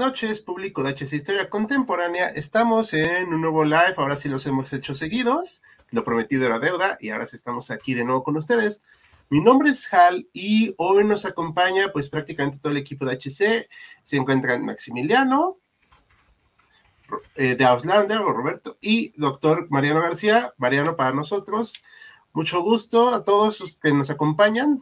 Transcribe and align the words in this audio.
Noches, 0.00 0.40
público 0.40 0.82
de 0.82 0.94
HC 0.94 1.12
Historia 1.12 1.50
Contemporánea. 1.50 2.28
Estamos 2.28 2.94
en 2.94 3.34
un 3.34 3.42
nuevo 3.42 3.66
live, 3.66 3.92
ahora 3.98 4.16
sí 4.16 4.30
los 4.30 4.46
hemos 4.46 4.72
hecho 4.72 4.94
seguidos, 4.94 5.60
lo 5.90 6.04
prometido 6.04 6.46
era 6.46 6.58
deuda 6.58 6.96
y 7.00 7.10
ahora 7.10 7.26
sí 7.26 7.36
estamos 7.36 7.70
aquí 7.70 7.92
de 7.92 8.02
nuevo 8.02 8.22
con 8.22 8.34
ustedes. 8.38 8.80
Mi 9.28 9.42
nombre 9.42 9.68
es 9.68 9.92
Hal 9.92 10.26
y 10.32 10.74
hoy 10.78 11.04
nos 11.04 11.26
acompaña 11.26 11.92
pues 11.92 12.08
prácticamente 12.08 12.58
todo 12.58 12.72
el 12.72 12.78
equipo 12.78 13.04
de 13.04 13.12
HC. 13.12 13.68
Se 14.02 14.16
encuentran 14.16 14.64
Maximiliano, 14.64 15.58
eh, 17.34 17.54
de 17.54 17.64
Auslander 17.66 18.20
o 18.20 18.32
Roberto 18.32 18.78
y 18.80 19.12
doctor 19.20 19.66
Mariano 19.68 20.00
García. 20.00 20.54
Mariano 20.56 20.96
para 20.96 21.12
nosotros. 21.12 21.74
Mucho 22.32 22.62
gusto 22.62 23.10
a 23.10 23.22
todos 23.22 23.60
los 23.60 23.78
que 23.78 23.92
nos 23.92 24.08
acompañan. 24.08 24.80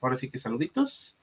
Ahora 0.00 0.14
sí 0.14 0.30
que 0.30 0.38
saluditos. 0.38 1.16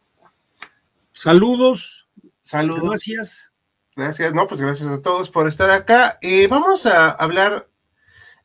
Saludos, 1.14 2.05
Saludos. 2.46 2.84
Gracias. 2.84 3.52
Gracias, 3.96 4.34
no, 4.34 4.46
pues 4.46 4.62
gracias 4.62 4.90
a 4.90 5.02
todos 5.02 5.32
por 5.32 5.48
estar 5.48 5.72
acá. 5.72 6.20
Eh, 6.22 6.48
vamos 6.48 6.86
a 6.86 7.10
hablar, 7.10 7.70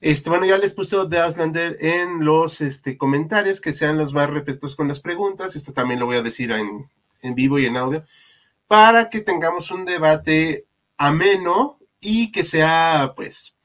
este, 0.01 0.31
bueno, 0.31 0.47
ya 0.47 0.57
les 0.57 0.73
puse 0.73 0.97
de 1.07 1.21
Auslander 1.21 1.77
en 1.81 2.25
los 2.25 2.63
este, 2.63 2.97
comentarios 2.97 3.61
que 3.61 3.75
sean 3.75 3.99
los 3.99 4.15
más 4.15 4.31
respetuosos 4.31 4.75
con 4.75 4.89
las 4.89 5.01
preguntas. 5.01 5.57
Esto 5.57 5.75
también 5.75 6.01
lo 6.01 6.07
voy 6.07 6.17
a 6.17 6.23
decir 6.23 6.51
en, 6.51 6.89
en 7.21 7.35
vivo 7.35 7.59
y 7.59 7.67
en 7.67 7.77
audio, 7.77 8.05
para 8.67 9.11
que 9.11 9.21
tengamos 9.21 9.71
un 9.71 9.85
debate 9.85 10.67
ameno 10.97 11.79
y 12.01 12.33
que 12.33 12.43
sea, 12.43 13.13
pues, 13.15 13.57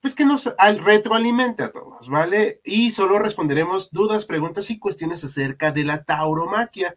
pues 0.00 0.14
que 0.14 0.24
nos 0.24 0.54
al 0.56 0.78
retroalimente 0.78 1.62
a 1.62 1.72
todos, 1.72 2.08
¿vale? 2.08 2.62
Y 2.64 2.92
solo 2.92 3.18
responderemos 3.18 3.90
dudas, 3.90 4.24
preguntas 4.24 4.70
y 4.70 4.78
cuestiones 4.78 5.24
acerca 5.24 5.72
de 5.72 5.84
la 5.84 6.04
tauromaquia. 6.04 6.94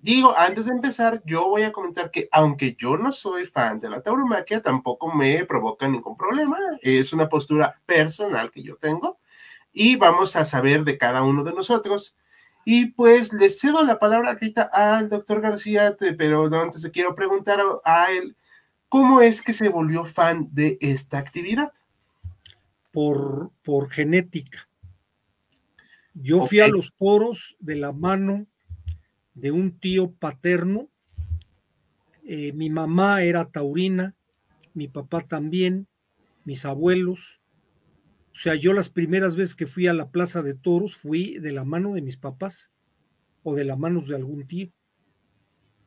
Digo, 0.00 0.32
antes 0.36 0.66
de 0.66 0.72
empezar, 0.72 1.22
yo 1.26 1.48
voy 1.48 1.62
a 1.62 1.72
comentar 1.72 2.10
que 2.10 2.28
aunque 2.30 2.76
yo 2.78 2.96
no 2.96 3.10
soy 3.10 3.44
fan 3.44 3.80
de 3.80 3.90
la 3.90 4.00
tauromaquia, 4.00 4.62
tampoco 4.62 5.12
me 5.12 5.44
provoca 5.44 5.88
ningún 5.88 6.16
problema. 6.16 6.56
Es 6.82 7.12
una 7.12 7.28
postura 7.28 7.80
personal 7.84 8.50
que 8.50 8.62
yo 8.62 8.76
tengo 8.76 9.18
y 9.72 9.96
vamos 9.96 10.36
a 10.36 10.44
saber 10.44 10.84
de 10.84 10.98
cada 10.98 11.22
uno 11.22 11.42
de 11.42 11.52
nosotros. 11.52 12.14
Y 12.64 12.86
pues 12.86 13.32
le 13.32 13.50
cedo 13.50 13.84
la 13.84 13.98
palabra 13.98 14.30
ahorita 14.30 14.70
al 14.72 15.08
doctor 15.08 15.40
García, 15.40 15.96
pero 16.16 16.44
antes 16.60 16.82
le 16.82 16.90
quiero 16.90 17.14
preguntar 17.14 17.60
a 17.84 18.12
él, 18.12 18.36
¿cómo 18.88 19.20
es 19.20 19.42
que 19.42 19.52
se 19.52 19.68
volvió 19.68 20.04
fan 20.04 20.48
de 20.52 20.78
esta 20.80 21.18
actividad? 21.18 21.72
Por, 22.92 23.50
por 23.62 23.90
genética. 23.90 24.68
Yo 26.14 26.46
fui 26.46 26.60
a 26.60 26.68
los 26.68 26.92
toros 26.94 27.56
de 27.58 27.76
la 27.76 27.92
mano 27.92 28.46
de 29.40 29.50
un 29.52 29.78
tío 29.78 30.12
paterno. 30.12 30.88
Eh, 32.24 32.52
mi 32.52 32.70
mamá 32.70 33.22
era 33.22 33.50
taurina, 33.50 34.14
mi 34.74 34.88
papá 34.88 35.20
también, 35.20 35.86
mis 36.44 36.64
abuelos. 36.64 37.40
O 38.32 38.34
sea, 38.34 38.54
yo 38.54 38.72
las 38.72 38.90
primeras 38.90 39.36
veces 39.36 39.54
que 39.54 39.66
fui 39.66 39.86
a 39.86 39.94
la 39.94 40.10
plaza 40.10 40.42
de 40.42 40.54
toros 40.54 40.96
fui 40.96 41.38
de 41.38 41.52
la 41.52 41.64
mano 41.64 41.94
de 41.94 42.02
mis 42.02 42.16
papás 42.16 42.72
o 43.42 43.54
de 43.54 43.64
la 43.64 43.76
mano 43.76 44.00
de 44.00 44.14
algún 44.14 44.46
tío. 44.46 44.70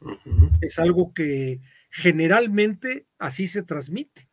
Uh 0.02 0.10
-huh. 0.10 0.58
Es 0.62 0.80
algo 0.80 1.14
que 1.14 1.62
generalmente 1.90 3.06
así 3.20 3.48
se 3.48 3.64
transmite. 3.64 4.28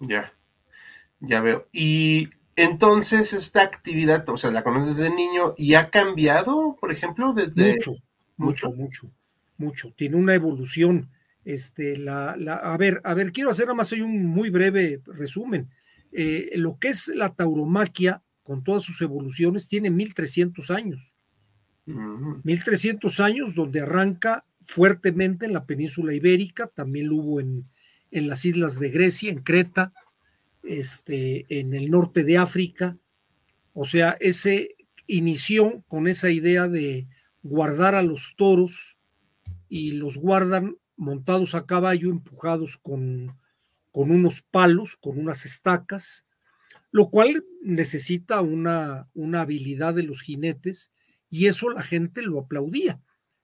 Ya, 0.00 0.32
ya 1.20 1.40
veo. 1.40 1.68
Y 1.72 2.28
entonces, 2.58 3.32
esta 3.32 3.62
actividad, 3.62 4.28
o 4.28 4.36
sea, 4.36 4.50
la 4.50 4.64
conoces 4.64 4.96
desde 4.96 5.14
niño 5.14 5.54
y 5.56 5.74
ha 5.74 5.90
cambiado, 5.90 6.76
por 6.80 6.90
ejemplo, 6.90 7.32
desde. 7.32 7.74
Mucho, 7.74 7.92
mucho, 8.36 8.72
mucho, 8.72 9.10
mucho. 9.58 9.92
Tiene 9.96 10.16
una 10.16 10.34
evolución. 10.34 11.08
Este, 11.44 11.96
la, 11.96 12.34
la, 12.36 12.56
a 12.56 12.76
ver, 12.76 13.00
a 13.04 13.14
ver, 13.14 13.30
quiero 13.30 13.50
hacer 13.50 13.66
nada 13.66 13.76
más 13.76 13.92
hoy 13.92 14.00
un 14.00 14.26
muy 14.26 14.50
breve 14.50 15.00
resumen. 15.06 15.70
Eh, 16.10 16.50
lo 16.56 16.80
que 16.80 16.88
es 16.88 17.06
la 17.14 17.32
tauromaquia, 17.32 18.24
con 18.42 18.64
todas 18.64 18.82
sus 18.82 19.00
evoluciones, 19.02 19.68
tiene 19.68 19.92
1300 19.92 20.72
años. 20.72 21.12
Uh 21.86 21.92
-huh. 21.92 22.40
1300 22.42 23.20
años, 23.20 23.54
donde 23.54 23.82
arranca 23.82 24.44
fuertemente 24.66 25.46
en 25.46 25.52
la 25.52 25.64
península 25.64 26.12
ibérica, 26.12 26.66
también 26.66 27.06
lo 27.06 27.16
hubo 27.18 27.40
en, 27.40 27.66
en 28.10 28.28
las 28.28 28.44
islas 28.44 28.80
de 28.80 28.90
Grecia, 28.90 29.30
en 29.30 29.44
Creta, 29.44 29.92
este, 30.68 31.46
en 31.48 31.74
el 31.74 31.90
norte 31.90 32.24
de 32.24 32.38
África. 32.38 32.98
O 33.72 33.84
sea, 33.84 34.16
ese 34.20 34.76
inició 35.06 35.82
con 35.88 36.06
esa 36.06 36.30
idea 36.30 36.68
de 36.68 37.08
guardar 37.42 37.94
a 37.94 38.02
los 38.02 38.34
toros 38.36 38.98
y 39.68 39.92
los 39.92 40.18
guardan 40.18 40.76
montados 40.96 41.54
a 41.54 41.64
caballo, 41.64 42.10
empujados 42.10 42.76
con, 42.76 43.36
con 43.90 44.10
unos 44.10 44.42
palos, 44.42 44.96
con 44.96 45.18
unas 45.18 45.46
estacas, 45.46 46.26
lo 46.90 47.08
cual 47.08 47.44
necesita 47.62 48.40
una, 48.40 49.08
una 49.14 49.42
habilidad 49.42 49.94
de 49.94 50.02
los 50.02 50.20
jinetes 50.20 50.92
y 51.30 51.46
eso 51.46 51.70
la 51.70 51.82
gente 51.82 52.22
lo 52.22 52.40
aplaudía. 52.40 53.00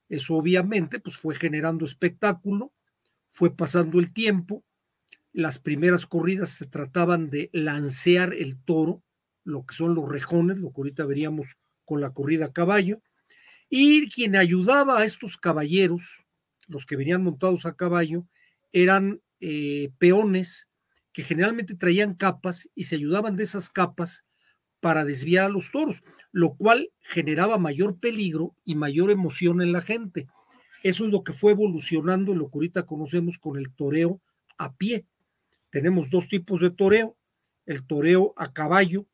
Eso 0.09 0.35
obviamente 0.35 1.01
pues 1.01 1.17
fue 1.17 1.35
generando 1.35 1.85
espectáculo, 1.85 2.73
fue 3.31 3.55
pasando 3.55 3.99
el 3.99 4.13
tiempo, 4.13 4.65
las 5.35 5.59
primeras 5.59 6.07
corridas 6.07 6.51
se 6.51 6.65
trataban 6.65 7.29
de 7.29 7.51
lancear 7.53 8.33
el 8.33 8.57
toro, 8.57 9.03
lo 9.43 9.67
que 9.67 9.75
son 9.75 9.97
los 9.97 10.09
rejones, 10.09 10.59
lo 10.59 10.71
que 10.71 10.77
ahorita 10.79 11.05
veríamos 11.05 11.57
con 11.85 12.01
la 12.01 12.15
corrida 12.15 12.47
a 12.47 12.53
caballo, 12.53 13.03
y 13.69 14.09
quien 14.09 14.37
ayudaba 14.37 15.01
a 15.01 15.05
estos 15.05 15.37
caballeros, 15.37 16.25
los 16.69 16.87
que 16.87 16.95
venían 16.95 17.25
montados 17.25 17.67
a 17.67 17.75
caballo, 17.75 18.27
eran 18.73 19.21
eh, 19.41 19.91
peones 19.99 20.69
que 21.13 21.25
generalmente 21.25 21.75
traían 21.75 22.15
capas 22.15 22.69
y 22.77 22.85
se 22.85 22.95
ayudaban 22.95 23.35
de 23.35 23.43
esas 23.43 23.69
capas 23.69 24.25
para 24.79 25.05
desviar 25.05 25.47
a 25.47 25.49
los 25.49 25.73
toros, 25.73 26.05
lo 26.31 26.55
cual 26.55 26.93
generaba 27.01 27.59
mayor 27.59 27.99
peligro 27.99 28.55
y 28.65 28.77
mayor 28.77 29.11
emoción 29.11 29.63
en 29.63 29.73
la 29.73 29.83
gente. 29.83 30.29
Eso 30.85 31.07
es 31.07 31.11
lo 31.11 31.25
que 31.25 31.33
fue 31.33 31.53
evolucionando 31.53 32.35
lo 32.35 32.51
que 32.51 32.59
ahorita 32.59 32.87
conocemos 32.87 33.39
con 33.39 33.59
el 33.59 33.75
toreo 33.75 34.21
a 34.59 34.77
pie 34.77 35.07
tenemos 35.75 36.09
dos 36.09 36.29
tipos 36.29 36.61
de 36.61 36.71
toreo, 36.71 37.17
el 37.67 37.85
toreo 37.85 38.33
a 38.37 38.53
caballo, 38.53 39.09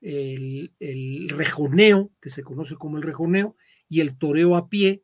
el, 0.00 0.72
el, 0.80 1.28
rejoneo, 1.28 2.10
que 2.18 2.30
se 2.30 2.42
conoce 2.42 2.76
como 2.76 2.96
el 2.96 3.02
rejoneo, 3.02 3.56
y 3.86 4.00
el 4.00 4.16
toreo 4.16 4.56
a 4.56 4.70
pie, 4.70 5.02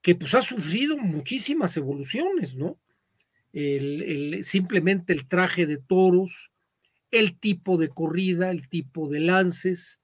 que 0.00 0.14
pues 0.14 0.34
ha 0.34 0.40
sufrido 0.40 0.96
muchísimas 0.96 1.76
evoluciones, 1.76 2.54
¿no? 2.54 2.80
El, 3.52 4.02
el, 4.02 4.44
simplemente 4.46 5.12
el 5.12 5.28
traje 5.28 5.66
de 5.66 5.76
toros, 5.76 6.52
el 7.10 7.38
tipo 7.38 7.76
de 7.76 7.90
corrida, 7.90 8.50
el 8.50 8.70
tipo 8.70 9.10
de 9.10 9.20
lances, 9.20 10.00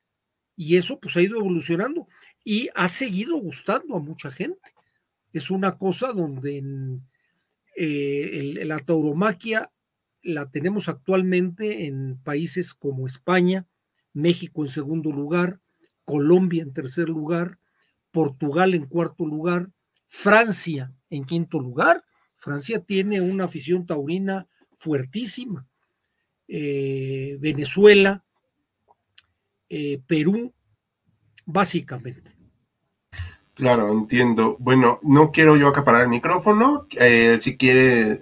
y 0.55 0.77
eso 0.77 1.01
pues 1.01 1.17
ha 1.17 1.23
ido 1.23 1.39
evolucionando 1.39 2.09
y 2.45 2.69
ha 2.75 2.89
seguido 2.89 3.39
gustando 3.39 3.97
a 3.97 4.01
mucha 4.01 4.31
gente. 4.31 4.61
Es 5.33 5.51
una 5.51 5.79
cosa 5.79 6.13
donde 6.13 6.59
en, 6.59 7.09
eh, 7.75 8.53
la 8.67 8.81
tauromaquia 8.81 9.71
la 10.25 10.51
tenemos 10.51 10.89
actualmente 10.89 11.87
en 11.87 12.19
países 12.25 12.75
como 12.75 13.07
España, 13.07 13.67
México 14.13 14.65
en 14.65 14.71
segundo 14.71 15.13
lugar, 15.13 15.61
Colombia 16.05 16.63
en 16.63 16.73
tercer 16.73 17.09
lugar, 17.09 17.59
Portugal 18.11 18.75
en 18.75 18.87
cuarto 18.87 19.27
lugar, 19.27 19.71
Francia 20.07 20.93
en 21.11 21.25
quinto 21.25 21.61
lugar. 21.61 22.05
Francia 22.37 22.81
tiene 22.81 23.21
una 23.21 23.45
afición 23.45 23.87
taurina 23.87 24.49
fuertísima. 24.79 25.67
Eh, 26.49 27.37
Venezuela, 27.41 28.25
eh, 29.69 30.01
Perú, 30.07 30.53
básicamente. 31.45 32.33
Claro, 33.55 33.93
entiendo. 33.93 34.57
Bueno, 34.59 34.99
no 35.03 35.31
quiero 35.31 35.57
yo 35.57 35.69
acaparar 35.69 36.03
el 36.03 36.09
micrófono. 36.09 36.87
Eh, 36.99 37.39
si 37.41 37.57
quiere 37.57 38.19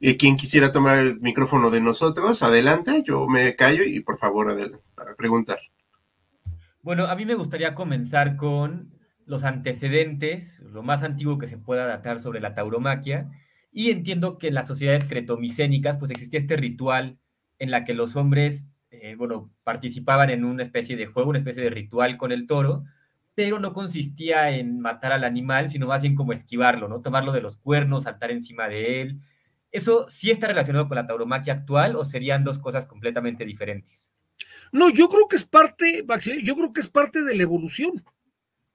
y 0.00 0.16
quien 0.16 0.36
quisiera 0.36 0.72
tomar 0.72 0.98
el 0.98 1.20
micrófono 1.20 1.70
de 1.70 1.82
nosotros, 1.82 2.42
adelante, 2.42 3.02
yo 3.06 3.28
me 3.28 3.52
callo 3.52 3.84
y 3.84 4.00
por 4.00 4.18
favor, 4.18 4.48
adelante, 4.48 4.82
para 4.94 5.14
preguntar. 5.14 5.58
Bueno, 6.82 7.04
a 7.04 7.14
mí 7.14 7.26
me 7.26 7.34
gustaría 7.34 7.74
comenzar 7.74 8.36
con 8.36 8.98
los 9.26 9.44
antecedentes, 9.44 10.60
lo 10.60 10.82
más 10.82 11.02
antiguo 11.02 11.36
que 11.36 11.46
se 11.46 11.58
pueda 11.58 11.84
datar 11.84 12.18
sobre 12.18 12.40
la 12.40 12.54
tauromaquia, 12.54 13.30
y 13.70 13.90
entiendo 13.90 14.38
que 14.38 14.48
en 14.48 14.54
las 14.54 14.66
sociedades 14.66 15.04
cretomicénicas 15.04 15.98
pues 15.98 16.10
existía 16.10 16.40
este 16.40 16.56
ritual 16.56 17.18
en 17.58 17.70
la 17.70 17.84
que 17.84 17.92
los 17.92 18.16
hombres, 18.16 18.66
eh, 18.90 19.14
bueno, 19.16 19.52
participaban 19.62 20.30
en 20.30 20.44
una 20.44 20.62
especie 20.62 20.96
de 20.96 21.06
juego, 21.06 21.28
una 21.28 21.38
especie 21.38 21.62
de 21.62 21.70
ritual 21.70 22.16
con 22.16 22.32
el 22.32 22.46
toro, 22.46 22.84
pero 23.34 23.60
no 23.60 23.74
consistía 23.74 24.50
en 24.50 24.80
matar 24.80 25.12
al 25.12 25.24
animal, 25.24 25.68
sino 25.68 25.86
más 25.86 26.00
bien 26.00 26.14
como 26.14 26.32
esquivarlo, 26.32 26.88
¿no? 26.88 27.02
Tomarlo 27.02 27.32
de 27.32 27.42
los 27.42 27.58
cuernos, 27.58 28.04
saltar 28.04 28.30
encima 28.30 28.66
de 28.68 29.02
él. 29.02 29.20
¿Eso 29.70 30.06
sí 30.08 30.30
está 30.30 30.48
relacionado 30.48 30.88
con 30.88 30.96
la 30.96 31.06
tauromaquia 31.06 31.52
actual 31.52 31.96
o 31.96 32.04
serían 32.04 32.44
dos 32.44 32.58
cosas 32.58 32.86
completamente 32.86 33.44
diferentes? 33.44 34.14
No, 34.72 34.88
yo 34.90 35.08
creo 35.08 35.28
que 35.28 35.36
es 35.36 35.44
parte, 35.44 36.04
yo 36.42 36.56
creo 36.56 36.72
que 36.72 36.80
es 36.80 36.88
parte 36.88 37.22
de 37.22 37.36
la 37.36 37.42
evolución. 37.42 38.04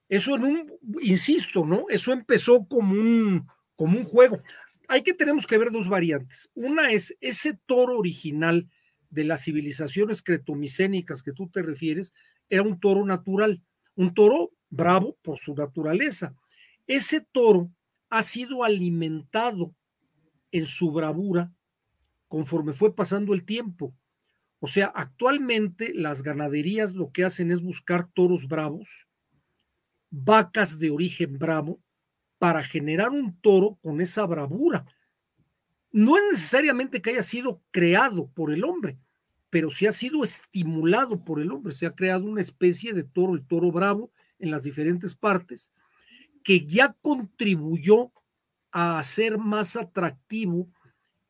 Eso 0.08 0.36
en 0.36 0.44
un, 0.44 0.72
insisto, 1.00 1.66
¿no? 1.66 1.86
Eso 1.88 2.12
empezó 2.12 2.66
como 2.66 2.92
un, 2.92 3.46
como 3.74 3.98
un 3.98 4.04
juego. 4.04 4.40
Hay 4.88 5.02
que 5.02 5.14
tenemos 5.14 5.46
que 5.46 5.58
ver 5.58 5.70
dos 5.70 5.88
variantes. 5.88 6.50
Una 6.54 6.90
es 6.90 7.16
ese 7.20 7.58
toro 7.66 7.98
original 7.98 8.68
de 9.10 9.24
las 9.24 9.44
civilizaciones 9.44 10.22
cretomicénicas 10.22 11.22
que 11.22 11.32
tú 11.32 11.48
te 11.48 11.62
refieres, 11.62 12.12
era 12.48 12.62
un 12.62 12.78
toro 12.78 13.04
natural, 13.04 13.62
un 13.94 14.14
toro 14.14 14.52
bravo 14.68 15.16
por 15.22 15.38
su 15.38 15.54
naturaleza. 15.54 16.34
Ese 16.86 17.20
toro 17.32 17.70
ha 18.10 18.22
sido 18.22 18.62
alimentado 18.62 19.74
en 20.52 20.66
su 20.66 20.90
bravura 20.92 21.52
conforme 22.28 22.72
fue 22.72 22.94
pasando 22.94 23.34
el 23.34 23.44
tiempo. 23.44 23.94
O 24.58 24.68
sea, 24.68 24.86
actualmente 24.86 25.92
las 25.94 26.22
ganaderías 26.22 26.94
lo 26.94 27.12
que 27.12 27.24
hacen 27.24 27.50
es 27.50 27.62
buscar 27.62 28.08
toros 28.12 28.48
bravos, 28.48 29.06
vacas 30.10 30.78
de 30.78 30.90
origen 30.90 31.38
bravo, 31.38 31.80
para 32.38 32.62
generar 32.62 33.10
un 33.10 33.38
toro 33.40 33.78
con 33.82 34.00
esa 34.00 34.26
bravura. 34.26 34.86
No 35.92 36.16
es 36.16 36.24
necesariamente 36.30 37.00
que 37.00 37.10
haya 37.10 37.22
sido 37.22 37.62
creado 37.70 38.28
por 38.28 38.52
el 38.52 38.64
hombre, 38.64 38.98
pero 39.50 39.70
sí 39.70 39.86
ha 39.86 39.92
sido 39.92 40.22
estimulado 40.22 41.24
por 41.24 41.40
el 41.40 41.50
hombre. 41.50 41.72
Se 41.72 41.86
ha 41.86 41.94
creado 41.94 42.24
una 42.24 42.40
especie 42.40 42.92
de 42.92 43.04
toro, 43.04 43.34
el 43.34 43.46
toro 43.46 43.72
bravo, 43.72 44.10
en 44.38 44.50
las 44.50 44.64
diferentes 44.64 45.14
partes, 45.14 45.72
que 46.44 46.66
ya 46.66 46.94
contribuyó 47.00 48.12
a 48.78 48.98
hacer 48.98 49.38
más 49.38 49.74
atractivo 49.74 50.68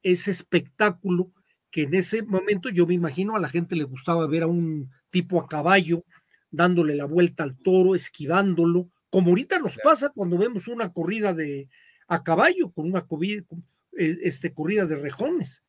ese 0.02 0.32
espectáculo 0.32 1.31
que 1.70 1.82
en 1.82 1.94
ese 1.94 2.25
momento 2.25 2.70
yo 2.70 2.88
me 2.88 2.94
imagino 2.94 3.37
a 3.37 3.40
la 3.40 3.48
gente 3.48 3.76
le 3.76 3.84
gustaba 3.84 4.26
ver 4.26 4.43
a 4.43 4.48
un 4.48 4.90
tipo 5.10 5.40
a 5.40 5.46
caballo 5.46 6.04
dándole 6.50 6.96
la 6.96 7.04
vuelta 7.04 7.44
al 7.44 7.56
toro, 7.56 7.94
esquivándolo, 7.94 8.90
como 9.10 9.28
ahorita 9.28 9.60
nos 9.60 9.76
pasa 9.76 10.08
cuando 10.08 10.38
vemos 10.38 10.66
una 10.66 10.93
corrida 10.93 11.34
de 11.34 11.69
a 12.08 12.25
caballo, 12.25 12.72
con 12.72 12.87
una 12.88 13.06
eh, 13.96 14.19
este, 14.22 14.52
corrida 14.52 14.87
de 14.87 14.96
rejones. 14.96 15.62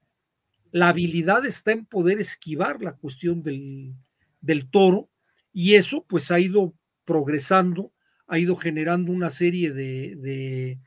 La 0.72 0.90
habilidad 0.90 1.46
está 1.46 1.74
en 1.74 1.86
poder 1.86 2.20
esquivar 2.20 2.82
la 2.82 2.94
cuestión 2.94 3.44
del, 3.44 3.94
del 4.42 4.68
toro 4.68 5.12
y 5.54 5.76
eso 5.76 6.04
pues 6.10 6.32
ha 6.32 6.40
ido 6.40 6.74
progresando, 7.06 7.94
ha 8.26 8.40
ido 8.40 8.56
generando 8.56 9.12
una 9.12 9.30
serie 9.30 9.74
de, 9.74 10.16
de, 10.16 10.80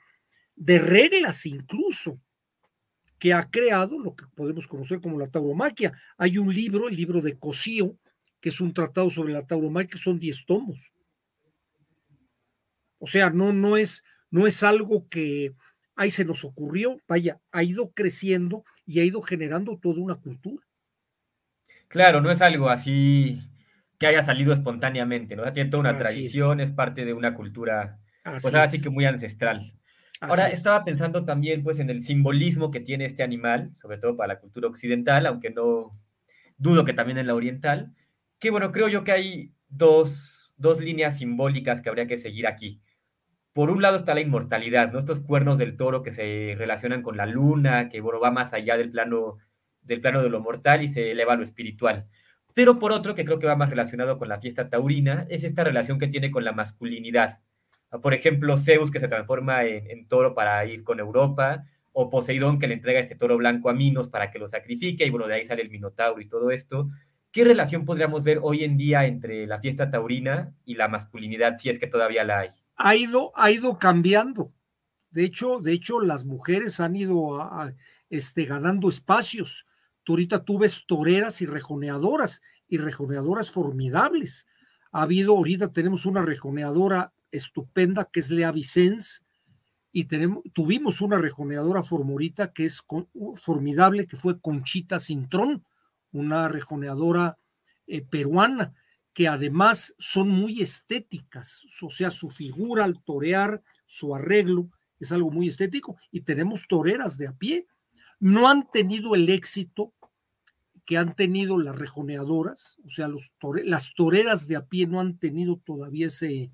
de 0.60 0.78
reglas 0.78 1.46
incluso 1.46 2.20
que 3.18 3.32
ha 3.32 3.50
creado 3.50 3.98
lo 3.98 4.14
que 4.14 4.26
podemos 4.34 4.68
conocer 4.68 5.00
como 5.00 5.18
la 5.18 5.28
tauromaquia. 5.28 5.92
Hay 6.18 6.36
un 6.36 6.54
libro, 6.54 6.88
el 6.88 6.96
libro 6.96 7.22
de 7.22 7.38
Cosío, 7.38 7.96
que 8.40 8.50
es 8.50 8.60
un 8.60 8.74
tratado 8.74 9.08
sobre 9.10 9.32
la 9.32 9.46
tauromaquia, 9.46 9.98
son 9.98 10.18
10 10.18 10.44
tomos. 10.44 10.92
O 12.98 13.06
sea, 13.06 13.30
no, 13.30 13.54
no, 13.54 13.78
es, 13.78 14.04
no 14.30 14.46
es 14.46 14.62
algo 14.62 15.08
que 15.08 15.54
ahí 15.96 16.10
se 16.10 16.26
nos 16.26 16.44
ocurrió, 16.44 16.98
vaya, 17.08 17.40
ha 17.52 17.62
ido 17.62 17.92
creciendo 17.92 18.64
y 18.84 19.00
ha 19.00 19.04
ido 19.04 19.22
generando 19.22 19.78
toda 19.78 20.00
una 20.02 20.16
cultura. 20.16 20.66
Claro, 21.88 22.20
no 22.20 22.30
es 22.30 22.42
algo 22.42 22.68
así 22.68 23.40
que 23.98 24.06
haya 24.06 24.22
salido 24.22 24.52
espontáneamente, 24.52 25.36
¿no? 25.36 25.50
tiene 25.54 25.70
toda 25.70 25.80
una 25.80 25.98
tradición, 25.98 26.60
es. 26.60 26.70
parte 26.70 27.06
de 27.06 27.14
una 27.14 27.34
cultura, 27.34 27.98
pues 28.42 28.54
así 28.54 28.80
que 28.80 28.90
muy 28.90 29.06
ancestral. 29.06 29.79
Ahora 30.20 30.48
estaba 30.48 30.84
pensando 30.84 31.24
también 31.24 31.62
pues 31.62 31.78
en 31.78 31.88
el 31.88 32.02
simbolismo 32.02 32.70
que 32.70 32.80
tiene 32.80 33.06
este 33.06 33.22
animal, 33.22 33.74
sobre 33.74 33.96
todo 33.96 34.16
para 34.16 34.34
la 34.34 34.40
cultura 34.40 34.68
occidental, 34.68 35.24
aunque 35.26 35.50
no 35.50 35.98
dudo 36.58 36.84
que 36.84 36.92
también 36.92 37.16
en 37.16 37.26
la 37.26 37.34
oriental, 37.34 37.94
que 38.38 38.50
bueno, 38.50 38.70
creo 38.70 38.88
yo 38.88 39.02
que 39.02 39.12
hay 39.12 39.52
dos, 39.68 40.52
dos 40.58 40.80
líneas 40.80 41.16
simbólicas 41.18 41.80
que 41.80 41.88
habría 41.88 42.06
que 42.06 42.18
seguir 42.18 42.46
aquí. 42.46 42.82
Por 43.54 43.70
un 43.70 43.80
lado 43.80 43.96
está 43.96 44.14
la 44.14 44.20
inmortalidad, 44.20 44.92
¿no? 44.92 44.98
Estos 44.98 45.20
cuernos 45.20 45.58
del 45.58 45.76
toro 45.76 46.02
que 46.02 46.12
se 46.12 46.54
relacionan 46.58 47.02
con 47.02 47.16
la 47.16 47.26
luna, 47.26 47.88
que 47.88 48.02
bueno, 48.02 48.20
va 48.20 48.30
más 48.30 48.52
allá 48.52 48.76
del 48.76 48.90
plano, 48.90 49.38
del 49.80 50.02
plano 50.02 50.22
de 50.22 50.28
lo 50.28 50.40
mortal 50.40 50.82
y 50.82 50.88
se 50.88 51.10
eleva 51.10 51.32
a 51.32 51.36
lo 51.36 51.42
espiritual. 51.42 52.06
Pero 52.52 52.78
por 52.78 52.92
otro, 52.92 53.14
que 53.14 53.24
creo 53.24 53.38
que 53.38 53.46
va 53.46 53.56
más 53.56 53.70
relacionado 53.70 54.18
con 54.18 54.28
la 54.28 54.38
fiesta 54.38 54.68
taurina, 54.68 55.26
es 55.30 55.44
esta 55.44 55.64
relación 55.64 55.98
que 55.98 56.08
tiene 56.08 56.30
con 56.30 56.44
la 56.44 56.52
masculinidad 56.52 57.40
por 57.98 58.14
ejemplo, 58.14 58.56
Zeus 58.56 58.90
que 58.90 59.00
se 59.00 59.08
transforma 59.08 59.64
en, 59.64 60.06
toro 60.06 60.34
para 60.34 60.64
ir 60.64 60.84
con 60.84 61.00
Europa, 61.00 61.64
o 61.92 62.08
Poseidón 62.08 62.60
que 62.60 62.68
le 62.68 62.74
entrega 62.74 63.00
este 63.00 63.16
toro 63.16 63.36
blanco 63.36 63.68
a 63.68 63.72
Minos 63.72 64.08
para 64.08 64.30
que 64.30 64.38
lo 64.38 64.46
sacrifique, 64.46 65.04
y 65.04 65.10
bueno, 65.10 65.26
de 65.26 65.34
ahí 65.34 65.44
sale 65.44 65.62
el 65.62 65.70
Minotauro 65.70 66.20
y 66.20 66.28
todo 66.28 66.50
esto. 66.52 66.88
¿Qué 67.32 67.44
relación 67.44 67.84
podríamos 67.84 68.22
ver 68.22 68.38
hoy 68.42 68.64
en 68.64 68.76
día 68.76 69.06
entre 69.06 69.46
la 69.46 69.60
fiesta 69.60 69.90
taurina 69.90 70.54
y 70.64 70.74
la 70.74 70.88
masculinidad, 70.88 71.56
si 71.56 71.68
es 71.68 71.78
que 71.78 71.86
todavía 71.86 72.24
la 72.24 72.40
hay? 72.40 72.48
Ha 72.76 72.94
ido, 72.94 73.32
ha 73.34 73.50
ido 73.50 73.78
cambiando. 73.78 74.52
De 75.10 75.24
hecho, 75.24 75.58
de 75.60 75.72
hecho, 75.72 76.00
las 76.00 76.24
mujeres 76.24 76.78
han 76.78 76.94
ido 76.94 77.38
este, 78.08 78.44
ganando 78.44 78.88
espacios. 78.88 79.66
Tú 80.04 80.12
ahorita 80.12 80.44
tú 80.44 80.58
ves 80.58 80.84
toreras 80.86 81.40
y 81.40 81.46
rejoneadoras, 81.46 82.40
y 82.68 82.78
rejoneadoras 82.78 83.50
formidables. 83.50 84.46
Ha 84.92 85.02
habido, 85.02 85.36
ahorita 85.36 85.72
tenemos 85.72 86.06
una 86.06 86.22
rejoneadora 86.22 87.12
estupenda 87.30 88.08
que 88.12 88.20
es 88.20 88.30
Lea 88.30 88.52
Vicens 88.52 89.24
y 89.92 90.04
tenemos, 90.04 90.42
tuvimos 90.52 91.00
una 91.00 91.18
rejoneadora 91.18 91.82
formorita 91.82 92.52
que 92.52 92.64
es 92.64 92.82
formidable, 93.36 94.06
que 94.06 94.16
fue 94.16 94.40
Conchita 94.40 95.00
Cintrón, 95.00 95.64
una 96.12 96.48
rejoneadora 96.48 97.38
eh, 97.86 98.02
peruana, 98.02 98.74
que 99.12 99.26
además 99.26 99.94
son 99.98 100.28
muy 100.28 100.62
estéticas, 100.62 101.66
o 101.82 101.90
sea, 101.90 102.10
su 102.10 102.30
figura 102.30 102.84
al 102.84 103.02
torear, 103.02 103.62
su 103.86 104.14
arreglo, 104.14 104.70
es 105.00 105.10
algo 105.12 105.30
muy 105.30 105.48
estético, 105.48 105.96
y 106.12 106.20
tenemos 106.20 106.68
toreras 106.68 107.18
de 107.18 107.26
a 107.26 107.32
pie. 107.32 107.66
No 108.20 108.48
han 108.48 108.70
tenido 108.70 109.14
el 109.14 109.28
éxito 109.28 109.92
que 110.84 110.98
han 110.98 111.16
tenido 111.16 111.58
las 111.58 111.74
rejoneadoras, 111.74 112.78
o 112.84 112.90
sea, 112.90 113.08
los 113.08 113.32
las 113.64 113.94
toreras 113.94 114.46
de 114.46 114.56
a 114.56 114.66
pie 114.66 114.86
no 114.86 115.00
han 115.00 115.18
tenido 115.18 115.56
todavía 115.56 116.08
ese, 116.08 116.50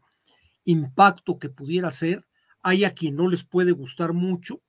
impacto 0.67 1.39
que 1.39 1.49
pudiera 1.49 1.91
ser, 1.91 2.27
hay 2.63 2.85
a 2.85 2.91
quien 2.91 3.17
no 3.17 3.29
les 3.29 3.45
puede 3.45 3.73
gustar 3.73 4.13
mucho, 4.13 4.61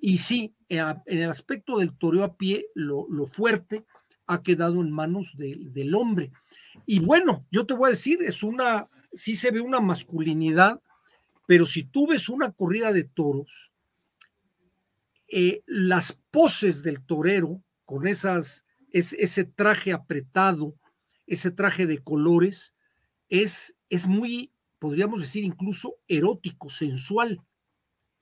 y 0.00 0.18
sí, 0.18 0.54
eh, 0.68 0.80
en 1.06 1.18
el 1.18 1.30
aspecto 1.30 1.78
del 1.78 1.96
toreo 1.96 2.24
a 2.24 2.36
pie, 2.36 2.66
lo, 2.74 3.06
fuerte 3.26 3.84
ha 4.26 4.42
quedado 4.42 4.80
en 4.80 4.90
manos 4.90 5.34
del 5.36 5.94
hombre. 5.94 6.32
Y 6.86 7.00
bueno, 7.00 7.46
yo 7.50 7.66
te 7.66 7.74
voy 7.74 7.88
a 7.88 7.90
decir, 7.90 8.22
es 8.22 8.42
una, 8.42 8.88
sí 9.12 9.36
se 9.36 9.50
ve 9.50 9.60
una 9.60 9.80
masculinidad, 9.80 10.80
pero 11.46 11.66
si 11.66 11.84
tú 11.84 12.06
ves 12.06 12.28
una 12.28 12.52
corrida 12.52 12.92
de 12.92 13.04
toros, 13.04 13.72
eh, 15.28 15.62
las 15.66 16.20
poses 16.30 16.82
del 16.82 17.04
torero 17.04 17.62
con 17.84 18.06
esas, 18.06 18.64
ese 18.90 19.44
traje 19.44 19.92
apretado, 19.92 20.74
ese 21.26 21.50
traje 21.50 21.86
de 21.86 21.98
colores, 21.98 22.74
es, 23.28 23.76
es 23.88 24.06
muy 24.06 24.51
podríamos 24.82 25.20
decir 25.20 25.44
incluso 25.44 25.94
erótico, 26.08 26.68
sensual. 26.68 27.40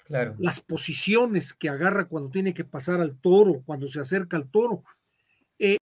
Claro. 0.04 0.36
Las 0.38 0.60
posiciones 0.60 1.54
que 1.54 1.70
agarra 1.70 2.04
cuando 2.06 2.28
tiene 2.28 2.52
que 2.52 2.64
pasar 2.64 3.00
al 3.00 3.16
toro, 3.18 3.62
cuando 3.64 3.88
se 3.88 3.98
acerca 3.98 4.36
al 4.36 4.50
toro. 4.50 4.84
Eh, 5.58 5.78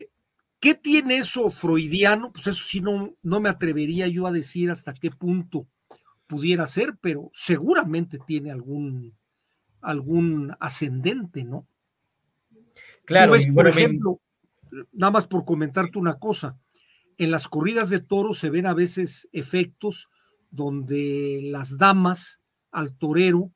¿Qué 0.60 0.76
tiene 0.76 1.16
eso 1.16 1.50
freudiano? 1.50 2.32
Pues 2.32 2.46
eso 2.46 2.62
sí 2.64 2.80
no, 2.80 3.12
no 3.24 3.40
me 3.40 3.48
atrevería 3.48 4.06
yo 4.06 4.28
a 4.28 4.30
decir 4.30 4.70
hasta 4.70 4.94
qué 4.94 5.10
punto 5.10 5.66
pudiera 6.28 6.64
ser, 6.68 6.96
pero 7.00 7.28
seguramente 7.32 8.20
tiene 8.24 8.52
algún, 8.52 9.16
algún 9.80 10.54
ascendente, 10.60 11.42
¿no? 11.42 11.66
Claro, 13.04 13.34
por 13.52 13.66
ejemplo, 13.66 14.20
nada 14.92 15.10
más 15.10 15.26
por 15.26 15.44
comentarte 15.44 15.98
una 15.98 16.20
cosa, 16.20 16.56
en 17.16 17.32
las 17.32 17.48
corridas 17.48 17.90
de 17.90 17.98
toros 17.98 18.38
se 18.38 18.50
ven 18.50 18.66
a 18.66 18.74
veces 18.74 19.28
efectos 19.32 20.08
donde 20.50 21.40
las 21.44 21.78
damas 21.78 22.40
al 22.70 22.96
torero 22.96 23.52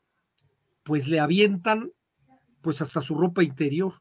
pues 0.82 1.08
le 1.08 1.20
avientan 1.20 1.92
pues 2.60 2.82
hasta 2.82 3.00
su 3.02 3.14
ropa 3.14 3.42
interior. 3.42 3.92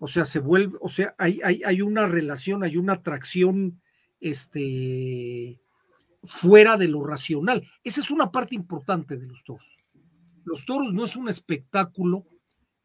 O 0.00 0.06
sea, 0.06 0.24
se 0.24 0.38
vuelve, 0.38 0.78
o 0.80 0.88
sea, 0.88 1.14
hay, 1.18 1.40
hay, 1.42 1.62
hay 1.64 1.82
una 1.82 2.06
relación, 2.06 2.62
hay 2.62 2.76
una 2.76 2.94
atracción 2.94 3.80
este, 4.20 5.60
fuera 6.22 6.76
de 6.76 6.88
lo 6.88 7.04
racional. 7.04 7.66
Esa 7.82 8.00
es 8.00 8.10
una 8.10 8.30
parte 8.30 8.54
importante 8.54 9.16
de 9.16 9.26
los 9.26 9.42
toros. 9.44 9.78
Los 10.44 10.64
toros 10.64 10.94
no 10.94 11.04
es 11.04 11.16
un 11.16 11.28
espectáculo 11.28 12.24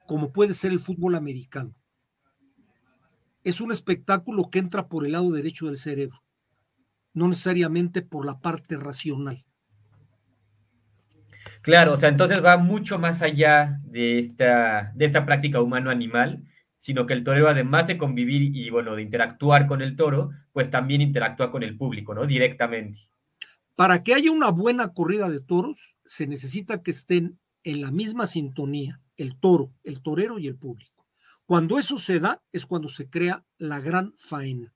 como 0.08 0.32
puede 0.32 0.54
ser 0.54 0.72
el 0.72 0.80
fútbol 0.80 1.16
americano. 1.16 1.76
Es 3.44 3.62
un 3.62 3.72
espectáculo 3.72 4.50
que 4.50 4.60
entra 4.60 4.88
por 4.88 5.06
el 5.06 5.14
lado 5.14 5.32
derecho 5.32 5.68
del 5.68 5.78
cerebro, 5.78 6.23
no 7.14 7.28
necesariamente 7.28 8.02
por 8.02 8.26
la 8.26 8.40
parte 8.40 8.78
racional. 8.78 9.46
Claro, 11.62 11.94
o 11.94 11.98
sea, 11.98 12.10
entonces 12.10 12.44
va 12.44 12.58
mucho 12.58 13.00
más 13.00 13.22
allá 13.22 13.80
de 13.86 14.20
esta, 14.20 14.92
de 14.96 15.06
esta 15.06 15.26
práctica 15.26 15.62
humano-animal, 15.62 16.44
sino 16.78 17.06
que 17.06 17.14
el 17.14 17.24
torero, 17.24 17.48
además 17.48 17.88
de 17.88 17.98
convivir 17.98 18.54
y, 18.54 18.70
bueno, 18.70 18.96
de 18.96 19.02
interactuar 19.02 19.68
con 19.68 19.82
el 19.82 19.96
toro, 19.96 20.32
pues 20.52 20.70
también 20.70 21.02
interactúa 21.02 21.52
con 21.52 21.64
el 21.64 21.78
público, 21.78 22.14
¿no? 22.14 22.26
Directamente. 22.26 23.08
Para 23.76 24.04
que 24.04 24.14
haya 24.14 24.32
una 24.32 24.50
buena 24.50 24.94
corrida 24.94 25.30
de 25.30 25.40
toros, 25.40 25.96
se 26.04 26.28
necesita 26.28 26.84
que 26.84 26.92
estén 26.92 27.40
en 27.64 27.80
la 27.80 27.92
misma 27.92 28.28
sintonía 28.28 29.00
el 29.16 29.40
toro, 29.40 29.72
el 29.84 30.02
torero 30.02 30.40
y 30.40 30.48
el 30.48 30.58
público. 30.58 31.08
Cuando 31.46 31.80
eso 31.80 31.98
se 31.98 32.20
da, 32.20 32.42
es 32.52 32.66
cuando 32.66 32.90
se 32.90 33.10
crea 33.10 33.46
la 33.58 33.80
gran 33.80 34.14
faena. 34.18 34.73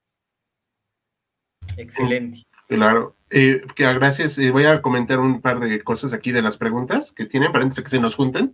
Excelente. 1.75 2.47
Claro, 2.67 3.15
eh, 3.29 3.61
gracias. 3.75 4.37
Eh, 4.37 4.51
voy 4.51 4.65
a 4.65 4.81
comentar 4.81 5.19
un 5.19 5.41
par 5.41 5.59
de 5.59 5.81
cosas 5.83 6.13
aquí 6.13 6.31
de 6.31 6.41
las 6.41 6.57
preguntas 6.57 7.11
que 7.11 7.25
tienen, 7.25 7.51
para 7.51 7.67
que 7.67 7.87
se 7.87 7.99
nos 7.99 8.15
junten, 8.15 8.53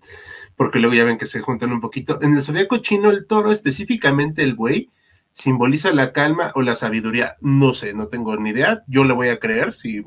porque 0.55 0.79
luego 0.79 0.95
ya 0.95 1.03
ven 1.03 1.17
que 1.17 1.25
se 1.25 1.39
juntan 1.39 1.71
un 1.71 1.81
poquito. 1.81 2.21
En 2.21 2.33
el 2.33 2.43
zodiaco 2.43 2.77
chino, 2.77 3.09
el 3.09 3.25
toro, 3.25 3.51
específicamente 3.51 4.43
el 4.43 4.55
buey, 4.55 4.89
simboliza 5.31 5.91
la 5.93 6.11
calma 6.11 6.51
o 6.55 6.61
la 6.61 6.75
sabiduría. 6.75 7.37
No 7.41 7.73
sé, 7.73 7.93
no 7.93 8.07
tengo 8.07 8.37
ni 8.37 8.51
idea. 8.51 8.83
Yo 8.87 9.03
le 9.03 9.13
voy 9.13 9.29
a 9.29 9.39
creer. 9.39 9.73
Si 9.73 10.03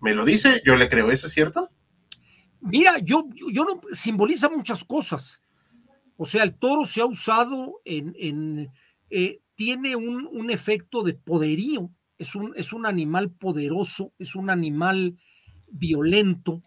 me 0.00 0.14
lo 0.14 0.24
dice, 0.24 0.62
yo 0.64 0.76
le 0.76 0.88
creo. 0.88 1.10
¿Eso 1.10 1.26
es 1.26 1.32
cierto? 1.32 1.68
Mira, 2.60 2.98
yo, 2.98 3.28
yo 3.52 3.64
no 3.64 3.80
simboliza 3.92 4.48
muchas 4.48 4.84
cosas. 4.84 5.42
O 6.16 6.26
sea, 6.26 6.44
el 6.44 6.54
toro 6.54 6.84
se 6.84 7.00
ha 7.00 7.06
usado 7.06 7.80
en, 7.84 8.70
eh, 9.08 9.40
tiene 9.56 9.96
un, 9.96 10.28
un 10.30 10.50
efecto 10.50 11.02
de 11.02 11.14
poderío 11.14 11.90
es 12.20 12.34
un, 12.34 12.52
es 12.54 12.74
un 12.74 12.84
animal 12.84 13.30
poderoso, 13.30 14.12
es 14.18 14.34
un 14.34 14.50
animal 14.50 15.16
violento, 15.68 16.60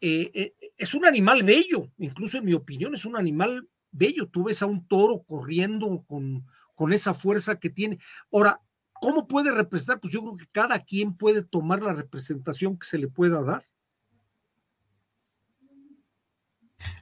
eh, 0.00 0.30
eh, 0.32 0.54
es 0.78 0.94
un 0.94 1.04
animal 1.04 1.42
bello, 1.42 1.92
incluso 1.98 2.38
en 2.38 2.46
mi 2.46 2.54
opinión 2.54 2.94
es 2.94 3.04
un 3.04 3.14
animal 3.14 3.68
bello. 3.92 4.26
Tú 4.26 4.44
ves 4.44 4.62
a 4.62 4.66
un 4.66 4.88
toro 4.88 5.22
corriendo 5.22 6.02
con, 6.08 6.46
con 6.74 6.94
esa 6.94 7.12
fuerza 7.12 7.60
que 7.60 7.68
tiene. 7.68 7.98
Ahora, 8.32 8.62
¿cómo 8.94 9.28
puede 9.28 9.52
representar? 9.52 10.00
Pues 10.00 10.14
yo 10.14 10.22
creo 10.22 10.36
que 10.36 10.46
cada 10.50 10.78
quien 10.78 11.14
puede 11.14 11.42
tomar 11.42 11.82
la 11.82 11.92
representación 11.92 12.78
que 12.78 12.86
se 12.86 12.96
le 12.96 13.08
pueda 13.08 13.42
dar. 13.42 13.66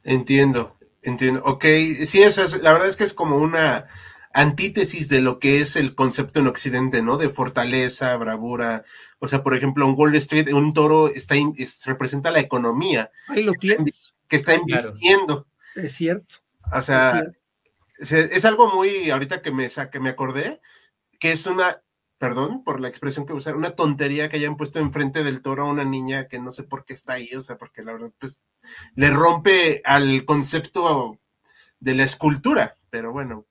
Entiendo, 0.03 0.77
entiendo. 1.03 1.43
Ok, 1.45 1.65
sí, 2.07 2.23
es, 2.23 2.61
la 2.61 2.73
verdad 2.73 2.89
es 2.89 2.97
que 2.97 3.05
es 3.05 3.15
como 3.15 3.39
una 3.39 3.87
antítesis 4.35 5.09
de 5.09 5.23
lo 5.23 5.39
que 5.39 5.61
es 5.61 5.77
el 5.77 5.95
concepto 5.95 6.41
en 6.41 6.49
Occidente, 6.49 7.03
¿no? 7.03 7.17
De 7.17 7.31
fortaleza, 7.31 8.17
bravura. 8.17 8.85
O 9.21 9.29
sea, 9.29 9.43
por 9.43 9.57
ejemplo, 9.57 9.87
un 9.87 9.95
Wall 9.97 10.17
Street, 10.17 10.53
un 10.53 10.75
toro 10.75 11.09
está 11.09 11.37
representa 11.87 12.33
la 12.33 12.41
economía. 12.41 13.11
Ahí 13.29 13.45
lo 13.45 13.53
tienes. 13.53 14.15
Que 14.29 14.37
está 14.37 14.55
invirtiendo. 14.55 15.47
Es 15.77 15.95
cierto. 15.95 16.37
O 16.73 16.83
sea, 16.83 17.25
es, 17.99 18.45
algo 18.45 18.75
muy, 18.75 19.11
ahorita 19.11 19.41
que 19.41 19.53
me, 19.53 19.69
que 19.69 20.01
me 20.01 20.11
acordé, 20.11 20.61
que 21.21 21.31
es 21.31 21.47
una, 21.47 21.83
perdón 22.19 22.65
por 22.65 22.81
la 22.81 22.89
expresión 22.89 23.27
que 23.27 23.35
usar, 23.35 23.57
una 23.57 23.77
tontería 23.77 24.29
que 24.29 24.37
hayan 24.37 24.57
puesto 24.57 24.81
enfrente 24.81 25.23
del 25.23 25.43
toro 25.43 25.63
a 25.63 25.71
una 25.71 25.85
niña 25.85 26.27
que 26.27 26.41
no 26.41 26.51
sé 26.51 26.65
por 26.65 26.85
qué 26.85 26.95
está 26.95 27.15
ahí, 27.15 27.33
o 27.35 27.43
sea, 27.43 27.57
porque 27.57 27.83
la 27.83 27.93
verdad, 27.93 28.13
pues, 28.19 28.41
le 28.97 29.11
rompe 29.11 29.81
al 29.85 30.25
concepto 30.25 31.21
de 31.79 31.95
la 31.95 32.03
escultura, 32.03 32.77
pero 32.91 33.13
bueno, 33.13 33.47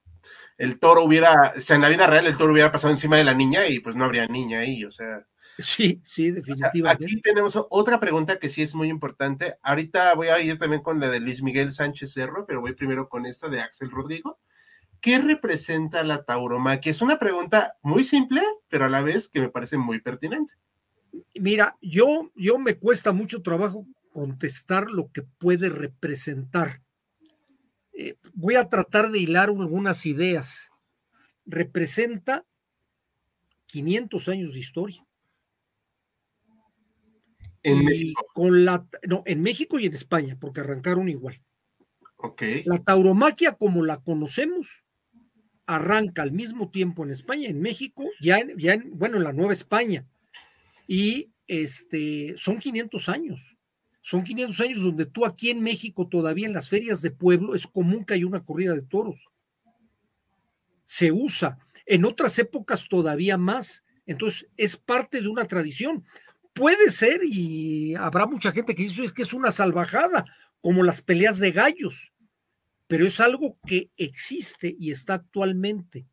el 0.58 0.80
toro 0.80 1.04
hubiera, 1.04 1.54
o 1.56 1.62
sea, 1.62 1.76
en 1.76 1.82
la 1.82 1.90
vida 1.90 2.08
real 2.08 2.26
el 2.26 2.38
toro 2.38 2.54
hubiera 2.54 2.72
pasado 2.72 2.92
encima 2.92 3.18
de 3.18 3.24
la 3.24 3.34
niña 3.34 3.68
y 3.68 3.80
pues 3.80 3.96
no 3.96 4.06
habría 4.06 4.28
niña 4.28 4.60
ahí, 4.60 4.86
o 4.86 4.92
sea. 4.92 5.26
Sí, 5.58 6.02
sí, 6.04 6.32
definitivamente. 6.32 7.06
aquí 7.06 7.22
tenemos 7.22 7.58
otra 7.70 8.00
pregunta 8.00 8.40
que 8.40 8.50
sí 8.50 8.62
es 8.62 8.74
muy 8.74 8.90
importante. 8.90 9.56
Ahorita 9.62 10.14
voy 10.16 10.28
a 10.28 10.40
ir 10.40 10.58
también 10.58 10.82
con 10.82 11.00
la 11.00 11.10
de 11.10 11.20
Luis 11.20 11.44
Miguel 11.44 11.72
Sánchez 11.72 12.14
Cerro, 12.14 12.46
pero 12.46 12.62
voy 12.62 12.74
primero 12.74 13.10
con 13.10 13.26
esta 13.26 13.50
de 13.50 13.62
Axel 13.62 13.92
Rodrigo. 13.92 14.40
¿Qué 15.00 15.20
representa 15.20 16.04
la 16.04 16.24
tauromaquia? 16.24 16.90
Es 16.90 17.02
una 17.02 17.20
pregunta 17.20 17.76
muy 17.82 18.04
simple, 18.06 18.42
pero 18.70 18.86
a 18.86 18.90
la 18.90 19.02
vez 19.02 19.28
que 19.28 19.42
me 19.42 19.50
parece 19.50 19.78
muy 19.78 20.00
pertinente. 20.00 20.54
Mira, 21.36 21.78
yo, 21.82 22.32
yo 22.36 22.58
me 22.58 22.76
cuesta 22.76 23.12
mucho 23.12 23.42
trabajo 23.42 23.86
contestar 24.14 24.90
lo 24.90 25.12
que 25.12 25.24
puede 25.24 25.70
representar. 25.70 26.83
Eh, 27.94 28.16
voy 28.34 28.56
a 28.56 28.70
tratar 28.70 29.12
de 29.12 29.20
hilar 29.20 29.50
algunas 29.50 30.06
ideas. 30.06 30.72
Representa 31.46 32.46
500 33.68 34.30
años 34.30 34.54
de 34.54 34.60
historia. 34.60 35.06
En 37.64 37.86
México. 37.86 38.26
Con 38.34 38.66
la, 38.66 38.86
no, 39.08 39.24
en 39.26 39.42
México 39.42 39.80
y 39.80 39.86
en 39.86 39.94
España, 39.94 40.38
porque 40.40 40.62
arrancaron 40.62 41.08
igual. 41.08 41.42
Ok. 42.18 42.44
La 42.66 42.80
tauromaquia, 42.84 43.54
como 43.54 43.84
la 43.84 44.02
conocemos, 44.02 44.84
arranca 45.66 46.22
al 46.22 46.32
mismo 46.32 46.70
tiempo 46.70 47.04
en 47.04 47.12
España, 47.12 47.48
en 47.48 47.62
México, 47.62 48.10
ya 48.20 48.40
en, 48.40 48.58
ya 48.58 48.74
en, 48.74 48.98
bueno, 48.98 49.18
en 49.18 49.24
la 49.24 49.34
Nueva 49.34 49.54
España. 49.54 50.06
Y 50.88 51.32
este, 51.48 52.36
son 52.38 52.60
500 52.60 53.10
años. 53.10 53.58
Son 54.06 54.22
500 54.22 54.60
años 54.60 54.82
donde 54.82 55.06
tú 55.06 55.26
aquí 55.26 55.50
en 55.50 55.64
México 55.64 56.10
todavía 56.10 56.46
en 56.46 56.52
las 56.52 56.68
ferias 56.68 57.02
de 57.02 57.10
pueblo 57.10 57.56
es 57.56 57.66
común 57.66 58.04
que 58.04 58.16
haya 58.16 58.28
una 58.28 58.44
corrida 58.44 58.76
de 58.76 58.82
toros. 58.82 59.30
Se 60.84 61.14
usa. 61.14 61.58
En 61.86 62.04
otras 62.04 62.38
épocas 62.38 62.90
todavía 62.90 63.38
más. 63.38 63.86
Entonces 64.06 64.50
es 64.58 64.76
parte 64.76 65.22
de 65.22 65.30
una 65.30 65.46
tradición. 65.46 66.04
Puede 66.52 66.92
ser, 66.92 67.22
y 67.24 67.96
habrá 67.96 68.26
mucha 68.28 68.52
gente 68.52 68.76
que 68.76 68.84
dice 68.84 69.10
que 69.16 69.22
es 69.22 69.32
una 69.32 69.54
salvajada, 69.54 70.26
como 70.60 70.84
las 70.84 71.02
peleas 71.02 71.40
de 71.40 71.54
gallos, 71.54 72.12
pero 72.88 73.08
es 73.08 73.22
algo 73.22 73.58
que 73.66 73.90
existe 73.96 74.76
y 74.78 74.92
está 74.92 75.14
actualmente. 75.14 76.06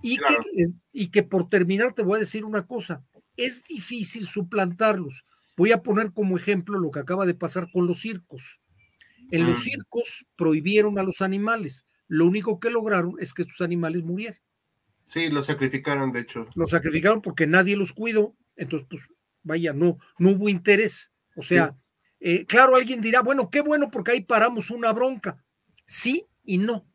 Y, 0.00 0.16
que, 0.16 0.68
y 0.92 1.08
que 1.08 1.24
por 1.24 1.48
terminar 1.48 1.92
te 1.92 2.02
voy 2.02 2.16
a 2.16 2.20
decir 2.20 2.44
una 2.44 2.68
cosa, 2.68 3.04
es 3.36 3.64
difícil 3.64 4.26
suplantarlos 4.26 5.24
Voy 5.60 5.72
a 5.72 5.82
poner 5.82 6.14
como 6.14 6.38
ejemplo 6.38 6.78
lo 6.78 6.90
que 6.90 7.00
acaba 7.00 7.26
de 7.26 7.34
pasar 7.34 7.70
con 7.70 7.86
los 7.86 8.00
circos. 8.00 8.62
En 9.30 9.46
los 9.46 9.58
mm. 9.58 9.60
circos 9.60 10.26
prohibieron 10.34 10.98
a 10.98 11.02
los 11.02 11.20
animales. 11.20 11.86
Lo 12.08 12.24
único 12.24 12.58
que 12.58 12.70
lograron 12.70 13.16
es 13.18 13.34
que 13.34 13.42
estos 13.42 13.60
animales 13.60 14.02
murieran. 14.02 14.40
Sí, 15.04 15.28
los 15.28 15.44
sacrificaron, 15.44 16.12
de 16.12 16.20
hecho. 16.20 16.46
Los 16.54 16.70
sacrificaron 16.70 17.20
porque 17.20 17.46
nadie 17.46 17.76
los 17.76 17.92
cuidó. 17.92 18.34
Entonces, 18.56 18.88
pues, 18.88 19.06
vaya, 19.42 19.74
no, 19.74 19.98
no 20.18 20.30
hubo 20.30 20.48
interés. 20.48 21.12
O 21.36 21.42
sea, 21.42 21.76
eh, 22.20 22.46
claro, 22.46 22.74
alguien 22.74 23.02
dirá, 23.02 23.20
bueno, 23.20 23.50
qué 23.50 23.60
bueno 23.60 23.90
porque 23.90 24.12
ahí 24.12 24.22
paramos 24.22 24.70
una 24.70 24.94
bronca. 24.94 25.44
Sí 25.84 26.24
y 26.42 26.56
no 26.56 26.90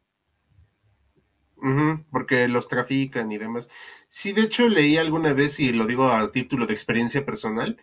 porque 2.12 2.48
los 2.48 2.68
trafican 2.68 3.32
y 3.32 3.38
demás. 3.38 3.70
Sí, 4.08 4.34
de 4.34 4.44
hecho 4.44 4.70
leí 4.70 4.98
alguna 4.98 5.34
vez, 5.34 5.60
y 5.60 5.72
lo 5.72 5.86
digo 5.86 6.08
a 6.08 6.32
título 6.32 6.66
de 6.68 6.74
experiencia 6.74 7.26
personal, 7.26 7.78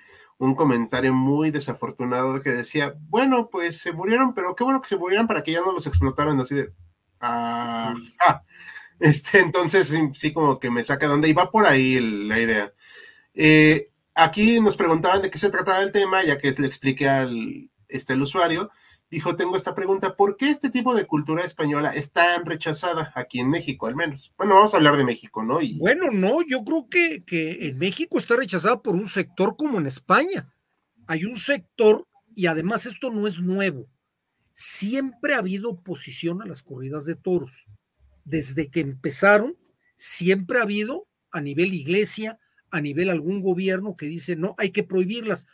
un 0.45 0.57
comentario 0.57 1.15
muy 1.15 1.53
desafortunado 1.53 2.41
que 2.41 2.51
decía, 2.51 2.95
bueno, 3.09 3.49
pues 3.49 3.79
se 3.79 3.93
murieron, 3.93 4.35
pero 4.35 4.57
qué 4.57 4.65
bueno 4.65 4.83
que 4.83 4.89
se 4.89 4.97
murieran 4.97 5.29
para 5.29 5.43
que 5.45 5.53
ya 5.53 5.61
no 5.61 5.73
los 5.73 5.87
explotaran 5.87 6.41
así 6.41 6.57
de... 6.57 6.73
Ah, 7.21 7.95
Este, 8.99 9.41
entonces 9.41 9.97
sí, 10.13 10.33
como 10.33 10.61
que 10.61 10.71
me 10.71 10.85
saca 10.85 11.09
de 11.09 11.15
onda 11.15 11.27
y 11.27 11.33
va 11.33 11.51
por 11.51 11.67
ahí 11.67 11.99
la 12.01 12.39
idea. 12.39 12.73
Eh, 13.35 13.91
aquí 14.15 14.61
nos 14.61 14.77
preguntaban 14.77 15.23
de 15.23 15.31
qué 15.31 15.39
se 15.39 15.51
trataba 15.51 15.83
el 15.83 15.91
tema, 15.91 16.23
ya 16.23 16.39
que 16.39 16.53
le 16.53 16.67
expliqué 16.69 17.09
al 17.09 17.69
este, 17.89 18.13
el 18.13 18.23
usuario 18.23 18.71
dijo, 19.13 19.37
tengo 19.37 19.57
esta 19.57 19.75
pregunta, 19.75 20.17
¿por 20.17 20.39
qué 20.39 20.49
este 20.49 20.71
tipo 20.71 20.95
de 20.95 21.05
cultura 21.05 21.45
española 21.45 21.91
es 21.91 22.13
tan 22.13 22.47
rechazada 22.47 23.13
aquí 23.15 23.41
en 23.41 23.51
México, 23.51 23.87
al 23.87 23.95
menos? 23.95 24.33
Bueno, 24.39 24.55
vamos 24.55 24.73
a 24.73 24.79
hablar 24.79 24.97
de 24.97 25.05
México, 25.05 25.43
¿no? 25.43 25.61
Y... 25.61 25.79
Bueno, 25.79 26.11
no, 26.11 26.41
yo 26.41 26.65
creo 26.65 26.89
que, 26.89 27.23
que 27.23 27.69
en 27.69 27.77
México 27.77 28.19
está 28.19 28.37
rechazada 28.37 28.81
por 28.81 28.95
un 28.95 29.07
sector 29.07 29.55
como 29.57 29.79
en 29.79 29.87
España. 29.87 30.51
Hay 31.07 31.27
un 31.27 31.37
sector, 31.37 32.09
y 32.35 32.47
además 32.47 32.87
esto 32.87 33.11
no 33.11 33.27
es 33.27 33.39
nuevo, 33.39 33.87
siempre 34.55 35.35
ha 35.35 35.39
habido 35.39 35.69
oposición 35.69 36.41
a 36.41 36.47
las 36.47 36.63
corridas 36.63 37.05
de 37.05 37.15
toros. 37.15 37.67
Desde 38.25 38.71
que 38.71 38.81
empezaron, 38.81 39.59
siempre 39.97 40.59
ha 40.59 40.63
habido 40.63 41.07
a 41.31 41.43
nivel 41.43 41.75
iglesia, 41.75 42.39
a 42.71 42.81
nivel 42.81 43.11
algún 43.11 43.43
gobierno 43.43 43.95
que 43.95 44.07
dice, 44.07 44.37
no, 44.37 44.55
hay 44.57 44.71
que 44.71 44.85
prohibirlas 44.85 45.47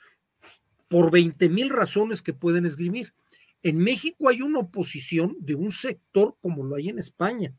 por 0.86 1.10
20 1.10 1.48
mil 1.48 1.70
razones 1.70 2.22
que 2.22 2.34
pueden 2.34 2.64
esgrimir. 2.64 3.14
En 3.62 3.78
México 3.78 4.28
hay 4.28 4.42
una 4.42 4.60
oposición 4.60 5.36
de 5.40 5.54
un 5.54 5.70
sector 5.70 6.36
como 6.40 6.64
lo 6.64 6.76
hay 6.76 6.88
en 6.88 6.98
España, 6.98 7.54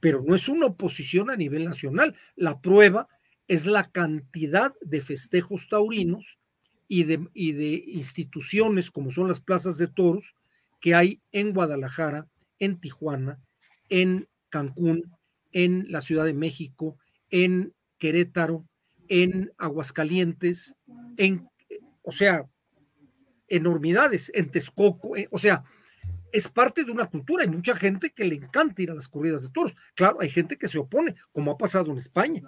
pero 0.00 0.22
no 0.22 0.34
es 0.34 0.48
una 0.48 0.66
oposición 0.66 1.30
a 1.30 1.36
nivel 1.36 1.64
nacional. 1.64 2.14
La 2.36 2.60
prueba 2.60 3.08
es 3.48 3.66
la 3.66 3.84
cantidad 3.84 4.74
de 4.82 5.00
festejos 5.00 5.68
taurinos 5.68 6.38
y 6.88 7.04
de, 7.04 7.84
instituciones 7.86 8.90
como 8.90 9.10
son 9.10 9.28
las 9.28 9.40
plazas 9.40 9.78
de 9.78 9.88
toros 9.88 10.34
que 10.80 10.94
hay 10.94 11.22
en 11.32 11.54
Guadalajara, 11.54 12.28
en 12.58 12.78
Tijuana, 12.78 13.40
en 13.88 14.28
Cancún, 14.50 15.10
en 15.52 15.90
la 15.90 16.02
Ciudad 16.02 16.26
de 16.26 16.34
México, 16.34 16.98
en 17.30 17.72
Querétaro, 17.98 18.66
en 19.08 19.52
Aguascalientes, 19.56 20.74
en, 21.16 21.48
o 22.02 22.12
sea, 22.12 22.46
enormidades, 23.56 24.30
en 24.34 24.50
Texcoco, 24.50 25.16
eh, 25.16 25.28
o 25.30 25.38
sea, 25.38 25.64
es 26.32 26.48
parte 26.48 26.84
de 26.84 26.90
una 26.90 27.06
cultura. 27.06 27.42
Hay 27.44 27.48
mucha 27.48 27.74
gente 27.76 28.10
que 28.10 28.24
le 28.24 28.36
encanta 28.36 28.82
ir 28.82 28.90
a 28.90 28.94
las 28.94 29.08
corridas 29.08 29.42
de 29.42 29.50
toros. 29.50 29.76
Claro, 29.94 30.18
hay 30.20 30.28
gente 30.28 30.56
que 30.56 30.68
se 30.68 30.78
opone, 30.78 31.14
como 31.32 31.52
ha 31.52 31.56
pasado 31.56 31.92
en 31.92 31.98
España. 31.98 32.42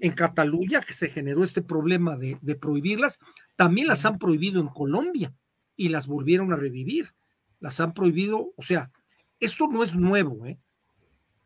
En 0.00 0.12
Cataluña, 0.12 0.80
que 0.80 0.92
se 0.92 1.08
generó 1.08 1.44
este 1.44 1.62
problema 1.62 2.16
de, 2.16 2.36
de 2.42 2.56
prohibirlas, 2.56 3.20
también 3.54 3.86
las 3.86 4.04
han 4.04 4.18
prohibido 4.18 4.60
en 4.60 4.66
Colombia 4.66 5.32
y 5.76 5.88
las 5.88 6.08
volvieron 6.08 6.52
a 6.52 6.56
revivir. 6.56 7.14
Las 7.60 7.78
han 7.78 7.94
prohibido, 7.94 8.52
o 8.56 8.62
sea, 8.62 8.90
esto 9.38 9.68
no 9.68 9.84
es 9.84 9.94
nuevo, 9.94 10.44
¿eh? 10.46 10.58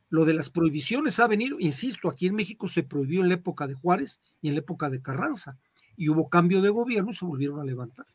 Lo 0.09 0.25
de 0.25 0.35
las 0.35 0.51
prohibiciones 0.51 1.19
ha 1.19 1.27
venido, 1.27 1.59
insisto, 1.59 2.09
aquí 2.09 2.27
en 2.27 2.35
México 2.35 2.69
se 2.69 2.85
prohibió 2.85 3.23
en 3.23 3.29
la 3.29 3.35
época 3.35 3.67
de 3.67 3.75
Juárez 3.75 4.21
y 4.41 4.49
en 4.49 4.55
la 4.55 4.61
época 4.61 4.89
de 4.89 5.03
Carranza, 5.03 5.59
y 5.97 6.09
hubo 6.09 6.29
cambio 6.29 6.63
de 6.63 6.71
gobierno 6.71 7.11
y 7.11 7.15
se 7.15 7.25
volvieron 7.25 7.59
a 7.61 7.65
levantar. 7.65 8.07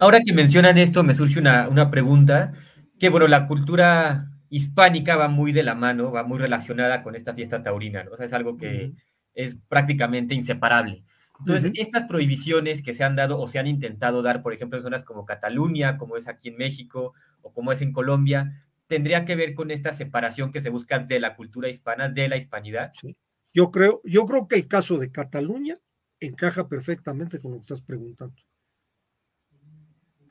Ahora 0.00 0.20
que 0.24 0.32
mencionan 0.32 0.78
esto, 0.78 1.02
me 1.02 1.14
surge 1.14 1.38
una, 1.38 1.68
una 1.68 1.90
pregunta, 1.90 2.52
que 2.98 3.08
bueno, 3.08 3.26
la 3.28 3.46
cultura 3.46 4.30
hispánica 4.48 5.16
va 5.16 5.28
muy 5.28 5.52
de 5.52 5.62
la 5.62 5.74
mano, 5.74 6.10
va 6.10 6.24
muy 6.24 6.38
relacionada 6.38 7.02
con 7.02 7.14
esta 7.14 7.34
fiesta 7.34 7.62
taurina, 7.62 8.04
¿no? 8.04 8.12
O 8.12 8.16
sea, 8.16 8.26
es 8.26 8.32
algo 8.32 8.56
que 8.56 8.92
es 9.34 9.56
prácticamente 9.68 10.34
inseparable. 10.34 11.04
Entonces, 11.38 11.72
estas 11.74 12.04
prohibiciones 12.04 12.82
que 12.82 12.92
se 12.92 13.02
han 13.02 13.16
dado 13.16 13.40
o 13.40 13.46
se 13.46 13.58
han 13.58 13.66
intentado 13.66 14.20
dar, 14.20 14.42
por 14.42 14.52
ejemplo, 14.52 14.76
en 14.76 14.82
zonas 14.82 15.04
como 15.04 15.24
Cataluña, 15.24 15.96
como 15.96 16.16
es 16.16 16.28
aquí 16.28 16.48
en 16.48 16.58
México 16.58 17.14
o 17.40 17.52
como 17.52 17.72
es 17.72 17.80
en 17.80 17.92
Colombia, 17.92 18.66
tendría 18.86 19.24
que 19.24 19.36
ver 19.36 19.54
con 19.54 19.70
esta 19.70 19.92
separación 19.92 20.52
que 20.52 20.60
se 20.60 20.68
busca 20.68 20.98
de 20.98 21.18
la 21.18 21.36
cultura 21.36 21.68
hispana, 21.68 22.10
de 22.10 22.28
la 22.28 22.36
hispanidad. 22.36 22.90
Sí. 22.92 23.16
Yo 23.54 23.70
creo, 23.70 24.02
yo 24.04 24.26
creo 24.26 24.48
que 24.48 24.56
el 24.56 24.68
caso 24.68 24.98
de 24.98 25.10
Cataluña 25.10 25.78
encaja 26.18 26.68
perfectamente 26.68 27.40
con 27.40 27.52
lo 27.52 27.56
que 27.58 27.62
estás 27.62 27.80
preguntando. 27.80 28.34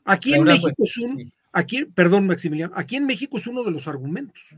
Aquí 0.09 0.33
en 0.33 0.43
México 0.43 0.69
es 0.69 0.97
un, 0.97 1.31
aquí, 1.51 1.85
perdón, 1.85 2.25
Maximiliano, 2.25 2.73
aquí 2.75 2.95
en 2.95 3.05
México 3.05 3.37
es 3.37 3.45
uno 3.45 3.63
de 3.63 3.71
los 3.71 3.87
argumentos. 3.87 4.55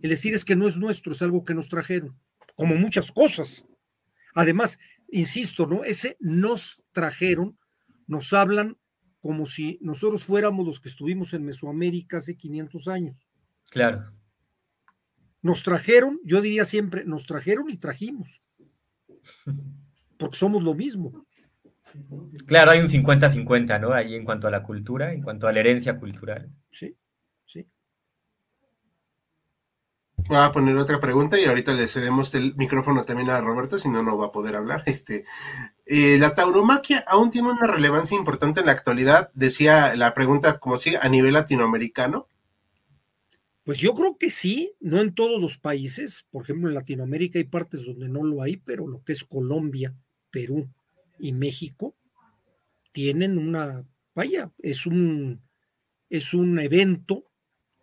El 0.00 0.10
decir 0.10 0.34
es 0.34 0.44
que 0.44 0.56
no 0.56 0.66
es 0.66 0.78
nuestro, 0.78 1.12
es 1.12 1.20
algo 1.20 1.44
que 1.44 1.54
nos 1.54 1.68
trajeron, 1.68 2.18
como 2.56 2.74
muchas 2.74 3.12
cosas. 3.12 3.66
Además, 4.34 4.78
insisto, 5.10 5.66
¿no? 5.66 5.84
Ese 5.84 6.16
nos 6.20 6.82
trajeron, 6.92 7.58
nos 8.06 8.32
hablan 8.32 8.78
como 9.20 9.46
si 9.46 9.78
nosotros 9.82 10.24
fuéramos 10.24 10.66
los 10.66 10.80
que 10.80 10.88
estuvimos 10.88 11.34
en 11.34 11.44
Mesoamérica 11.44 12.16
hace 12.16 12.36
500 12.36 12.88
años. 12.88 13.16
Claro. 13.70 14.10
Nos 15.42 15.62
trajeron, 15.62 16.18
yo 16.24 16.40
diría 16.40 16.64
siempre, 16.64 17.04
nos 17.04 17.26
trajeron 17.26 17.68
y 17.68 17.76
trajimos. 17.76 18.40
Porque 20.18 20.36
somos 20.36 20.62
lo 20.62 20.74
mismo. 20.74 21.26
Claro, 22.46 22.70
hay 22.70 22.80
un 22.80 22.88
50-50, 22.88 23.80
¿no? 23.80 23.92
Ahí 23.92 24.14
en 24.14 24.24
cuanto 24.24 24.48
a 24.48 24.50
la 24.50 24.62
cultura, 24.62 25.12
en 25.12 25.22
cuanto 25.22 25.46
a 25.46 25.52
la 25.52 25.60
herencia 25.60 25.98
cultural. 25.98 26.50
Sí, 26.70 26.96
sí. 27.46 27.66
Voy 30.28 30.38
a 30.38 30.52
poner 30.52 30.76
otra 30.76 31.00
pregunta 31.00 31.38
y 31.38 31.44
ahorita 31.44 31.74
le 31.74 31.88
cedemos 31.88 32.34
el 32.34 32.54
micrófono 32.56 33.02
también 33.02 33.30
a 33.30 33.40
Roberto, 33.40 33.78
si 33.78 33.88
no, 33.88 34.02
no 34.02 34.16
va 34.16 34.26
a 34.26 34.32
poder 34.32 34.56
hablar. 34.56 34.82
Este, 34.86 35.24
eh, 35.86 36.18
la 36.18 36.32
tauromaquia 36.34 37.04
aún 37.06 37.30
tiene 37.30 37.50
una 37.50 37.66
relevancia 37.66 38.16
importante 38.16 38.60
en 38.60 38.66
la 38.66 38.72
actualidad, 38.72 39.30
decía 39.34 39.94
la 39.96 40.14
pregunta 40.14 40.58
como 40.58 40.76
sigue, 40.76 40.98
a 41.00 41.08
nivel 41.08 41.34
latinoamericano. 41.34 42.28
Pues 43.64 43.78
yo 43.78 43.94
creo 43.94 44.16
que 44.16 44.30
sí, 44.30 44.74
no 44.80 45.00
en 45.00 45.14
todos 45.14 45.40
los 45.40 45.58
países, 45.58 46.26
por 46.30 46.42
ejemplo 46.42 46.68
en 46.68 46.74
Latinoamérica 46.74 47.38
hay 47.38 47.44
partes 47.44 47.84
donde 47.84 48.08
no 48.08 48.24
lo 48.24 48.42
hay, 48.42 48.56
pero 48.56 48.88
lo 48.88 49.02
que 49.04 49.12
es 49.12 49.24
Colombia, 49.24 49.94
Perú, 50.30 50.68
y 51.22 51.32
México 51.32 51.96
tienen 52.90 53.38
una, 53.38 53.86
vaya, 54.12 54.52
es 54.58 54.86
un, 54.86 55.40
es 56.10 56.34
un 56.34 56.58
evento 56.58 57.30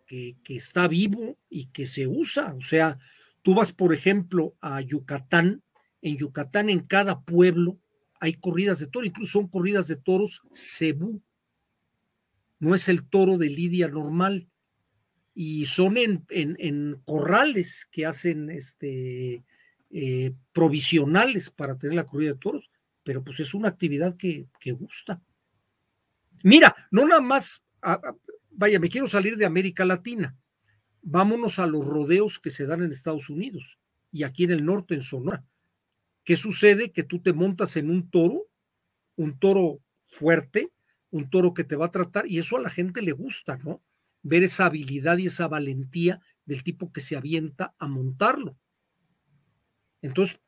que, 0.06 0.36
que, 0.44 0.56
está 0.56 0.86
vivo 0.86 1.38
y 1.48 1.70
que 1.70 1.86
se 1.86 2.06
usa. 2.06 2.52
O 2.52 2.60
sea, 2.60 2.98
tú 3.40 3.54
vas, 3.54 3.72
por 3.72 3.94
ejemplo, 3.94 4.56
a 4.60 4.82
Yucatán, 4.82 5.62
en 6.02 6.18
Yucatán, 6.18 6.68
en 6.68 6.80
cada 6.80 7.22
pueblo, 7.22 7.80
hay 8.20 8.34
corridas 8.34 8.78
de 8.78 8.88
toros, 8.88 9.08
incluso 9.08 9.40
son 9.40 9.48
corridas 9.48 9.88
de 9.88 9.96
toros 9.96 10.42
cebú. 10.52 11.22
No 12.58 12.74
es 12.74 12.90
el 12.90 13.08
toro 13.08 13.38
de 13.38 13.48
lidia 13.48 13.88
normal. 13.88 14.50
Y 15.32 15.64
son 15.64 15.96
en, 15.96 16.26
en, 16.28 17.00
corrales 17.06 17.88
que 17.90 18.04
hacen 18.04 18.50
este, 18.50 19.44
eh, 19.88 20.34
provisionales 20.52 21.48
para 21.48 21.78
tener 21.78 21.96
la 21.96 22.04
corrida 22.04 22.34
de 22.34 22.38
toros 22.38 22.70
pero 23.02 23.24
pues 23.24 23.40
es 23.40 23.54
una 23.54 23.68
actividad 23.68 24.16
que, 24.16 24.46
gusta. 24.72 25.22
Mira, 26.42 26.74
no 26.90 27.06
nada 27.06 27.20
más, 27.20 27.62
vaya, 28.50 28.78
me 28.78 28.88
quiero 28.88 29.06
salir 29.06 29.36
de 29.36 29.46
América 29.46 29.84
Latina. 29.84 30.36
Vámonos 31.02 31.58
a 31.58 31.66
los 31.66 31.86
rodeos 31.86 32.38
que 32.38 32.50
se 32.50 32.66
dan 32.66 32.82
en 32.82 32.92
Estados 32.92 33.30
Unidos 33.30 33.78
y 34.12 34.24
aquí 34.24 34.44
en 34.44 34.50
el 34.50 34.64
norte, 34.64 34.94
en 34.94 35.02
Sonora. 35.02 35.44
¿Qué 36.24 36.36
sucede? 36.36 36.92
Que 36.92 37.02
tú 37.02 37.20
te 37.20 37.32
montas 37.32 37.76
en 37.76 37.90
un 37.90 38.10
toro, 38.10 38.48
un 39.16 39.38
toro 39.38 39.80
fuerte, 40.06 40.72
un 41.10 41.30
toro 41.30 41.54
que 41.54 41.64
te 41.64 41.76
va 41.76 41.86
a 41.86 41.92
tratar, 41.92 42.26
y 42.26 42.38
eso 42.38 42.56
a 42.56 42.60
la 42.60 42.70
gente 42.70 43.02
le 43.02 43.12
gusta, 43.12 43.56
¿no? 43.58 43.82
Ver 44.22 44.42
esa 44.42 44.66
habilidad 44.66 45.18
y 45.18 45.26
esa 45.26 45.48
valentía 45.48 46.20
del 46.44 46.62
tipo 46.62 46.92
que 46.92 47.00
se 47.00 47.16
avienta 47.16 47.74
a 47.78 47.88
montarlo. 47.88 48.56
Entonces, 50.02 50.40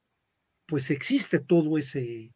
pues 0.66 0.90
existe 0.90 1.38
todo 1.40 1.78
ese, 1.78 2.32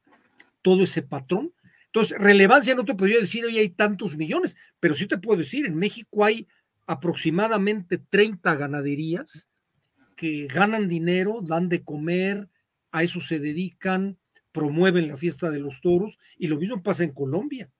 todo 0.66 0.82
ese 0.82 1.02
patrón. 1.02 1.54
Entonces, 1.84 2.18
relevancia 2.18 2.74
no 2.74 2.84
te 2.84 2.96
podría 2.96 3.20
decir, 3.20 3.44
hoy 3.44 3.56
hay 3.56 3.68
tantos 3.68 4.16
millones, 4.16 4.56
pero 4.80 4.96
sí 4.96 5.06
te 5.06 5.16
puedo 5.16 5.38
decir, 5.38 5.64
en 5.64 5.76
México 5.76 6.24
hay 6.24 6.48
aproximadamente 6.88 7.98
30 7.98 8.52
ganaderías 8.56 9.48
que 10.16 10.48
ganan 10.48 10.88
dinero, 10.88 11.38
dan 11.40 11.68
de 11.68 11.84
comer, 11.84 12.48
a 12.90 13.04
eso 13.04 13.20
se 13.20 13.38
dedican, 13.38 14.18
promueven 14.50 15.06
la 15.06 15.16
fiesta 15.16 15.50
de 15.50 15.60
los 15.60 15.80
toros, 15.80 16.18
y 16.36 16.48
lo 16.48 16.58
mismo 16.58 16.82
pasa 16.82 17.04
en 17.04 17.12
Colombia. 17.12 17.70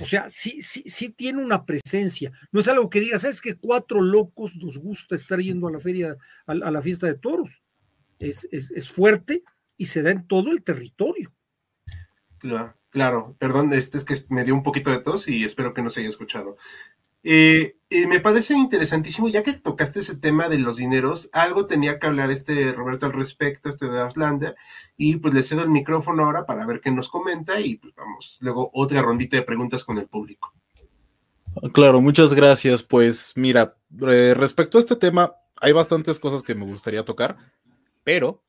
O 0.00 0.04
sea, 0.04 0.28
sí, 0.28 0.60
sí, 0.60 0.82
sí 0.84 1.10
tiene 1.10 1.44
una 1.44 1.64
presencia. 1.64 2.32
No 2.50 2.58
es 2.58 2.66
algo 2.66 2.90
que 2.90 2.98
digas, 2.98 3.22
es 3.22 3.40
que 3.40 3.54
cuatro 3.54 4.00
locos 4.00 4.56
nos 4.56 4.78
gusta 4.78 5.14
estar 5.14 5.38
yendo 5.38 5.68
a 5.68 5.70
la 5.70 5.78
feria, 5.78 6.16
a, 6.44 6.54
la 6.54 6.82
fiesta 6.82 7.06
de 7.06 7.14
toros. 7.14 7.62
Es, 8.18 8.48
es, 8.50 8.72
es, 8.72 8.90
fuerte, 8.90 9.44
y 9.78 9.86
se 9.86 10.02
da 10.02 10.10
en 10.10 10.26
todo 10.26 10.50
el 10.50 10.62
territorio. 10.62 11.32
Claro, 12.90 13.36
perdón, 13.38 13.72
este 13.72 13.96
es 13.96 14.04
que 14.04 14.16
me 14.28 14.44
dio 14.44 14.54
un 14.54 14.62
poquito 14.62 14.90
de 14.90 14.98
tos 14.98 15.28
y 15.28 15.44
espero 15.44 15.72
que 15.72 15.82
no 15.82 15.88
se 15.88 16.00
haya 16.00 16.08
escuchado. 16.08 16.56
Eh, 17.22 17.76
eh, 17.90 18.06
me 18.06 18.20
parece 18.20 18.54
interesantísimo, 18.54 19.28
ya 19.28 19.42
que 19.42 19.52
tocaste 19.52 20.00
ese 20.00 20.16
tema 20.16 20.48
de 20.48 20.58
los 20.58 20.76
dineros, 20.76 21.30
algo 21.32 21.66
tenía 21.66 21.98
que 21.98 22.06
hablar 22.06 22.30
este 22.30 22.72
Roberto 22.72 23.06
al 23.06 23.12
respecto, 23.12 23.68
este 23.68 23.88
de 23.88 24.00
Auslander, 24.00 24.56
y 24.96 25.16
pues 25.16 25.34
le 25.34 25.42
cedo 25.42 25.62
el 25.62 25.70
micrófono 25.70 26.24
ahora 26.24 26.46
para 26.46 26.64
ver 26.64 26.80
qué 26.80 26.90
nos 26.90 27.08
comenta 27.08 27.60
y 27.60 27.76
pues 27.76 27.94
vamos, 27.94 28.38
luego 28.40 28.70
otra 28.72 29.02
rondita 29.02 29.36
de 29.36 29.42
preguntas 29.42 29.84
con 29.84 29.98
el 29.98 30.06
público. 30.06 30.54
Claro, 31.72 32.00
muchas 32.00 32.34
gracias. 32.34 32.82
Pues 32.82 33.32
mira, 33.34 33.76
respecto 33.90 34.78
a 34.78 34.80
este 34.80 34.96
tema, 34.96 35.34
hay 35.56 35.72
bastantes 35.72 36.20
cosas 36.20 36.42
que 36.42 36.54
me 36.54 36.66
gustaría 36.66 37.04
tocar, 37.04 37.36
pero 38.04 38.42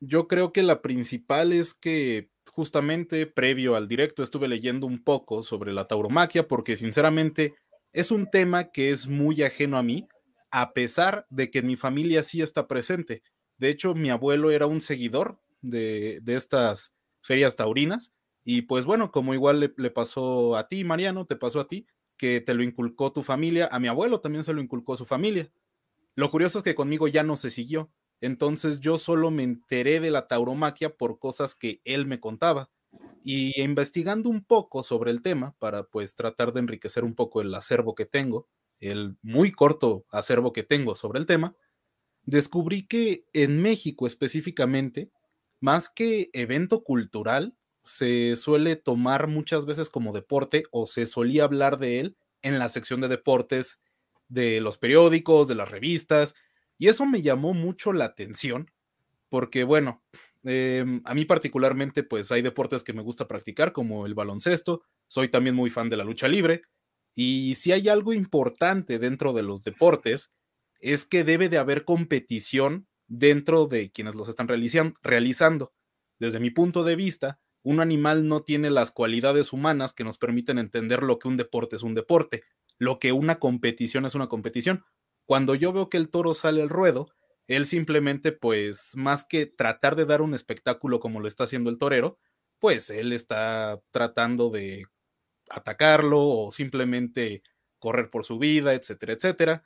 yo 0.00 0.28
creo 0.28 0.52
que 0.52 0.62
la 0.62 0.82
principal 0.82 1.52
es 1.52 1.74
que 1.74 2.30
justamente 2.52 3.26
previo 3.26 3.76
al 3.76 3.88
directo 3.88 4.22
estuve 4.22 4.48
leyendo 4.48 4.86
un 4.86 5.02
poco 5.02 5.42
sobre 5.42 5.72
la 5.72 5.86
tauromaquia 5.86 6.48
porque 6.48 6.76
sinceramente 6.76 7.54
es 7.92 8.10
un 8.10 8.26
tema 8.26 8.70
que 8.70 8.90
es 8.90 9.06
muy 9.06 9.42
ajeno 9.42 9.78
a 9.78 9.82
mí, 9.82 10.06
a 10.50 10.72
pesar 10.72 11.26
de 11.30 11.50
que 11.50 11.62
mi 11.62 11.76
familia 11.76 12.22
sí 12.22 12.42
está 12.42 12.66
presente. 12.66 13.22
De 13.58 13.70
hecho, 13.70 13.94
mi 13.94 14.10
abuelo 14.10 14.50
era 14.50 14.66
un 14.66 14.80
seguidor 14.80 15.40
de, 15.62 16.22
estas 16.26 16.94
ferias 17.22 17.56
taurinas 17.56 18.12
y 18.44 18.62
pues 18.62 18.84
bueno, 18.84 19.10
como 19.10 19.34
igual 19.34 19.60
le, 19.60 19.74
le 19.76 19.90
pasó 19.90 20.56
a 20.56 20.68
ti, 20.68 20.84
Mariano, 20.84 21.26
te 21.26 21.36
pasó 21.36 21.60
a 21.60 21.68
ti, 21.68 21.86
que 22.16 22.40
te 22.40 22.54
lo 22.54 22.62
inculcó 22.62 23.12
tu 23.12 23.22
familia, 23.22 23.68
a 23.70 23.78
mi 23.78 23.88
abuelo 23.88 24.20
también 24.20 24.42
se 24.42 24.52
lo 24.52 24.60
inculcó 24.60 24.96
su 24.96 25.04
familia. 25.04 25.50
Lo 26.14 26.30
curioso 26.30 26.58
es 26.58 26.64
que 26.64 26.74
conmigo 26.74 27.08
ya 27.08 27.22
no 27.22 27.36
se 27.36 27.50
siguió. 27.50 27.90
Entonces 28.20 28.80
yo 28.80 28.98
solo 28.98 29.30
me 29.30 29.42
enteré 29.42 30.00
de 30.00 30.10
la 30.10 30.26
tauromaquia 30.26 30.96
por 30.96 31.18
cosas 31.18 31.54
que 31.54 31.80
él 31.84 32.06
me 32.06 32.20
contaba. 32.20 32.70
Y 33.22 33.60
investigando 33.60 34.30
un 34.30 34.44
poco 34.44 34.82
sobre 34.82 35.10
el 35.10 35.22
tema, 35.22 35.54
para 35.58 35.84
pues 35.84 36.16
tratar 36.16 36.52
de 36.52 36.60
enriquecer 36.60 37.04
un 37.04 37.14
poco 37.14 37.40
el 37.40 37.54
acervo 37.54 37.94
que 37.94 38.06
tengo, 38.06 38.48
el 38.80 39.16
muy 39.22 39.52
corto 39.52 40.06
acervo 40.10 40.52
que 40.52 40.62
tengo 40.62 40.94
sobre 40.94 41.18
el 41.18 41.26
tema, 41.26 41.54
descubrí 42.24 42.86
que 42.86 43.24
en 43.32 43.60
México 43.60 44.06
específicamente, 44.06 45.10
más 45.60 45.88
que 45.88 46.30
evento 46.32 46.84
cultural, 46.84 47.56
se 47.82 48.36
suele 48.36 48.76
tomar 48.76 49.28
muchas 49.28 49.66
veces 49.66 49.90
como 49.90 50.12
deporte 50.12 50.64
o 50.70 50.86
se 50.86 51.06
solía 51.06 51.44
hablar 51.44 51.78
de 51.78 52.00
él 52.00 52.16
en 52.42 52.58
la 52.58 52.68
sección 52.68 53.00
de 53.00 53.08
deportes 53.08 53.80
de 54.28 54.60
los 54.60 54.78
periódicos, 54.78 55.48
de 55.48 55.54
las 55.54 55.70
revistas, 55.70 56.34
y 56.78 56.88
eso 56.88 57.06
me 57.06 57.22
llamó 57.22 57.54
mucho 57.54 57.92
la 57.92 58.06
atención, 58.06 58.70
porque 59.28 59.64
bueno, 59.64 60.02
em, 60.44 61.02
a 61.04 61.14
mí 61.14 61.24
particularmente 61.24 62.02
pues 62.02 62.32
hay 62.32 62.42
deportes 62.42 62.82
que 62.82 62.92
me 62.92 63.02
gusta 63.02 63.28
practicar 63.28 63.72
como 63.72 64.06
el 64.06 64.14
baloncesto, 64.14 64.82
soy 65.08 65.28
también 65.28 65.56
muy 65.56 65.70
fan 65.70 65.90
de 65.90 65.96
la 65.96 66.04
lucha 66.04 66.28
libre, 66.28 66.62
y 67.14 67.56
si 67.56 67.72
hay 67.72 67.88
algo 67.88 68.12
importante 68.12 68.98
dentro 68.98 69.32
de 69.32 69.42
los 69.42 69.64
deportes, 69.64 70.32
es 70.80 71.04
que 71.04 71.24
debe 71.24 71.48
de 71.48 71.58
haber 71.58 71.84
competición 71.84 72.86
dentro 73.08 73.66
de 73.66 73.90
quienes 73.90 74.14
los 74.14 74.28
están 74.28 74.48
realizando. 74.48 75.72
Desde 76.20 76.40
mi 76.40 76.50
punto 76.50 76.84
de 76.84 76.94
vista, 76.94 77.40
un 77.62 77.80
animal 77.80 78.28
no 78.28 78.42
tiene 78.42 78.70
las 78.70 78.90
cualidades 78.90 79.52
humanas 79.52 79.92
que 79.92 80.04
nos 80.04 80.18
permiten 80.18 80.58
entender 80.58 81.02
lo 81.02 81.18
que 81.18 81.28
un 81.28 81.36
deporte 81.36 81.76
es 81.76 81.82
un 81.82 81.94
deporte, 81.94 82.44
lo 82.78 82.98
que 82.98 83.12
una 83.12 83.38
competición 83.38 84.06
es 84.06 84.14
una 84.14 84.28
competición. 84.28 84.84
Cuando 85.28 85.54
yo 85.54 85.74
veo 85.74 85.90
que 85.90 85.98
el 85.98 86.10
toro 86.10 86.34
sale 86.34 86.62
al 86.62 86.70
ruedo, 86.70 87.10
él 87.48 87.66
simplemente, 87.66 88.32
pues, 88.32 88.92
más 88.96 89.24
que 89.26 89.46
tratar 89.46 89.96
de 89.96 90.06
dar 90.06 90.22
un 90.22 90.34
espectáculo 90.34 91.00
como 91.00 91.20
lo 91.20 91.28
está 91.28 91.44
haciendo 91.44 91.70
el 91.70 91.78
torero, 91.78 92.18
pues 92.60 92.90
él 92.90 93.12
está 93.12 93.82
tratando 93.92 94.50
de 94.50 94.86
atacarlo 95.50 96.20
o 96.26 96.50
simplemente 96.50 97.42
correr 97.78 98.10
por 98.10 98.24
su 98.24 98.38
vida, 98.38 98.74
etcétera, 98.74 99.14
etcétera. 99.14 99.64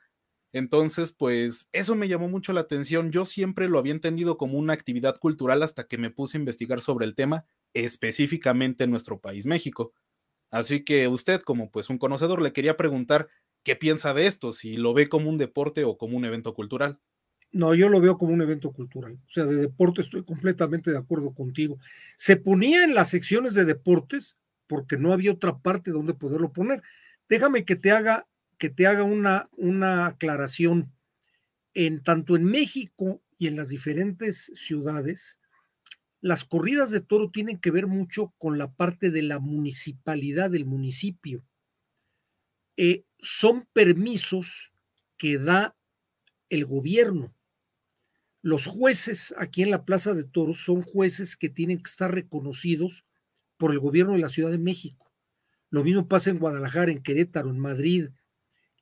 Entonces, 0.53 1.13
pues 1.13 1.69
eso 1.73 1.95
me 1.95 2.07
llamó 2.07 2.29
mucho 2.29 2.53
la 2.53 2.61
atención. 2.61 3.11
Yo 3.11 3.25
siempre 3.25 3.69
lo 3.69 3.79
había 3.79 3.93
entendido 3.93 4.37
como 4.37 4.57
una 4.59 4.73
actividad 4.73 5.17
cultural 5.19 5.63
hasta 5.63 5.87
que 5.87 5.97
me 5.97 6.11
puse 6.11 6.37
a 6.37 6.41
investigar 6.41 6.81
sobre 6.81 7.05
el 7.05 7.15
tema, 7.15 7.45
específicamente 7.73 8.83
en 8.85 8.91
nuestro 8.91 9.19
país, 9.19 9.45
México. 9.47 9.93
Así 10.51 10.83
que 10.85 11.07
usted, 11.07 11.41
como 11.41 11.71
pues 11.71 11.89
un 11.89 11.97
conocedor, 11.97 12.41
le 12.41 12.53
quería 12.53 12.77
preguntar 12.77 13.29
qué 13.63 13.75
piensa 13.75 14.13
de 14.13 14.27
esto, 14.27 14.51
si 14.51 14.77
lo 14.77 14.93
ve 14.93 15.09
como 15.09 15.29
un 15.29 15.37
deporte 15.37 15.83
o 15.83 15.97
como 15.97 16.17
un 16.17 16.25
evento 16.25 16.53
cultural. 16.53 16.99
No, 17.51 17.75
yo 17.75 17.87
lo 17.87 18.01
veo 18.01 18.17
como 18.17 18.33
un 18.33 18.41
evento 18.41 18.71
cultural. 18.71 19.19
O 19.27 19.29
sea, 19.29 19.45
de 19.45 19.55
deporte 19.55 20.01
estoy 20.01 20.23
completamente 20.23 20.91
de 20.91 20.97
acuerdo 20.97 21.33
contigo. 21.33 21.77
Se 22.17 22.35
ponía 22.35 22.83
en 22.83 22.95
las 22.95 23.09
secciones 23.09 23.53
de 23.53 23.63
deportes 23.63 24.37
porque 24.67 24.97
no 24.97 25.13
había 25.13 25.31
otra 25.31 25.59
parte 25.59 25.91
donde 25.91 26.15
poderlo 26.15 26.51
poner. 26.51 26.81
Déjame 27.29 27.63
que 27.63 27.75
te 27.75 27.91
haga, 27.91 28.27
que 28.57 28.69
te 28.69 28.87
haga 28.87 29.03
una, 29.03 29.49
una 29.55 30.07
aclaración. 30.07 30.91
En 31.75 32.03
tanto 32.03 32.35
en 32.35 32.43
México 32.43 33.21
y 33.37 33.47
en 33.47 33.55
las 33.55 33.69
diferentes 33.69 34.51
ciudades, 34.55 35.39
las 36.21 36.45
corridas 36.45 36.89
de 36.89 37.01
toro 37.01 37.29
tienen 37.29 37.59
que 37.59 37.71
ver 37.71 37.85
mucho 37.85 38.33
con 38.37 38.57
la 38.57 38.71
parte 38.71 39.11
de 39.11 39.21
la 39.21 39.39
municipalidad 39.39 40.49
del 40.49 40.65
municipio. 40.65 41.43
Eh, 42.77 43.05
son 43.19 43.67
permisos 43.73 44.71
que 45.17 45.37
da 45.37 45.75
el 46.49 46.65
gobierno. 46.65 47.35
Los 48.41 48.67
jueces 48.67 49.33
aquí 49.37 49.63
en 49.63 49.71
la 49.71 49.85
Plaza 49.85 50.13
de 50.13 50.25
Toros 50.25 50.63
son 50.63 50.81
jueces 50.81 51.37
que 51.37 51.49
tienen 51.49 51.77
que 51.77 51.89
estar 51.89 52.13
reconocidos 52.13 53.05
por 53.57 53.71
el 53.71 53.79
gobierno 53.79 54.13
de 54.13 54.19
la 54.19 54.29
Ciudad 54.29 54.51
de 54.51 54.57
México. 54.57 55.13
Lo 55.69 55.83
mismo 55.83 56.07
pasa 56.07 56.29
en 56.29 56.39
Guadalajara, 56.39 56.91
en 56.91 57.01
Querétaro, 57.01 57.49
en 57.49 57.59
Madrid. 57.59 58.09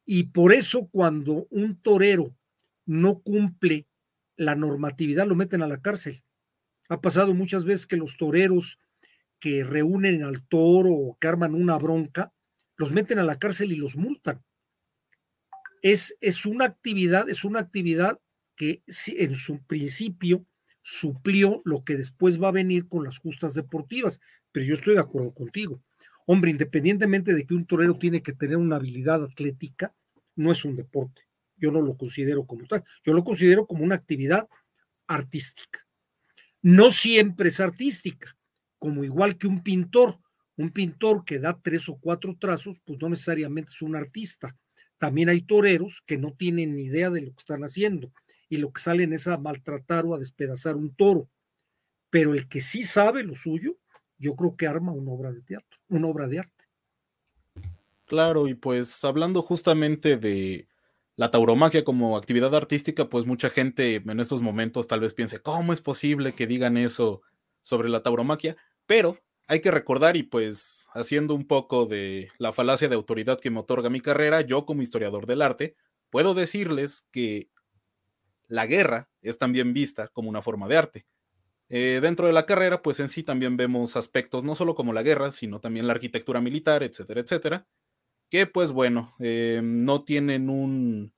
Y 0.06 0.24
por 0.26 0.54
eso 0.54 0.90
cuando 0.90 1.48
un 1.52 1.80
torero 1.80 2.36
no 2.86 3.22
cumple 3.22 3.88
la 4.36 4.56
normatividad, 4.56 5.28
lo 5.28 5.36
meten 5.36 5.62
a 5.62 5.68
la 5.68 5.82
cárcel. 5.82 6.24
Ha 6.90 7.00
pasado 7.00 7.34
muchas 7.34 7.64
veces 7.64 7.88
que 7.88 7.98
los 7.98 8.18
toreros 8.18 8.80
que 9.40 9.64
reúnen 9.64 10.24
al 10.24 10.46
toro 10.48 10.92
o 10.92 11.18
que 11.20 11.28
arman 11.28 11.56
una 11.56 11.78
bronca, 11.78 12.34
los 12.82 12.92
meten 12.92 13.20
a 13.20 13.24
la 13.24 13.38
cárcel 13.38 13.72
y 13.72 13.76
los 13.76 13.96
multan. 13.96 14.44
Es, 15.84 16.18
es 16.20 16.48
una 16.48 16.66
actividad, 16.66 17.30
es 17.30 17.44
una 17.44 17.60
actividad 17.60 18.20
que 18.56 18.82
en 19.08 19.36
su 19.36 19.64
principio 19.68 20.48
suplió 20.82 21.62
lo 21.64 21.84
que 21.84 21.96
después 21.96 22.42
va 22.42 22.48
a 22.48 22.60
venir 22.64 22.88
con 22.88 23.04
las 23.04 23.20
justas 23.20 23.54
deportivas, 23.54 24.20
pero 24.52 24.66
yo 24.66 24.74
estoy 24.74 24.96
de 24.96 25.02
acuerdo 25.02 25.32
contigo. 25.32 25.84
Hombre, 26.26 26.50
independientemente 26.50 27.36
de 27.36 27.46
que 27.46 27.54
un 27.54 27.68
torero 27.68 28.00
tiene 28.00 28.24
que 28.24 28.34
tener 28.34 28.58
una 28.58 28.78
habilidad 28.78 29.24
atlética, 29.24 29.94
no 30.36 30.52
es 30.52 30.66
un 30.66 30.76
deporte. 30.76 31.22
Yo 31.58 31.72
no 31.72 31.82
lo 31.82 31.96
considero 31.96 32.48
como 32.48 32.66
tal, 32.66 32.84
yo 33.06 33.14
lo 33.14 33.24
considero 33.24 33.68
como 33.68 33.84
una 33.84 33.94
actividad 33.94 34.48
artística. 35.06 35.88
No 36.64 36.90
siempre 36.90 37.50
es 37.50 37.60
artística, 37.60 38.36
como 38.80 39.04
igual 39.04 39.38
que 39.38 39.46
un 39.46 39.62
pintor. 39.62 40.18
Un 40.58 40.70
pintor 40.70 41.26
que 41.26 41.40
da 41.40 41.60
tres 41.62 41.90
o 41.90 41.98
cuatro 41.98 42.36
trazos, 42.40 42.80
pues 42.86 43.00
no 43.02 43.10
necesariamente 43.10 43.72
es 43.72 43.82
un 43.82 43.96
artista. 43.96 44.56
También 44.98 45.30
hay 45.30 45.42
toreros 45.42 46.04
que 46.06 46.18
no 46.18 46.34
tienen 46.34 46.76
ni 46.76 46.84
idea 46.84 47.10
de 47.10 47.22
lo 47.22 47.32
que 47.32 47.40
están 47.40 47.64
haciendo 47.64 48.12
y 48.50 48.58
lo 48.58 48.72
que 48.72 48.82
salen 48.82 49.14
es 49.14 49.28
a 49.28 49.38
maltratar 49.38 50.06
o 50.06 50.14
a 50.14 50.20
despedazar 50.20 50.76
un 50.76 50.94
toro. 50.94 51.30
Pero 52.10 52.34
el 52.34 52.48
que 52.48 52.62
sí 52.62 52.84
sabe 52.84 53.24
lo 53.24 53.34
suyo, 53.34 53.78
yo 54.20 54.36
creo 54.36 54.56
que 54.56 54.68
arma 54.68 54.92
una 54.92 55.12
obra 55.12 55.32
de 55.32 55.42
teatro, 55.42 55.80
una 55.88 56.08
obra 56.08 56.28
de 56.28 56.40
arte. 56.40 56.66
Claro, 58.06 58.48
y 58.48 58.54
pues 58.54 59.04
hablando 59.06 59.42
justamente 59.42 60.18
de 60.18 60.68
la 61.16 61.32
tauromaquia 61.32 61.84
como 61.84 62.18
actividad 62.18 62.54
artística, 62.54 63.08
pues 63.10 63.26
mucha 63.26 63.50
gente 63.50 63.96
en 63.96 64.20
estos 64.20 64.42
momentos 64.42 64.88
tal 64.88 65.00
vez 65.00 65.14
piense, 65.14 65.40
¿cómo 65.40 65.72
es 65.72 65.82
posible 65.82 66.34
que 66.34 66.46
digan 66.46 66.78
eso 66.78 67.22
sobre 67.64 67.90
la 67.90 68.04
tauromaquia? 68.04 68.58
Pero 68.86 69.18
hay 69.52 69.60
que 69.60 69.70
recordar 69.70 70.16
y 70.16 70.24
pues 70.24 70.88
haciendo 70.94 71.36
un 71.36 71.46
poco 71.46 71.86
de 71.86 72.30
la 72.38 72.54
falacia 72.54 72.88
de 72.88 72.96
autoridad 72.96 73.38
que 73.38 73.50
me 73.50 73.60
otorga 73.60 73.90
mi 73.90 74.00
carrera, 74.00 74.40
yo 74.40 74.66
como 74.66 74.82
historiador 74.82 75.26
del 75.26 75.42
arte, 75.42 75.76
puedo 76.10 76.34
decirles 76.34 77.10
que 77.12 77.50
la 78.48 78.66
guerra 78.66 79.10
es 79.22 79.38
también 79.38 79.74
vista 79.74 80.08
como 80.08 80.30
una 80.30 80.42
forma 80.42 80.70
de 80.70 80.78
arte. 80.78 81.06
Eh, 81.70 82.00
dentro 82.02 82.28
de 82.28 82.34
la 82.34 82.46
carrera, 82.46 82.82
pues 82.82 83.02
en 83.02 83.10
sí 83.10 83.24
también 83.24 83.58
vemos 83.58 83.98
aspectos 83.98 84.46
no 84.46 84.56
solo 84.56 84.74
como 84.74 84.94
la 84.94 85.04
guerra, 85.04 85.32
sino 85.32 85.60
también 85.60 85.86
la 85.88 85.94
arquitectura 85.94 86.40
militar, 86.40 86.84
etcétera, 86.84 87.22
etcétera, 87.22 87.68
que 88.30 88.48
pues 88.48 88.72
bueno, 88.72 89.14
eh, 89.20 89.62
no 89.64 90.04
tienen 90.06 90.50
un... 90.50 91.14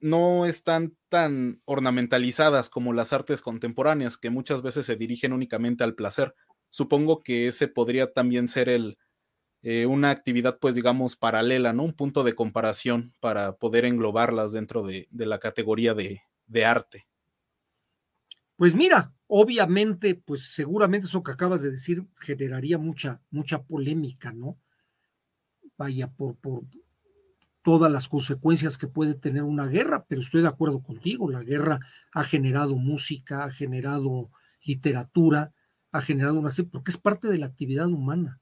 no 0.00 0.46
están 0.46 0.96
tan 1.08 1.60
ornamentalizadas 1.64 2.70
como 2.70 2.92
las 2.92 3.12
artes 3.12 3.42
contemporáneas, 3.42 4.16
que 4.16 4.30
muchas 4.30 4.62
veces 4.62 4.86
se 4.86 4.96
dirigen 4.96 5.32
únicamente 5.32 5.84
al 5.84 5.94
placer. 5.94 6.34
Supongo 6.70 7.22
que 7.22 7.48
ese 7.48 7.68
podría 7.68 8.12
también 8.12 8.48
ser 8.48 8.68
el, 8.70 8.98
eh, 9.62 9.86
una 9.86 10.10
actividad, 10.10 10.58
pues 10.60 10.74
digamos, 10.74 11.16
paralela, 11.16 11.72
¿no? 11.72 11.84
Un 11.84 11.94
punto 11.94 12.24
de 12.24 12.34
comparación 12.34 13.14
para 13.20 13.56
poder 13.56 13.84
englobarlas 13.84 14.52
dentro 14.52 14.84
de 14.86 15.08
la 15.10 15.38
categoría 15.38 15.94
de, 15.94 16.22
de 16.50 16.64
arte? 16.64 17.06
Pues 18.56 18.74
mira, 18.74 19.14
obviamente, 19.26 20.14
pues 20.14 20.52
seguramente 20.52 21.06
eso 21.06 21.22
que 21.22 21.32
acabas 21.32 21.62
de 21.62 21.70
decir 21.70 22.04
generaría 22.16 22.76
mucha, 22.76 23.22
mucha 23.30 23.62
polémica, 23.62 24.32
¿no? 24.32 24.58
Vaya, 25.78 26.08
por, 26.08 26.36
por 26.36 26.64
todas 27.62 27.90
las 27.90 28.08
consecuencias 28.08 28.78
que 28.78 28.88
puede 28.88 29.14
tener 29.14 29.42
una 29.44 29.66
guerra, 29.66 30.04
pero 30.08 30.20
estoy 30.20 30.42
de 30.42 30.48
acuerdo 30.48 30.82
contigo, 30.82 31.30
la 31.30 31.42
guerra 31.42 31.80
ha 32.12 32.24
generado 32.24 32.76
música, 32.76 33.44
ha 33.44 33.50
generado 33.50 34.30
literatura, 34.62 35.54
ha 35.92 36.00
generado 36.00 36.38
una 36.38 36.50
porque 36.70 36.90
es 36.90 36.98
parte 36.98 37.28
de 37.28 37.38
la 37.38 37.46
actividad 37.46 37.88
humana. 37.88 38.40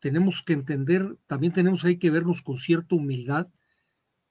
Tenemos 0.00 0.42
que 0.42 0.52
entender, 0.52 1.16
también 1.26 1.52
tenemos 1.52 1.84
ahí 1.84 1.98
que 1.98 2.10
vernos 2.10 2.42
con 2.42 2.58
cierta 2.58 2.94
humildad 2.94 3.48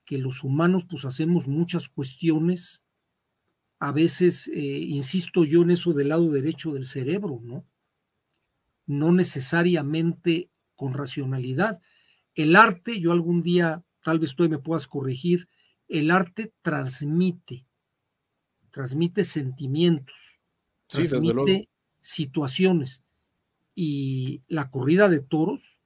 que 0.05 0.17
los 0.17 0.43
humanos 0.43 0.85
pues 0.87 1.05
hacemos 1.05 1.47
muchas 1.47 1.89
cuestiones, 1.89 2.83
a 3.79 3.91
veces, 3.91 4.47
eh, 4.49 4.59
insisto 4.59 5.43
yo 5.43 5.61
en 5.63 5.71
eso 5.71 5.93
del 5.93 6.09
lado 6.09 6.31
derecho 6.31 6.73
del 6.73 6.85
cerebro, 6.85 7.39
¿no? 7.41 7.65
No 8.85 9.11
necesariamente 9.11 10.49
con 10.75 10.93
racionalidad. 10.93 11.79
El 12.35 12.55
arte, 12.55 12.99
yo 12.99 13.11
algún 13.11 13.43
día, 13.43 13.83
tal 14.03 14.19
vez 14.19 14.35
tú 14.35 14.47
me 14.49 14.59
puedas 14.59 14.87
corregir, 14.87 15.47
el 15.87 16.11
arte 16.11 16.53
transmite, 16.61 17.65
transmite 18.71 19.23
sentimientos, 19.23 20.32
transmite 21.01 21.69
situaciones. 22.01 23.01
Y 23.75 24.43
la 24.47 24.69
corrida 24.69 25.09
de 25.09 25.19
toros, 25.19 25.79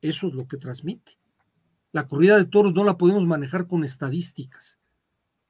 eso 0.00 0.28
es 0.28 0.34
lo 0.34 0.46
que 0.46 0.58
transmite. 0.58 1.18
La 1.92 2.08
corrida 2.08 2.38
de 2.38 2.46
toros 2.46 2.74
no 2.74 2.84
la 2.84 2.98
podemos 2.98 3.26
manejar 3.26 3.66
con 3.66 3.84
estadísticas. 3.84 4.78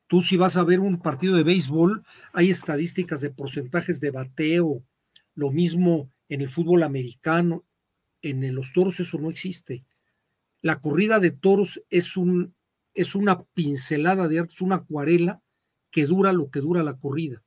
Tú 0.07 0.21
si 0.21 0.37
vas 0.37 0.57
a 0.57 0.65
ver 0.65 0.81
un 0.81 1.01
partido 1.01 1.37
de 1.37 1.43
béisbol, 1.43 2.05
hay 2.33 2.51
estadísticas 2.51 3.21
de 3.21 3.31
porcentajes 3.31 4.01
de 4.01 4.11
bateo, 4.11 4.85
lo 5.35 5.51
mismo 5.51 6.11
en 6.29 6.43
el 6.43 6.49
fútbol 6.49 6.83
americano, 6.83 7.65
en 8.21 8.55
los 8.55 8.73
toros 8.73 9.01
eso 9.01 9.19
no 9.19 9.31
existe. 9.31 9.85
La 10.61 10.81
corrida 10.81 11.19
de 11.19 11.31
toros 11.31 11.83
es, 11.91 12.17
un, 12.17 12.55
es 12.95 13.15
una 13.15 13.43
pincelada 13.43 14.29
de 14.29 14.41
arte, 14.41 14.53
es 14.55 14.61
una 14.61 14.77
acuarela 14.77 15.43
que 15.91 16.07
dura 16.07 16.33
lo 16.33 16.51
que 16.51 16.61
dura 16.61 16.83
la 16.83 16.99
corrida. 16.99 17.43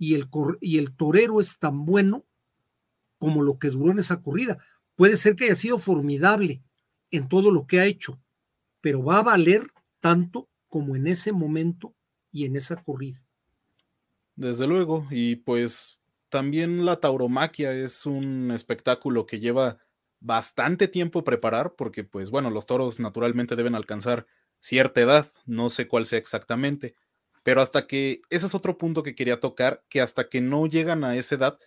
Y 0.00 0.14
el, 0.14 0.28
y 0.62 0.78
el 0.78 0.96
torero 0.96 1.40
es 1.40 1.58
tan 1.58 1.84
bueno 1.84 2.24
como 3.18 3.42
lo 3.42 3.58
que 3.58 3.68
duró 3.68 3.92
en 3.92 3.98
esa 3.98 4.22
corrida. 4.22 4.56
Puede 4.96 5.16
ser 5.16 5.36
que 5.36 5.44
haya 5.44 5.54
sido 5.54 5.78
formidable 5.78 6.62
en 7.10 7.28
todo 7.28 7.50
lo 7.50 7.66
que 7.66 7.80
ha 7.80 7.84
hecho, 7.84 8.18
pero 8.80 9.04
va 9.04 9.18
a 9.18 9.22
valer 9.22 9.70
tanto 10.00 10.48
como 10.68 10.96
en 10.96 11.06
ese 11.06 11.32
momento 11.32 11.94
y 12.32 12.46
en 12.46 12.56
esa 12.56 12.82
corrida. 12.82 13.22
Desde 14.36 14.66
luego, 14.66 15.06
y 15.10 15.36
pues 15.36 16.00
también 16.30 16.86
la 16.86 16.98
tauromaquia 16.98 17.74
es 17.74 18.06
un 18.06 18.52
espectáculo 18.52 19.26
que 19.26 19.38
lleva 19.38 19.76
bastante 20.18 20.88
tiempo 20.88 21.24
preparar, 21.24 21.74
porque 21.74 22.04
pues 22.04 22.30
bueno, 22.30 22.48
los 22.48 22.64
toros 22.64 23.00
naturalmente 23.00 23.54
deben 23.54 23.74
alcanzar 23.74 24.26
cierta 24.60 25.02
edad, 25.02 25.30
no 25.44 25.68
sé 25.68 25.88
cuál 25.88 26.06
sea 26.06 26.18
exactamente, 26.18 26.94
pero 27.42 27.62
hasta 27.62 27.86
que, 27.86 28.20
ese 28.30 28.46
es 28.46 28.54
otro 28.54 28.78
punto 28.78 29.02
que 29.02 29.14
quería 29.14 29.40
tocar, 29.40 29.84
que 29.88 30.00
hasta 30.00 30.28
que 30.28 30.40
no 30.40 30.66
llegan 30.66 31.04
a 31.04 31.16
esa 31.16 31.34
edad, 31.34 31.58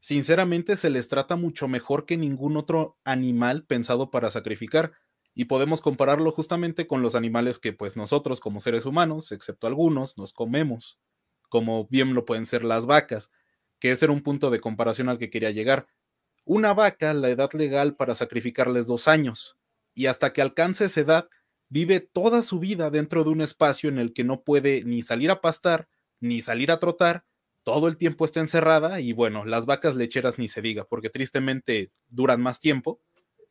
sinceramente 0.00 0.76
se 0.76 0.90
les 0.90 1.08
trata 1.08 1.36
mucho 1.36 1.68
mejor 1.68 2.06
que 2.06 2.16
ningún 2.16 2.56
otro 2.56 2.98
animal 3.04 3.64
pensado 3.64 4.10
para 4.10 4.30
sacrificar. 4.30 4.92
Y 5.34 5.46
podemos 5.46 5.80
compararlo 5.80 6.30
justamente 6.30 6.86
con 6.86 7.00
los 7.00 7.14
animales 7.14 7.58
que 7.58 7.72
pues 7.72 7.96
nosotros 7.96 8.40
como 8.40 8.60
seres 8.60 8.84
humanos, 8.84 9.32
excepto 9.32 9.66
algunos, 9.66 10.18
nos 10.18 10.34
comemos, 10.34 10.98
como 11.48 11.86
bien 11.86 12.12
lo 12.12 12.26
pueden 12.26 12.44
ser 12.44 12.64
las 12.64 12.84
vacas, 12.84 13.30
que 13.78 13.90
ese 13.90 14.04
era 14.04 14.12
un 14.12 14.20
punto 14.20 14.50
de 14.50 14.60
comparación 14.60 15.08
al 15.08 15.18
que 15.18 15.30
quería 15.30 15.50
llegar. 15.50 15.86
Una 16.44 16.74
vaca, 16.74 17.14
la 17.14 17.30
edad 17.30 17.50
legal 17.54 17.96
para 17.96 18.14
sacrificarles 18.14 18.86
dos 18.86 19.08
años, 19.08 19.56
y 19.94 20.06
hasta 20.06 20.32
que 20.32 20.42
alcance 20.42 20.84
esa 20.84 21.00
edad, 21.00 21.28
vive 21.72 22.00
toda 22.00 22.42
su 22.42 22.58
vida 22.58 22.90
dentro 22.90 23.24
de 23.24 23.30
un 23.30 23.40
espacio 23.40 23.88
en 23.88 23.98
el 23.98 24.12
que 24.12 24.24
no 24.24 24.42
puede 24.42 24.84
ni 24.84 25.00
salir 25.00 25.30
a 25.30 25.40
pastar, 25.40 25.88
ni 26.20 26.42
salir 26.42 26.70
a 26.70 26.78
trotar, 26.78 27.24
todo 27.62 27.88
el 27.88 27.96
tiempo 27.96 28.26
está 28.26 28.40
encerrada 28.40 29.00
y 29.00 29.14
bueno, 29.14 29.46
las 29.46 29.64
vacas 29.64 29.96
lecheras 29.96 30.38
ni 30.38 30.48
se 30.48 30.60
diga, 30.60 30.84
porque 30.84 31.08
tristemente 31.08 31.90
duran 32.08 32.42
más 32.42 32.60
tiempo 32.60 33.00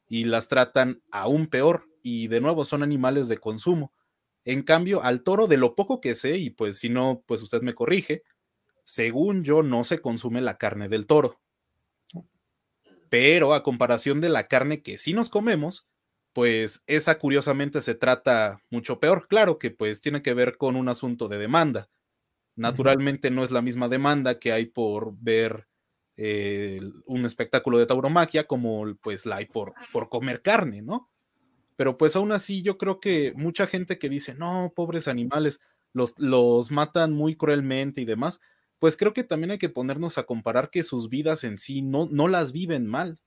y 0.07 0.25
las 0.25 0.49
tratan 0.49 1.01
aún 1.10 1.47
peor 1.47 1.89
y 2.03 2.27
de 2.27 2.41
nuevo 2.41 2.63
son 2.63 2.84
animales 2.84 3.27
de 3.27 3.39
consumo. 3.39 3.91
En 4.45 4.62
cambio, 4.62 5.01
al 5.01 5.23
toro, 5.23 5.47
de 5.47 5.57
lo 5.57 5.73
poco 5.73 5.99
que 5.99 6.13
sé, 6.13 6.38
y 6.38 6.51
pues 6.51 6.77
si 6.77 6.89
no, 6.89 7.23
pues 7.25 7.41
usted 7.41 7.63
me 7.63 7.73
corrige, 7.73 8.21
según 8.84 9.43
yo 9.43 9.63
no 9.63 9.84
se 9.84 9.99
consume 9.99 10.41
la 10.41 10.60
carne 10.60 10.89
del 10.89 11.07
toro. 11.07 11.41
Pero 13.10 13.55
a 13.55 13.63
comparación 13.63 14.21
de 14.21 14.29
la 14.29 14.43
carne 14.43 14.84
que 14.84 14.99
sí 14.99 15.13
nos 15.13 15.29
comemos, 15.29 15.88
pues 16.34 16.84
esa 16.88 17.17
curiosamente 17.20 17.82
se 17.82 17.96
trata 17.96 18.62
mucho 18.70 19.00
peor. 19.00 19.28
Claro 19.28 19.60
que 19.60 19.72
pues 19.72 20.02
tiene 20.02 20.22
que 20.22 20.34
ver 20.34 20.58
con 20.58 20.76
un 20.76 20.89
asunto 20.89 21.28
de 21.28 21.38
demanda. 21.38 21.89
Naturalmente 22.56 23.32
no 23.32 23.44
es 23.44 23.52
la 23.52 23.62
misma 23.62 23.88
demanda 23.88 24.39
que 24.39 24.52
hay 24.52 24.65
por 24.65 25.13
ver 25.17 25.67
eh, 26.17 26.80
un 27.06 27.26
espectáculo 27.26 27.80
de 27.80 27.86
tauromaquia 27.86 28.46
como 28.46 28.96
pues 29.02 29.26
la 29.26 29.38
hay 29.38 29.46
por, 29.46 29.74
por 29.91 30.10
comer 30.10 30.41
carne, 30.41 30.82
¿no? 30.82 31.10
Pero 31.78 31.98
pues 31.98 32.15
aún 32.15 32.32
así 32.32 32.62
yo 32.62 32.78
creo 32.78 33.00
que 33.00 33.34
mucha 33.36 33.65
gente 33.67 33.98
que 33.98 34.10
dice, 34.10 34.36
no, 34.36 34.74
pobres 34.76 35.08
animales, 35.08 35.60
los, 35.94 36.20
los 36.20 36.72
matan 36.72 37.13
muy 37.13 37.36
cruelmente 37.36 38.02
y 38.02 38.06
demás, 38.06 38.39
pues 38.78 38.98
creo 38.98 39.13
que 39.13 39.24
también 39.24 39.52
hay 39.52 39.58
que 39.58 39.70
ponernos 39.70 40.17
a 40.17 40.24
comparar 40.24 40.70
que 40.70 40.84
sus 40.84 41.10
vidas 41.10 41.44
en 41.44 41.58
sí 41.58 41.82
no, 41.82 42.08
no 42.12 42.28
las 42.28 42.52
viven 42.52 42.86
mal 42.88 43.20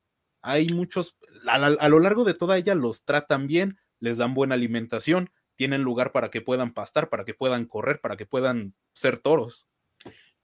hay 0.44 0.66
muchos, 0.68 1.16
a, 1.46 1.88
lo 1.88 2.00
largo 2.00 2.24
de 2.24 2.35
toda 2.35 2.59
ella 2.59 2.74
los 2.74 3.07
tratan 3.07 3.46
bien, 3.46 3.78
les 3.98 4.18
dan 4.18 4.35
buena 4.35 4.54
alimentación, 4.54 5.30
tienen 5.57 5.83
lugar 5.83 6.12
para 6.12 6.30
que 6.30 6.42
puedan 6.42 6.74
pastar, 6.74 7.09
para 7.09 7.24
que 7.24 7.33
puedan 7.33 7.64
correr, 7.64 7.98
para 8.02 8.18
que 8.18 8.26
puedan 8.26 8.74
ser 8.92 9.16
toros. 9.16 9.66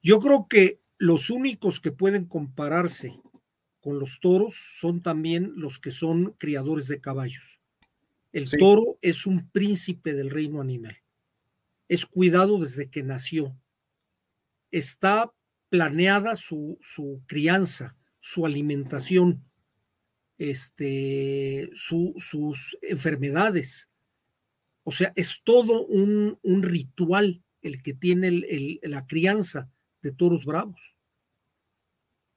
Yo 0.01 0.19
creo 0.19 0.47
que 0.47 0.79
los 0.97 1.29
únicos 1.29 1.79
que 1.79 1.91
pueden 1.91 2.25
compararse 2.25 3.21
con 3.79 3.99
los 3.99 4.19
toros 4.19 4.55
son 4.55 5.03
también 5.03 5.53
los 5.55 5.77
que 5.77 5.91
son 5.91 6.33
criadores 6.39 6.87
de 6.87 6.99
caballos. 6.99 7.59
El 8.31 8.49
toro 8.49 8.97
es 9.01 9.27
un 9.27 9.51
príncipe 9.51 10.15
del 10.15 10.31
reino 10.31 10.61
animal. 10.61 10.97
Es 11.87 12.07
cuidado 12.07 12.57
desde 12.57 12.89
que 12.89 13.03
nació. 13.03 13.55
Está 14.71 15.31
planeada 15.69 16.35
su, 16.35 16.79
su 16.81 17.21
crianza, 17.27 17.97
su 18.19 18.47
alimentación 18.47 19.50
este, 20.41 21.69
sus 21.73 22.75
enfermedades. 22.81 23.91
O 24.83 24.91
sea, 24.91 25.13
es 25.15 25.39
todo 25.43 25.85
un, 25.85 26.39
ritual 26.63 27.43
el 27.61 27.83
que 27.83 27.93
tiene 27.93 28.79
la 28.81 29.05
crianza 29.05 29.69
de 30.01 30.11
toros 30.11 30.43
bravos. 30.43 30.95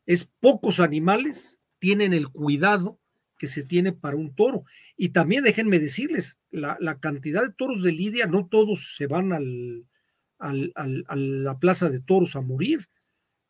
Es 0.04 0.28
pocos 0.38 0.80
animales 0.80 1.60
tienen 1.78 2.12
el 2.12 2.28
cuidado 2.28 3.00
que 3.38 3.46
se 3.46 3.62
tiene 3.62 3.92
para 3.92 4.18
un 4.18 4.34
toro. 4.34 4.64
Y 4.98 5.08
también 5.08 5.42
déjenme 5.42 5.78
decirles, 5.78 6.38
la, 6.50 7.00
cantidad 7.00 7.42
de 7.42 7.54
toros 7.54 7.82
de 7.82 7.92
Lidia, 7.92 8.26
no 8.26 8.48
todos 8.48 8.96
se 8.96 9.06
van 9.06 9.32
al, 9.32 9.86
a 10.38 11.16
la 11.16 11.58
plaza 11.58 11.88
de 11.88 12.00
toros 12.00 12.36
a 12.36 12.42
morir. 12.42 12.86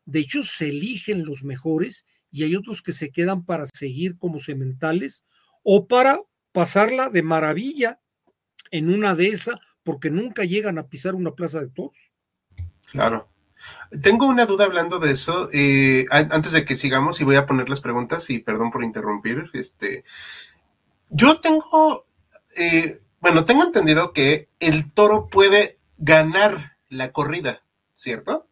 De 0.05 0.21
hecho, 0.21 0.45
se 0.45 0.69
eligen 0.69 1.25
los 1.25 1.43
mejores 1.43 2.07
y 2.35 2.43
hay 2.43 2.57
otros 2.57 2.83
que 2.83 2.93
se 2.93 3.13
quedan 3.13 3.45
para 3.45 3.65
seguir 3.73 4.19
como 4.19 4.41
sementales 4.41 5.23
o 5.63 5.87
para 5.87 6.21
pasarla 6.51 7.09
de 7.09 7.23
maravilla 7.23 8.01
en 8.73 8.93
una 8.93 9.15
de 9.15 9.29
esas, 9.29 9.61
porque 9.85 10.11
nunca 10.11 10.43
llegan 10.43 10.77
a 10.79 10.89
pisar 10.89 11.15
una 11.15 11.37
plaza 11.37 11.61
de 11.61 11.69
toros. 11.69 11.97
Claro. 12.91 13.29
Tengo 14.03 14.27
una 14.27 14.47
duda 14.47 14.65
hablando 14.65 14.99
de 14.99 15.13
eso. 15.13 15.49
Eh, 15.53 16.07
antes 16.11 16.51
de 16.51 16.65
que 16.65 16.75
sigamos, 16.75 17.21
y 17.21 17.25
voy 17.25 17.37
a 17.37 17.47
poner 17.47 17.69
las 17.69 17.81
preguntas, 17.81 18.29
y 18.31 18.41
perdón 18.41 18.73
por 18.73 18.83
interrumpir. 18.83 19.45
Este, 19.53 20.05
yo 21.11 21.39
tengo, 21.39 22.09
eh, 22.57 23.01
bueno, 23.21 23.45
tengo 23.45 23.63
entendido 23.63 24.13
que 24.13 24.49
el 24.59 24.93
toro 24.93 25.29
puede 25.29 25.79
ganar 25.99 26.79
la 26.89 27.13
corrida, 27.13 27.63
¿cierto? 27.93 28.49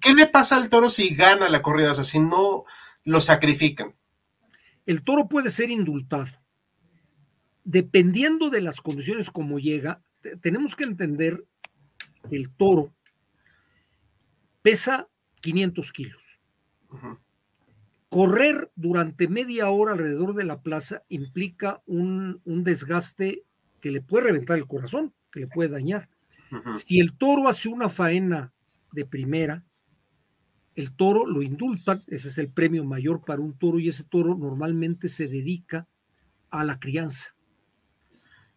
¿Qué 0.00 0.14
le 0.14 0.26
pasa 0.26 0.56
al 0.56 0.68
toro 0.68 0.88
si 0.88 1.14
gana 1.14 1.48
la 1.48 1.62
corrida? 1.62 1.90
O 1.90 1.94
sea, 1.94 2.04
si 2.04 2.20
no, 2.20 2.64
lo 3.04 3.20
sacrifican. 3.20 3.94
El 4.86 5.02
toro 5.02 5.28
puede 5.28 5.50
ser 5.50 5.70
indultado. 5.70 6.28
Dependiendo 7.64 8.50
de 8.50 8.60
las 8.60 8.80
condiciones 8.80 9.30
como 9.30 9.58
llega, 9.58 10.02
tenemos 10.40 10.76
que 10.76 10.84
entender 10.84 11.44
que 12.28 12.36
el 12.36 12.50
toro 12.50 12.94
pesa 14.62 15.08
500 15.40 15.92
kilos. 15.92 16.40
Correr 18.08 18.70
durante 18.76 19.28
media 19.28 19.68
hora 19.70 19.92
alrededor 19.92 20.34
de 20.34 20.44
la 20.44 20.62
plaza 20.62 21.02
implica 21.08 21.82
un, 21.86 22.40
desgaste 22.44 23.44
que 23.80 23.90
le 23.90 24.00
puede 24.00 24.26
reventar 24.26 24.56
el 24.56 24.66
corazón, 24.66 25.12
que 25.30 25.40
le 25.40 25.48
puede 25.48 25.70
dañar. 25.70 26.08
Si 26.72 27.00
el 27.00 27.16
toro 27.16 27.48
hace 27.48 27.68
una 27.68 27.88
faena 27.88 28.52
de 28.92 29.04
primera, 29.04 29.64
el 30.74 30.94
toro 30.94 31.26
lo 31.26 31.42
indultan, 31.42 32.02
ese 32.06 32.28
es 32.28 32.38
el 32.38 32.50
premio 32.50 32.84
mayor 32.84 33.22
para 33.24 33.40
un 33.40 33.56
toro 33.56 33.78
y 33.78 33.88
ese 33.88 34.04
toro 34.04 34.34
normalmente 34.34 35.08
se 35.08 35.28
dedica 35.28 35.86
a 36.50 36.64
la 36.64 36.78
crianza. 36.78 37.34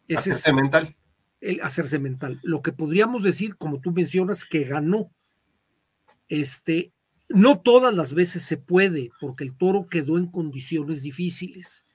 Ese 0.07 0.31
hacerse 0.31 0.53
mental. 0.53 0.95
El 1.41 1.61
hacerse 1.61 1.99
mental. 1.99 2.39
Lo 2.43 2.61
que 2.61 2.71
podríamos 2.71 3.23
decir, 3.23 3.55
como 3.57 3.79
tú 3.79 3.91
mencionas, 3.91 4.45
que 4.45 4.63
ganó. 4.63 5.11
Este, 6.27 6.91
no 7.29 7.59
todas 7.59 7.93
las 7.93 8.13
veces 8.13 8.43
se 8.43 8.57
puede, 8.57 9.11
porque 9.19 9.43
el 9.43 9.55
toro 9.55 9.87
quedó 9.87 10.17
en 10.17 10.27
condiciones 10.27 11.03
difíciles, 11.03 11.85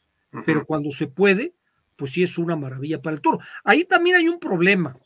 pero 0.47 0.65
cuando 0.65 0.91
se 0.91 1.07
puede, 1.07 1.55
pues 1.97 2.13
sí 2.13 2.23
es 2.23 2.39
una 2.39 2.57
maravilla 2.57 3.03
para 3.03 3.15
el 3.15 3.23
toro. 3.23 3.39
Ahí 3.65 3.85
también 3.85 4.17
hay 4.17 4.29
un 4.29 4.39
problema, 4.39 4.97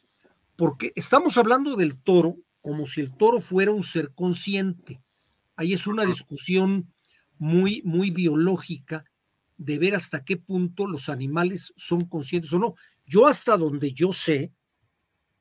porque 0.56 0.92
estamos 0.94 1.36
hablando 1.38 1.76
del 1.76 1.96
toro 1.96 2.36
como 2.60 2.86
si 2.86 3.00
el 3.00 3.16
toro 3.16 3.40
fuera 3.40 3.70
un 3.70 3.82
ser 3.82 4.12
consciente. 4.14 5.00
Ahí 5.56 5.72
es 5.72 5.86
una 5.86 6.04
discusión 6.04 6.92
muy, 7.38 7.82
muy 7.84 8.10
biológica 8.10 9.04
de 9.56 9.78
ver 9.78 9.94
hasta 9.94 10.24
qué 10.24 10.36
punto 10.36 10.86
los 10.86 11.08
animales 11.08 11.72
son 11.76 12.02
conscientes 12.02 12.52
o 12.52 12.58
no. 12.58 12.74
Yo 13.06 13.26
hasta 13.26 13.56
donde 13.56 13.92
yo 13.92 14.12
sé, 14.12 14.52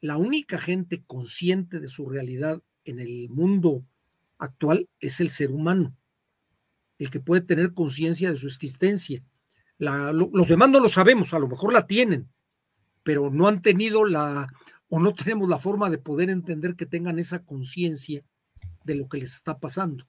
la 0.01 0.17
única 0.17 0.57
gente 0.57 1.03
consciente 1.05 1.79
de 1.79 1.87
su 1.87 2.07
realidad 2.07 2.61
en 2.85 2.99
el 2.99 3.29
mundo 3.29 3.83
actual 4.37 4.87
es 4.99 5.19
el 5.19 5.29
ser 5.29 5.51
humano, 5.51 5.95
el 6.97 7.09
que 7.09 7.19
puede 7.19 7.41
tener 7.41 7.73
conciencia 7.73 8.31
de 8.31 8.37
su 8.37 8.47
existencia. 8.47 9.21
los 9.77 10.47
demás 10.47 10.69
no 10.69 10.79
lo 10.79 10.89
sabemos, 10.89 11.33
a 11.33 11.39
lo 11.39 11.47
mejor 11.47 11.73
la 11.73 11.87
tienen, 11.87 12.29
pero 13.03 13.29
no 13.31 13.47
han 13.47 13.61
tenido 13.61 14.05
la, 14.05 14.47
o 14.89 14.99
no 14.99 15.13
tenemos 15.13 15.49
la 15.49 15.57
forma 15.57 15.89
de 15.89 15.97
poder 15.97 16.29
entender 16.29 16.75
que 16.75 16.85
tengan 16.85 17.19
esa 17.19 17.43
conciencia 17.43 18.23
de 18.85 18.95
lo 18.95 19.09
que 19.09 19.17
les 19.17 19.33
está 19.33 19.57
pasando. 19.59 20.07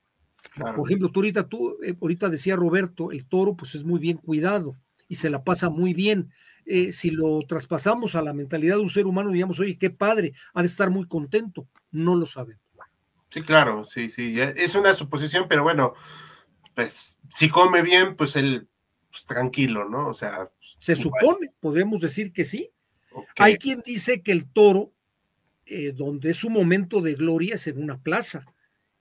Por 0.55 0.87
ejemplo, 0.87 1.11
tú 1.11 1.21
ahorita, 1.21 1.49
tú, 1.49 1.77
eh, 1.83 1.97
ahorita 2.01 2.29
decía 2.29 2.57
Roberto, 2.57 3.11
el 3.11 3.27
toro 3.27 3.57
pues 3.57 3.75
es 3.75 3.85
muy 3.85 3.99
bien 3.99 4.19
cuidado. 4.19 4.77
y 5.09 5.15
se 5.17 5.31
la 5.31 5.45
pasa 5.45 5.71
muy 5.71 5.95
bien. 5.95 6.31
Eh, 6.65 6.91
si 6.91 7.13
lo 7.13 7.41
traspasamos 7.47 8.17
a 8.17 8.23
la 8.23 8.33
mentalidad 8.33 8.75
de 8.75 8.83
un 8.83 8.91
ser 8.91 9.07
humano, 9.07 9.31
digamos, 9.31 9.61
oye, 9.61 9.79
qué 9.79 9.89
padre, 9.89 10.33
ha 10.53 10.63
de 10.63 10.67
estar 10.67 10.91
muy 10.91 11.07
contento. 11.07 11.69
No 11.93 12.17
lo 12.17 12.27
sabemos. 12.27 12.61
Sí, 13.31 13.43
claro, 13.43 13.85
sí, 13.85 14.09
sí. 14.09 14.41
Es 14.41 14.75
una 14.75 14.95
suposición, 14.95 15.47
pero 15.49 15.63
bueno, 15.63 15.95
pues 16.75 17.19
si 17.35 17.49
come 17.49 17.83
bien, 17.83 18.17
pues 18.17 18.35
él 18.35 18.69
pues, 19.11 19.27
tranquilo, 19.27 19.89
¿no? 19.89 20.09
O 20.09 20.15
sea. 20.15 20.51
Se 20.79 20.95
supone, 20.95 21.53
podemos 21.61 22.01
decir 22.01 22.33
que 22.33 22.45
sí. 22.45 22.71
Hay 23.39 23.57
quien 23.57 23.83
dice 23.85 24.23
que 24.23 24.33
el 24.33 24.47
toro, 24.47 24.93
eh, 25.65 25.93
donde 25.95 26.31
es 26.31 26.37
su 26.37 26.51
momento 26.51 27.01
de 27.01 27.15
gloria, 27.15 27.55
es 27.55 27.67
en 27.67 27.83
una 27.83 27.99
plaza, 27.99 28.45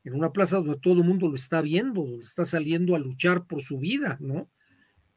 en 0.05 0.13
una 0.13 0.31
plaza 0.31 0.57
donde 0.57 0.77
todo 0.77 0.93
el 0.93 1.03
mundo 1.03 1.27
lo 1.27 1.35
está 1.35 1.61
viendo, 1.61 2.01
donde 2.01 2.23
está 2.23 2.45
saliendo 2.45 2.95
a 2.95 2.99
luchar 2.99 3.45
por 3.45 3.63
su 3.63 3.79
vida, 3.79 4.17
¿no? 4.19 4.49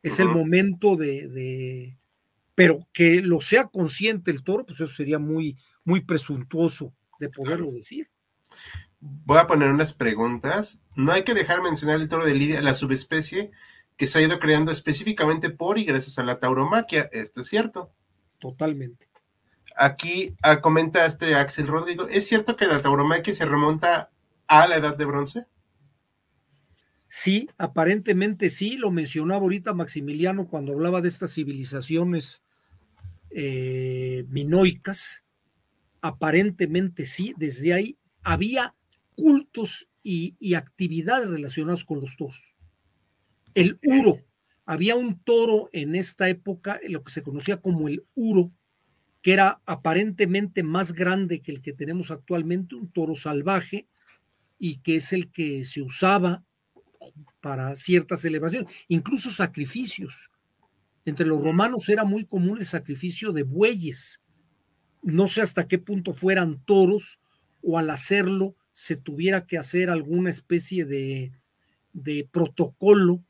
Es 0.02 0.18
el 0.20 0.28
momento 0.28 0.96
de, 0.96 1.98
Pero 2.54 2.86
que 2.92 3.20
lo 3.20 3.40
sea 3.40 3.66
consciente 3.66 4.30
el 4.30 4.42
toro, 4.42 4.64
pues 4.64 4.80
eso 4.80 4.92
sería 4.92 5.18
muy, 5.18 5.58
muy 5.84 6.00
presuntuoso 6.00 6.94
de 7.20 7.28
poderlo 7.28 7.70
decir. 7.72 8.08
Voy 9.00 9.38
a 9.38 9.46
poner 9.46 9.70
unas 9.70 9.92
preguntas. 9.92 10.80
No 10.96 11.12
hay 11.12 11.22
que 11.22 11.34
dejar 11.34 11.62
mencionar 11.62 12.00
el 12.00 12.08
toro 12.08 12.24
de 12.24 12.34
Lidia, 12.34 12.62
la 12.62 12.74
subespecie 12.74 13.50
que 13.96 14.06
se 14.06 14.18
ha 14.18 14.22
ido 14.22 14.38
creando 14.38 14.72
específicamente 14.72 15.50
por 15.50 15.78
y 15.78 15.84
gracias 15.84 16.18
a 16.18 16.24
la 16.24 16.38
tauromaquia. 16.38 17.10
Esto 17.12 17.42
es 17.42 17.48
cierto. 17.48 17.92
Totalmente. 18.38 19.08
Aquí 19.76 20.34
ah, 20.42 20.60
comenta 20.60 21.04
este 21.04 21.34
Axel 21.34 21.66
Rodrigo, 21.66 22.08
¿es 22.08 22.26
cierto 22.26 22.56
que 22.56 22.66
la 22.66 22.80
tauromaquia 22.80 23.34
se 23.34 23.44
remonta 23.44 24.10
a 24.48 24.66
la 24.66 24.76
edad 24.76 24.96
de 24.96 25.04
bronce? 25.04 25.46
Sí, 27.08 27.48
aparentemente 27.56 28.50
sí, 28.50 28.76
lo 28.76 28.90
mencionaba 28.90 29.40
ahorita 29.40 29.72
Maximiliano 29.72 30.46
cuando 30.46 30.72
hablaba 30.72 31.00
de 31.00 31.08
estas 31.08 31.32
civilizaciones 31.32 32.42
eh, 33.30 34.26
minoicas, 34.28 35.24
aparentemente 36.00 37.06
sí, 37.06 37.34
desde 37.38 37.72
ahí 37.72 37.98
había 38.22 38.74
cultos 39.14 39.88
y, 40.02 40.36
y 40.38 40.54
actividades 40.54 41.28
relacionadas 41.28 41.84
con 41.84 42.00
los 42.00 42.16
toros. 42.16 42.54
El 43.54 43.78
uro, 43.82 44.18
había 44.66 44.94
un 44.96 45.18
toro 45.18 45.70
en 45.72 45.94
esta 45.94 46.28
época, 46.28 46.78
lo 46.86 47.02
que 47.02 47.10
se 47.10 47.22
conocía 47.22 47.60
como 47.62 47.88
el 47.88 48.04
uro, 48.14 48.52
que 49.22 49.32
era 49.32 49.62
aparentemente 49.64 50.62
más 50.62 50.92
grande 50.92 51.40
que 51.40 51.52
el 51.52 51.62
que 51.62 51.72
tenemos 51.72 52.10
actualmente, 52.10 52.74
un 52.74 52.90
toro 52.90 53.14
salvaje, 53.14 53.88
y 54.58 54.78
que 54.78 54.96
es 54.96 55.12
el 55.12 55.30
que 55.30 55.64
se 55.64 55.82
usaba 55.82 56.44
para 57.40 57.74
ciertas 57.76 58.20
celebraciones, 58.20 58.72
incluso 58.88 59.30
sacrificios. 59.30 60.30
Entre 61.04 61.26
los 61.26 61.42
romanos 61.42 61.88
era 61.88 62.04
muy 62.04 62.24
común 62.26 62.58
el 62.58 62.66
sacrificio 62.66 63.32
de 63.32 63.44
bueyes. 63.44 64.20
No 65.02 65.26
sé 65.26 65.40
hasta 65.40 65.66
qué 65.66 65.78
punto 65.78 66.12
fueran 66.12 66.60
toros 66.64 67.20
o 67.62 67.78
al 67.78 67.90
hacerlo 67.90 68.56
se 68.72 68.96
tuviera 68.96 69.46
que 69.46 69.58
hacer 69.58 69.90
alguna 69.90 70.30
especie 70.30 70.84
de, 70.84 71.32
de 71.92 72.28
protocolo 72.30 73.24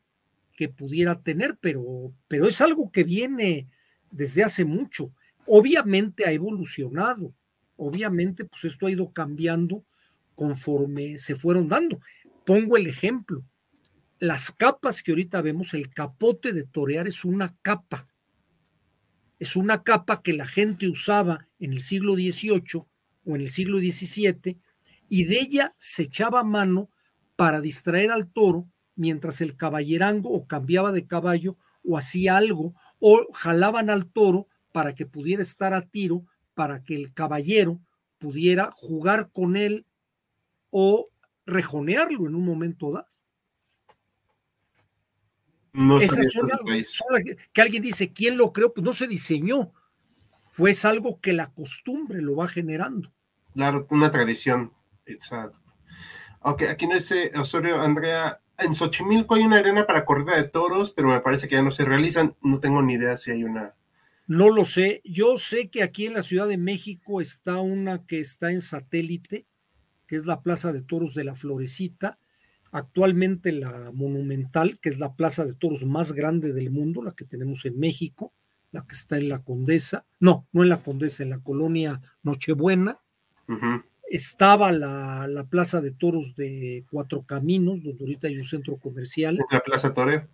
que 0.55 0.69
pudiera 0.69 1.21
tener, 1.21 1.57
pero, 1.59 2.13
pero 2.27 2.47
es 2.47 2.59
algo 2.61 2.91
que 2.91 3.03
viene 3.03 3.67
desde 4.11 4.43
hace 4.43 4.65
mucho. 4.65 5.13
Obviamente 5.45 6.25
ha 6.25 6.31
evolucionado, 6.31 7.33
obviamente 7.77 8.45
pues 8.45 8.65
esto 8.65 8.87
ha 8.87 8.91
ido 8.91 9.11
cambiando 9.11 9.85
conforme 10.39 11.17
se 11.19 11.35
fueron 11.35 11.67
dando. 11.67 11.99
Pongo 12.45 12.77
el 12.77 12.87
ejemplo, 12.87 13.43
las 14.19 14.53
capas 14.53 15.03
que 15.03 15.11
ahorita 15.11 15.41
vemos, 15.41 15.73
el 15.73 15.89
capote 15.89 16.53
de 16.53 16.63
torear 16.63 17.09
es 17.09 17.25
una 17.25 17.57
capa, 17.61 18.07
es 19.37 19.57
una 19.57 19.83
capa 19.83 20.21
que 20.21 20.31
la 20.31 20.47
gente 20.47 20.87
usaba 20.87 21.45
en 21.59 21.73
el 21.73 21.81
siglo 21.81 22.13
XVIII 22.13 22.85
o 23.25 23.35
en 23.35 23.41
el 23.41 23.49
siglo 23.49 23.79
XVII 23.79 24.57
y 25.09 25.25
de 25.25 25.41
ella 25.41 25.75
se 25.77 26.03
echaba 26.03 26.45
mano 26.45 26.89
para 27.35 27.59
distraer 27.59 28.09
al 28.09 28.31
toro 28.31 28.65
mientras 28.95 29.41
el 29.41 29.57
caballerango 29.57 30.31
o 30.31 30.47
cambiaba 30.47 30.93
de 30.93 31.05
caballo 31.05 31.57
o 31.83 31.97
hacía 31.97 32.37
algo 32.37 32.73
o 32.99 33.27
jalaban 33.33 33.89
al 33.89 34.09
toro 34.09 34.47
para 34.71 34.95
que 34.95 35.05
pudiera 35.05 35.41
estar 35.41 35.73
a 35.73 35.81
tiro, 35.81 36.23
para 36.53 36.81
que 36.81 36.95
el 36.95 37.13
caballero 37.13 37.81
pudiera 38.19 38.71
jugar 38.77 39.31
con 39.33 39.57
él 39.57 39.85
o 40.69 41.05
rejonearlo 41.45 42.27
en 42.27 42.35
un 42.35 42.45
momento 42.45 42.91
dado. 42.91 43.07
No 45.71 45.97
Esa 45.99 46.21
que 47.53 47.61
alguien 47.61 47.83
dice, 47.83 48.11
¿quién 48.11 48.37
lo 48.37 48.51
creó? 48.51 48.73
Pues 48.73 48.83
no 48.83 48.91
se 48.91 49.07
diseñó, 49.07 49.71
fue 50.49 50.73
algo 50.83 51.19
que 51.21 51.33
la 51.33 51.53
costumbre 51.53 52.21
lo 52.21 52.35
va 52.35 52.47
generando. 52.47 53.13
Claro, 53.53 53.87
una 53.89 54.11
tradición. 54.11 54.73
Exacto. 55.05 55.59
Ok, 56.41 56.63
aquí 56.63 56.87
no 56.87 56.95
dice 56.95 57.31
Osorio 57.35 57.81
Andrea, 57.81 58.41
en 58.57 58.73
Xochimilco 58.73 59.35
hay 59.35 59.43
una 59.43 59.59
arena 59.59 59.85
para 59.85 60.05
corrida 60.05 60.35
de 60.35 60.47
toros, 60.47 60.91
pero 60.91 61.09
me 61.09 61.19
parece 61.19 61.47
que 61.47 61.55
ya 61.55 61.61
no 61.61 61.71
se 61.71 61.85
realizan. 61.85 62.35
No 62.41 62.59
tengo 62.59 62.81
ni 62.81 62.93
idea 62.93 63.17
si 63.17 63.31
hay 63.31 63.43
una. 63.43 63.75
No 64.27 64.49
lo 64.49 64.65
sé. 64.65 65.01
Yo 65.03 65.37
sé 65.37 65.69
que 65.69 65.83
aquí 65.83 66.05
en 66.05 66.13
la 66.13 66.23
Ciudad 66.23 66.47
de 66.47 66.57
México 66.57 67.21
está 67.21 67.59
una 67.61 68.05
que 68.05 68.19
está 68.19 68.51
en 68.51 68.61
satélite, 68.61 69.45
que 70.09 70.15
es 70.15 70.25
la 70.25 70.41
Plaza 70.41 70.73
de 70.73 70.81
Toros 70.81 71.13
de 71.13 71.23
la 71.23 71.35
Florecita. 71.35 72.17
Actualmente 72.71 73.51
la 73.51 73.91
Monumental, 73.93 74.79
que 74.79 74.89
es 74.89 74.97
la 74.97 75.13
plaza 75.13 75.45
de 75.45 75.53
toros 75.53 75.85
más 75.85 76.13
grande 76.13 76.51
del 76.51 76.71
mundo, 76.71 77.03
la 77.03 77.13
que 77.13 77.25
tenemos 77.25 77.65
en 77.65 77.79
México, 77.79 78.33
la 78.71 78.85
que 78.87 78.95
está 78.95 79.17
en 79.17 79.29
la 79.29 79.43
Condesa. 79.43 80.05
No, 80.19 80.47
no 80.51 80.63
en 80.63 80.69
la 80.69 80.81
Condesa, 80.81 81.21
en 81.21 81.29
la 81.29 81.39
colonia 81.39 82.01
Nochebuena 82.23 82.99
estaba 84.09 84.71
la, 84.71 85.45
Plaza 85.49 85.81
de 85.81 85.91
Toros 85.91 86.35
de 86.35 86.85
Cuatro 86.89 87.23
Caminos, 87.23 87.83
donde 87.83 88.03
ahorita 88.03 88.27
hay 88.27 88.37
un 88.37 88.45
centro 88.45 88.77
comercial. 88.77 89.39
La 89.51 89.59
Plaza 89.61 89.93
Tore. 89.93 90.27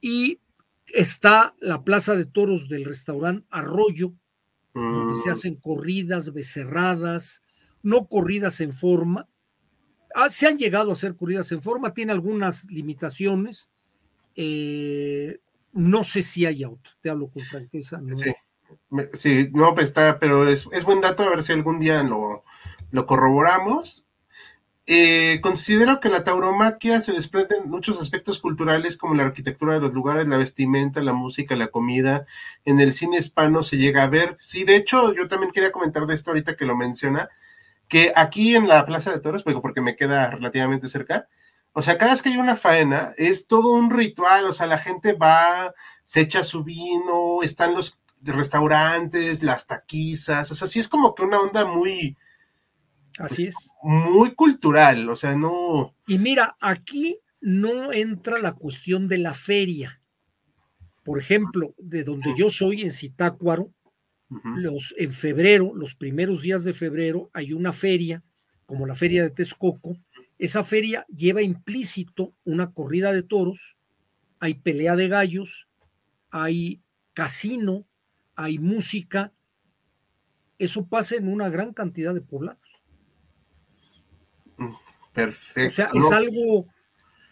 Y 0.00 0.38
está 0.86 1.54
la 1.60 1.82
Plaza 1.82 2.16
de 2.16 2.24
Toros 2.24 2.68
del 2.68 2.84
restaurante 2.84 3.46
Arroyo, 3.50 4.14
donde 4.74 5.16
se 5.16 5.28
mm. 5.28 5.32
hacen 5.32 5.54
corridas, 5.56 6.32
becerradas, 6.32 7.42
no 7.82 8.06
corridas 8.06 8.60
en 8.60 8.72
forma. 8.72 9.28
Ah, 10.14 10.28
se 10.28 10.46
han 10.46 10.58
llegado 10.58 10.90
a 10.90 10.94
hacer 10.94 11.14
corridas 11.14 11.52
en 11.52 11.62
forma, 11.62 11.94
tiene 11.94 12.12
algunas 12.12 12.64
limitaciones. 12.70 13.70
Eh, 14.34 15.38
no 15.72 16.04
sé 16.04 16.22
si 16.22 16.46
hay 16.46 16.62
auto, 16.62 16.90
te 17.00 17.10
hablo 17.10 17.28
con 17.28 17.42
franqueza. 17.42 18.00
Sí. 18.14 18.32
Sí, 19.14 19.48
no, 19.52 19.74
pues 19.74 19.86
está, 19.86 20.18
pero 20.18 20.48
es, 20.48 20.68
es, 20.72 20.84
buen 20.84 21.00
dato 21.00 21.24
a 21.24 21.30
ver 21.30 21.42
si 21.42 21.52
algún 21.52 21.78
día 21.78 22.02
lo, 22.02 22.44
lo 22.90 23.06
corroboramos. 23.06 24.06
Eh, 24.86 25.40
considero 25.40 26.00
que 26.00 26.08
la 26.08 26.24
tauromaquia 26.24 27.00
se 27.00 27.12
desprende 27.12 27.56
en 27.56 27.70
muchos 27.70 28.00
aspectos 28.00 28.40
culturales 28.40 28.96
como 28.96 29.14
la 29.14 29.22
arquitectura 29.22 29.74
de 29.74 29.80
los 29.80 29.92
lugares, 29.92 30.26
la 30.26 30.36
vestimenta, 30.36 31.00
la 31.00 31.12
música, 31.12 31.54
la 31.54 31.68
comida. 31.68 32.26
En 32.64 32.80
el 32.80 32.92
cine 32.92 33.18
hispano 33.18 33.62
se 33.62 33.76
llega 33.76 34.02
a 34.02 34.08
ver. 34.08 34.36
Sí, 34.40 34.64
de 34.64 34.74
hecho, 34.74 35.14
yo 35.14 35.28
también 35.28 35.52
quería 35.52 35.70
comentar 35.70 36.06
de 36.06 36.14
esto 36.14 36.32
ahorita 36.32 36.56
que 36.56 36.66
lo 36.66 36.76
menciona, 36.76 37.28
que 37.90 38.12
aquí 38.16 38.54
en 38.54 38.68
la 38.68 38.86
Plaza 38.86 39.10
de 39.12 39.20
Toros, 39.20 39.42
porque 39.42 39.82
me 39.82 39.96
queda 39.96 40.30
relativamente 40.30 40.88
cerca, 40.88 41.28
o 41.72 41.82
sea, 41.82 41.98
cada 41.98 42.12
vez 42.12 42.22
que 42.22 42.30
hay 42.30 42.38
una 42.38 42.56
faena, 42.56 43.12
es 43.18 43.46
todo 43.46 43.72
un 43.72 43.90
ritual, 43.90 44.46
o 44.46 44.52
sea, 44.52 44.66
la 44.66 44.78
gente 44.78 45.12
va, 45.12 45.74
se 46.02 46.20
echa 46.20 46.42
su 46.42 46.64
vino, 46.64 47.42
están 47.42 47.74
los 47.74 48.00
restaurantes, 48.22 49.42
las 49.42 49.66
taquizas, 49.66 50.50
o 50.50 50.54
sea, 50.54 50.68
sí 50.68 50.78
es 50.78 50.88
como 50.88 51.14
que 51.14 51.22
una 51.22 51.40
onda 51.40 51.66
muy, 51.66 52.16
Así 53.18 53.44
es. 53.44 53.70
Muy 53.82 54.34
cultural, 54.34 55.08
o 55.08 55.16
sea, 55.16 55.36
no. 55.36 55.94
Y 56.06 56.18
mira, 56.18 56.56
aquí 56.60 57.18
no 57.40 57.92
entra 57.92 58.38
la 58.38 58.52
cuestión 58.54 59.08
de 59.08 59.18
la 59.18 59.34
feria. 59.34 60.00
Por 61.04 61.18
ejemplo, 61.18 61.74
de 61.78 62.04
donde 62.04 62.34
yo 62.36 62.50
soy, 62.50 62.82
en 62.82 62.92
Los, 64.56 64.94
en 64.96 65.12
febrero, 65.12 65.72
los 65.74 65.96
primeros 65.96 66.42
días 66.42 66.62
de 66.62 66.72
febrero, 66.72 67.30
hay 67.32 67.52
una 67.52 67.72
feria, 67.72 68.22
como 68.64 68.86
la 68.86 68.94
feria 68.94 69.24
de 69.24 69.30
Texcoco. 69.30 69.96
Esa 70.38 70.62
feria 70.62 71.04
lleva 71.08 71.42
implícito 71.42 72.32
una 72.44 72.72
corrida 72.72 73.12
de 73.12 73.24
toros, 73.24 73.76
hay 74.38 74.54
pelea 74.54 74.94
de 74.94 75.08
gallos, 75.08 75.66
hay 76.30 76.80
casino, 77.12 77.86
hay 78.36 78.58
música. 78.58 79.32
Eso 80.58 80.86
pasa 80.86 81.16
en 81.16 81.28
una 81.28 81.48
gran 81.48 81.72
cantidad 81.72 82.14
de 82.14 82.20
poblados. 82.20 82.60
Perfecto. 85.12 85.68
O 85.68 85.72
sea, 85.72 85.90
es 85.92 86.12
algo, 86.12 86.66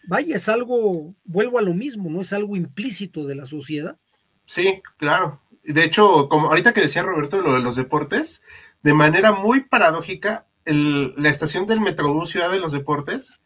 vaya, 0.07 0.35
es 0.35 0.49
algo, 0.49 1.15
vuelvo 1.23 1.59
a 1.59 1.61
lo 1.61 1.73
mismo, 1.73 2.09
¿no? 2.09 2.21
Es 2.21 2.33
algo 2.33 2.55
implícito 2.55 3.25
de 3.25 3.35
la 3.35 3.45
sociedad. 3.45 3.97
Sí, 4.45 4.81
claro. 4.97 5.41
De 5.73 5.83
hecho, 5.83 6.29
como 6.29 6.47
ahorita 6.47 6.73
que 6.73 6.81
decía 6.81 7.03
Roberto 7.03 7.41
lo 7.41 7.53
de 7.53 7.59
los 7.59 7.75
deportes, 7.75 8.41
de 8.81 8.95
manera 8.95 9.31
muy 9.31 9.61
paradójica, 9.61 10.47
la 10.65 11.29
estación 11.29 11.67
del 11.67 11.79
Metrobús 11.79 12.29
Ciudad 12.29 12.49
de 12.49 12.59
los 12.59 12.71
Deportes 12.71 13.39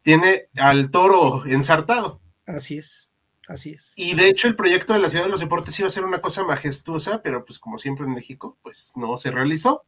tiene 0.00 0.48
al 0.56 0.90
toro 0.90 1.44
ensartado. 1.44 2.20
Así 2.46 2.78
es. 2.78 3.10
Así 3.48 3.72
es. 3.72 3.92
Y 3.96 4.14
de 4.14 4.28
hecho 4.28 4.48
el 4.48 4.56
proyecto 4.56 4.92
de 4.92 4.98
la 4.98 5.10
Ciudad 5.10 5.24
de 5.24 5.30
los 5.30 5.40
Deportes 5.40 5.78
iba 5.78 5.88
a 5.88 5.90
ser 5.90 6.04
una 6.04 6.22
cosa 6.22 6.42
majestuosa, 6.42 7.20
pero 7.22 7.44
pues 7.44 7.58
como 7.58 7.78
siempre 7.78 8.06
en 8.06 8.12
México, 8.12 8.56
pues 8.62 8.94
no 8.96 9.16
se 9.18 9.30
realizó. 9.30 9.82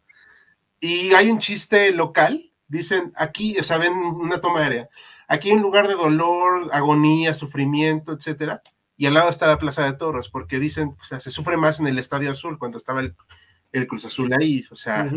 Y 0.80 1.12
hay 1.14 1.30
un 1.30 1.38
chiste 1.38 1.92
local, 1.92 2.53
dicen 2.68 3.12
aquí, 3.16 3.59
o 3.59 3.62
sea, 3.62 3.78
ven 3.78 3.94
una 3.94 4.40
toma 4.40 4.61
aérea, 4.61 4.88
aquí 5.26 5.51
en 5.51 5.62
lugar 5.62 5.88
de 5.88 5.94
dolor, 5.94 6.68
agonía, 6.72 7.32
sufrimiento, 7.32 8.12
etcétera, 8.12 8.62
y 8.99 9.07
al 9.07 9.14
lado 9.14 9.30
está 9.30 9.46
la 9.46 9.59
Plaza 9.59 9.84
de 9.84 9.92
Toros, 9.92 10.28
porque 10.28 10.59
dicen, 10.59 10.90
o 11.01 11.05
sea, 11.05 11.20
se 11.20 11.30
sufre 11.30 11.57
más 11.57 11.78
en 11.78 11.86
el 11.86 11.99
Estadio 11.99 12.32
Azul 12.32 12.59
cuando 12.59 12.78
estaba 12.78 13.01
el, 13.01 13.86
Cruz 13.86 14.05
Azul 14.05 14.32
ahí, 14.32 14.64
o 14.72 14.74
sea, 14.74 15.09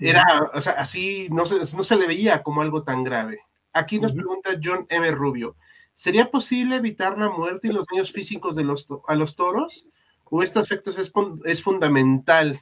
era, 0.00 0.24
o 0.54 0.60
sea, 0.62 0.72
así 0.72 1.28
no 1.30 1.44
se, 1.44 1.56
no 1.76 1.84
se 1.84 1.96
le 1.96 2.06
veía 2.06 2.42
como 2.42 2.62
algo 2.62 2.84
tan 2.84 3.04
grave. 3.04 3.38
Aquí 3.74 4.00
nos 4.00 4.14
pregunta 4.14 4.58
John 4.64 4.86
M. 4.88 5.10
Rubio, 5.10 5.56
¿sería 5.92 6.30
posible 6.30 6.76
evitar 6.76 7.18
la 7.18 7.28
muerte 7.28 7.68
y 7.68 7.72
los 7.72 7.84
daños 7.84 8.12
físicos 8.12 8.56
de 8.56 8.64
los, 8.64 8.88
a 9.06 9.14
los 9.14 9.36
toros? 9.36 9.84
¿O 10.24 10.42
este 10.42 10.58
efecto 10.58 10.90
es, 10.90 11.12
es 11.44 11.62
fundamental 11.62 12.58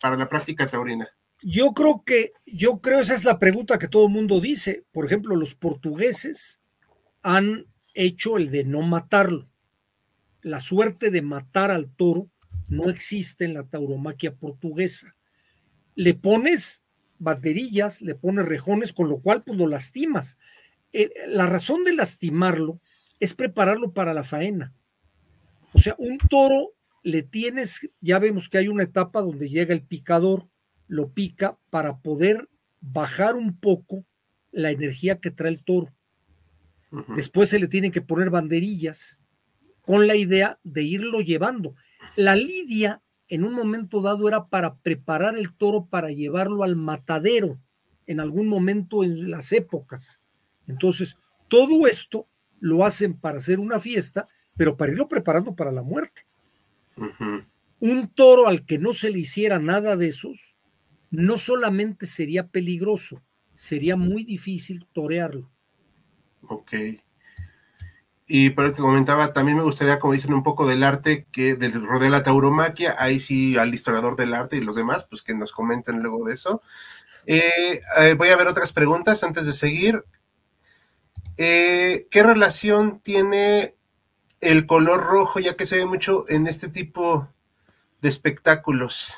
para 0.00 0.16
la 0.16 0.28
práctica 0.28 0.68
taurina? 0.68 1.08
Yo 1.42 1.72
creo 1.72 2.04
que, 2.06 2.32
yo 2.46 2.80
creo 2.80 3.00
esa 3.00 3.14
es 3.14 3.24
la 3.24 3.40
pregunta 3.40 3.76
que 3.76 3.88
todo 3.88 4.06
el 4.06 4.12
mundo 4.12 4.40
dice. 4.40 4.84
Por 4.92 5.04
ejemplo, 5.04 5.34
los 5.34 5.56
portugueses 5.56 6.60
han 7.22 7.66
hecho 7.92 8.36
el 8.36 8.52
de 8.52 8.62
no 8.62 8.82
matarlo 8.82 9.48
la 10.44 10.60
suerte 10.60 11.10
de 11.10 11.22
matar 11.22 11.70
al 11.70 11.90
toro 11.90 12.30
no 12.68 12.90
existe 12.90 13.46
en 13.46 13.54
la 13.54 13.64
tauromaquia 13.64 14.34
portuguesa. 14.34 15.16
Le 15.94 16.12
pones 16.14 16.84
banderillas, 17.18 18.02
le 18.02 18.14
pones 18.14 18.44
rejones, 18.44 18.92
con 18.92 19.08
lo 19.08 19.20
cual 19.20 19.42
pues 19.42 19.58
lo 19.58 19.66
lastimas. 19.66 20.38
Eh, 20.92 21.10
la 21.28 21.46
razón 21.46 21.84
de 21.84 21.94
lastimarlo 21.94 22.78
es 23.20 23.34
prepararlo 23.34 23.94
para 23.94 24.12
la 24.12 24.22
faena. 24.22 24.74
O 25.72 25.78
sea, 25.78 25.96
un 25.98 26.18
toro 26.18 26.74
le 27.02 27.22
tienes, 27.22 27.88
ya 28.00 28.18
vemos 28.18 28.50
que 28.50 28.58
hay 28.58 28.68
una 28.68 28.82
etapa 28.82 29.22
donde 29.22 29.48
llega 29.48 29.72
el 29.72 29.82
picador, 29.82 30.46
lo 30.88 31.10
pica 31.12 31.58
para 31.70 31.98
poder 32.00 32.50
bajar 32.80 33.34
un 33.34 33.58
poco 33.58 34.04
la 34.52 34.70
energía 34.70 35.20
que 35.20 35.30
trae 35.30 35.50
el 35.50 35.64
toro. 35.64 35.92
Después 37.16 37.48
se 37.48 37.58
le 37.58 37.66
tienen 37.66 37.90
que 37.90 38.02
poner 38.02 38.30
banderillas 38.30 39.18
con 39.84 40.06
la 40.06 40.16
idea 40.16 40.58
de 40.64 40.82
irlo 40.82 41.20
llevando. 41.20 41.74
La 42.16 42.36
lidia 42.36 43.02
en 43.28 43.44
un 43.44 43.54
momento 43.54 44.00
dado 44.00 44.28
era 44.28 44.46
para 44.46 44.76
preparar 44.76 45.36
el 45.36 45.54
toro 45.54 45.86
para 45.86 46.10
llevarlo 46.10 46.62
al 46.62 46.76
matadero 46.76 47.58
en 48.06 48.20
algún 48.20 48.48
momento 48.48 49.02
en 49.04 49.30
las 49.30 49.52
épocas. 49.52 50.20
Entonces, 50.66 51.16
todo 51.48 51.86
esto 51.86 52.28
lo 52.60 52.84
hacen 52.84 53.14
para 53.14 53.38
hacer 53.38 53.60
una 53.60 53.80
fiesta, 53.80 54.26
pero 54.56 54.76
para 54.76 54.92
irlo 54.92 55.08
preparando 55.08 55.54
para 55.54 55.72
la 55.72 55.82
muerte. 55.82 56.26
Un 57.80 58.08
toro 58.08 58.46
al 58.46 58.64
que 58.64 58.78
no 58.78 58.92
se 58.92 59.10
le 59.10 59.18
hiciera 59.18 59.58
nada 59.58 59.96
de 59.96 60.08
esos, 60.08 60.54
no 61.10 61.38
solamente 61.38 62.06
sería 62.06 62.48
peligroso, 62.48 63.22
sería 63.54 63.96
muy 63.96 64.24
difícil 64.24 64.86
torearlo. 64.92 65.50
Ok. 66.42 66.72
Y 68.26 68.50
por 68.50 68.66
eso 68.66 68.82
comentaba, 68.82 69.32
también 69.34 69.58
me 69.58 69.64
gustaría, 69.64 69.98
como 69.98 70.14
dicen, 70.14 70.32
un 70.32 70.42
poco 70.42 70.66
del 70.66 70.82
arte 70.82 71.26
que 71.30 71.56
del 71.56 71.74
rodea 71.74 72.08
la 72.08 72.22
tauromaquia. 72.22 72.96
Ahí 72.98 73.18
sí, 73.18 73.58
al 73.58 73.74
historiador 73.74 74.16
del 74.16 74.32
arte 74.32 74.56
y 74.56 74.62
los 74.62 74.76
demás, 74.76 75.04
pues 75.04 75.22
que 75.22 75.34
nos 75.34 75.52
comenten 75.52 76.00
luego 76.00 76.24
de 76.24 76.32
eso. 76.32 76.62
Eh, 77.26 77.80
eh, 77.98 78.14
voy 78.14 78.28
a 78.30 78.36
ver 78.36 78.46
otras 78.46 78.72
preguntas 78.72 79.22
antes 79.24 79.46
de 79.46 79.52
seguir. 79.52 80.04
Eh, 81.36 82.06
¿Qué 82.10 82.22
relación 82.22 83.00
tiene 83.00 83.76
el 84.40 84.66
color 84.66 85.02
rojo, 85.02 85.38
ya 85.40 85.56
que 85.56 85.66
se 85.66 85.76
ve 85.76 85.86
mucho 85.86 86.24
en 86.28 86.46
este 86.46 86.68
tipo 86.68 87.28
de 88.00 88.08
espectáculos? 88.08 89.12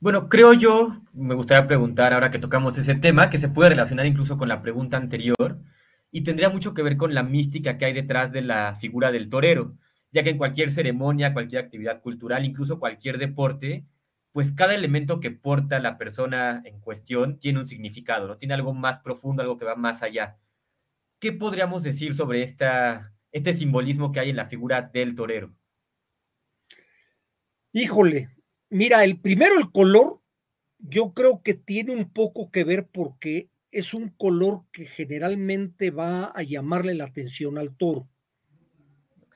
Bueno, 0.00 0.28
creo 0.28 0.52
yo, 0.52 0.94
me 1.14 1.34
gustaría 1.34 1.66
preguntar 1.66 2.12
ahora 2.12 2.30
que 2.30 2.38
tocamos 2.38 2.76
ese 2.76 2.94
tema, 2.94 3.30
que 3.30 3.38
se 3.38 3.48
puede 3.48 3.70
relacionar 3.70 4.04
incluso 4.04 4.36
con 4.36 4.48
la 4.48 4.60
pregunta 4.60 4.98
anterior 4.98 5.58
y 6.14 6.20
tendría 6.22 6.48
mucho 6.48 6.74
que 6.74 6.82
ver 6.84 6.96
con 6.96 7.12
la 7.12 7.24
mística 7.24 7.76
que 7.76 7.86
hay 7.86 7.92
detrás 7.92 8.30
de 8.30 8.40
la 8.40 8.76
figura 8.76 9.10
del 9.10 9.28
torero, 9.28 9.76
ya 10.12 10.22
que 10.22 10.30
en 10.30 10.38
cualquier 10.38 10.70
ceremonia, 10.70 11.32
cualquier 11.32 11.64
actividad 11.64 12.00
cultural, 12.00 12.44
incluso 12.44 12.78
cualquier 12.78 13.18
deporte, 13.18 13.84
pues 14.30 14.52
cada 14.52 14.76
elemento 14.76 15.18
que 15.18 15.32
porta 15.32 15.80
la 15.80 15.98
persona 15.98 16.62
en 16.66 16.78
cuestión 16.78 17.40
tiene 17.40 17.58
un 17.58 17.66
significado, 17.66 18.28
¿no? 18.28 18.38
Tiene 18.38 18.54
algo 18.54 18.72
más 18.72 19.00
profundo, 19.00 19.42
algo 19.42 19.58
que 19.58 19.64
va 19.64 19.74
más 19.74 20.04
allá. 20.04 20.38
¿Qué 21.18 21.32
podríamos 21.32 21.82
decir 21.82 22.14
sobre 22.14 22.44
esta, 22.44 23.12
este 23.32 23.52
simbolismo 23.52 24.12
que 24.12 24.20
hay 24.20 24.30
en 24.30 24.36
la 24.36 24.46
figura 24.46 24.82
del 24.82 25.16
torero? 25.16 25.52
Híjole, 27.72 28.28
mira, 28.70 29.02
el 29.02 29.18
primero, 29.18 29.58
el 29.58 29.72
color, 29.72 30.20
yo 30.78 31.12
creo 31.12 31.42
que 31.42 31.54
tiene 31.54 31.90
un 31.90 32.12
poco 32.12 32.52
que 32.52 32.62
ver 32.62 32.86
porque 32.86 33.50
es 33.74 33.92
un 33.92 34.08
color 34.10 34.62
que 34.70 34.86
generalmente 34.86 35.90
va 35.90 36.26
a 36.26 36.44
llamarle 36.44 36.94
la 36.94 37.06
atención 37.06 37.58
al 37.58 37.76
toro. 37.76 38.08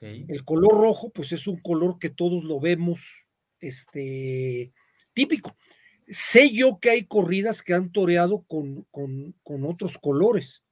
El 0.01 0.45
color 0.45 0.79
rojo, 0.79 1.09
pues 1.09 1.33
es 1.33 1.45
un 1.45 1.59
color 1.59 1.99
que 1.99 2.09
todos 2.09 2.45
lo 2.45 2.57
vemos 2.61 3.01
este, 3.59 4.71
típico. 5.11 5.57
Sé 6.07 6.51
yo 6.51 6.79
que 6.79 6.89
hay 6.89 7.03
corridas 7.03 7.61
que 7.61 7.73
han 7.73 7.91
toreado 7.91 8.43
con, 8.43 8.87
con, 8.91 9.35
con 9.43 9.65
otros 9.65 9.97
colores 9.97 10.63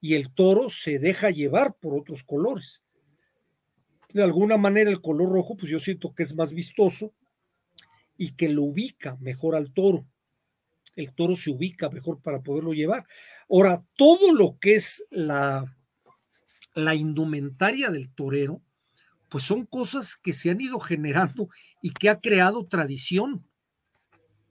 y 0.00 0.14
el 0.14 0.34
toro 0.34 0.68
se 0.68 0.98
deja 0.98 1.30
llevar 1.30 1.76
por 1.76 1.94
otros 1.94 2.24
colores. 2.24 2.82
De 4.12 4.24
alguna 4.24 4.56
manera 4.56 4.90
el 4.90 5.00
color 5.00 5.30
rojo, 5.30 5.56
pues 5.56 5.70
yo 5.70 5.78
siento 5.78 6.12
que 6.16 6.24
es 6.24 6.34
más 6.34 6.52
vistoso 6.52 7.14
y 8.16 8.34
que 8.34 8.48
lo 8.48 8.64
ubica 8.64 9.16
mejor 9.20 9.54
al 9.54 9.72
toro 9.72 10.04
el 10.96 11.12
toro 11.14 11.36
se 11.36 11.50
ubica 11.50 11.88
mejor 11.90 12.20
para 12.20 12.42
poderlo 12.42 12.72
llevar. 12.72 13.06
Ahora, 13.50 13.84
todo 13.96 14.32
lo 14.32 14.58
que 14.58 14.74
es 14.74 15.04
la, 15.10 15.76
la 16.74 16.94
indumentaria 16.94 17.90
del 17.90 18.12
torero, 18.12 18.62
pues 19.28 19.44
son 19.44 19.66
cosas 19.66 20.16
que 20.16 20.32
se 20.32 20.50
han 20.50 20.60
ido 20.60 20.78
generando 20.78 21.48
y 21.82 21.92
que 21.92 22.08
ha 22.08 22.20
creado 22.20 22.66
tradición. 22.66 23.48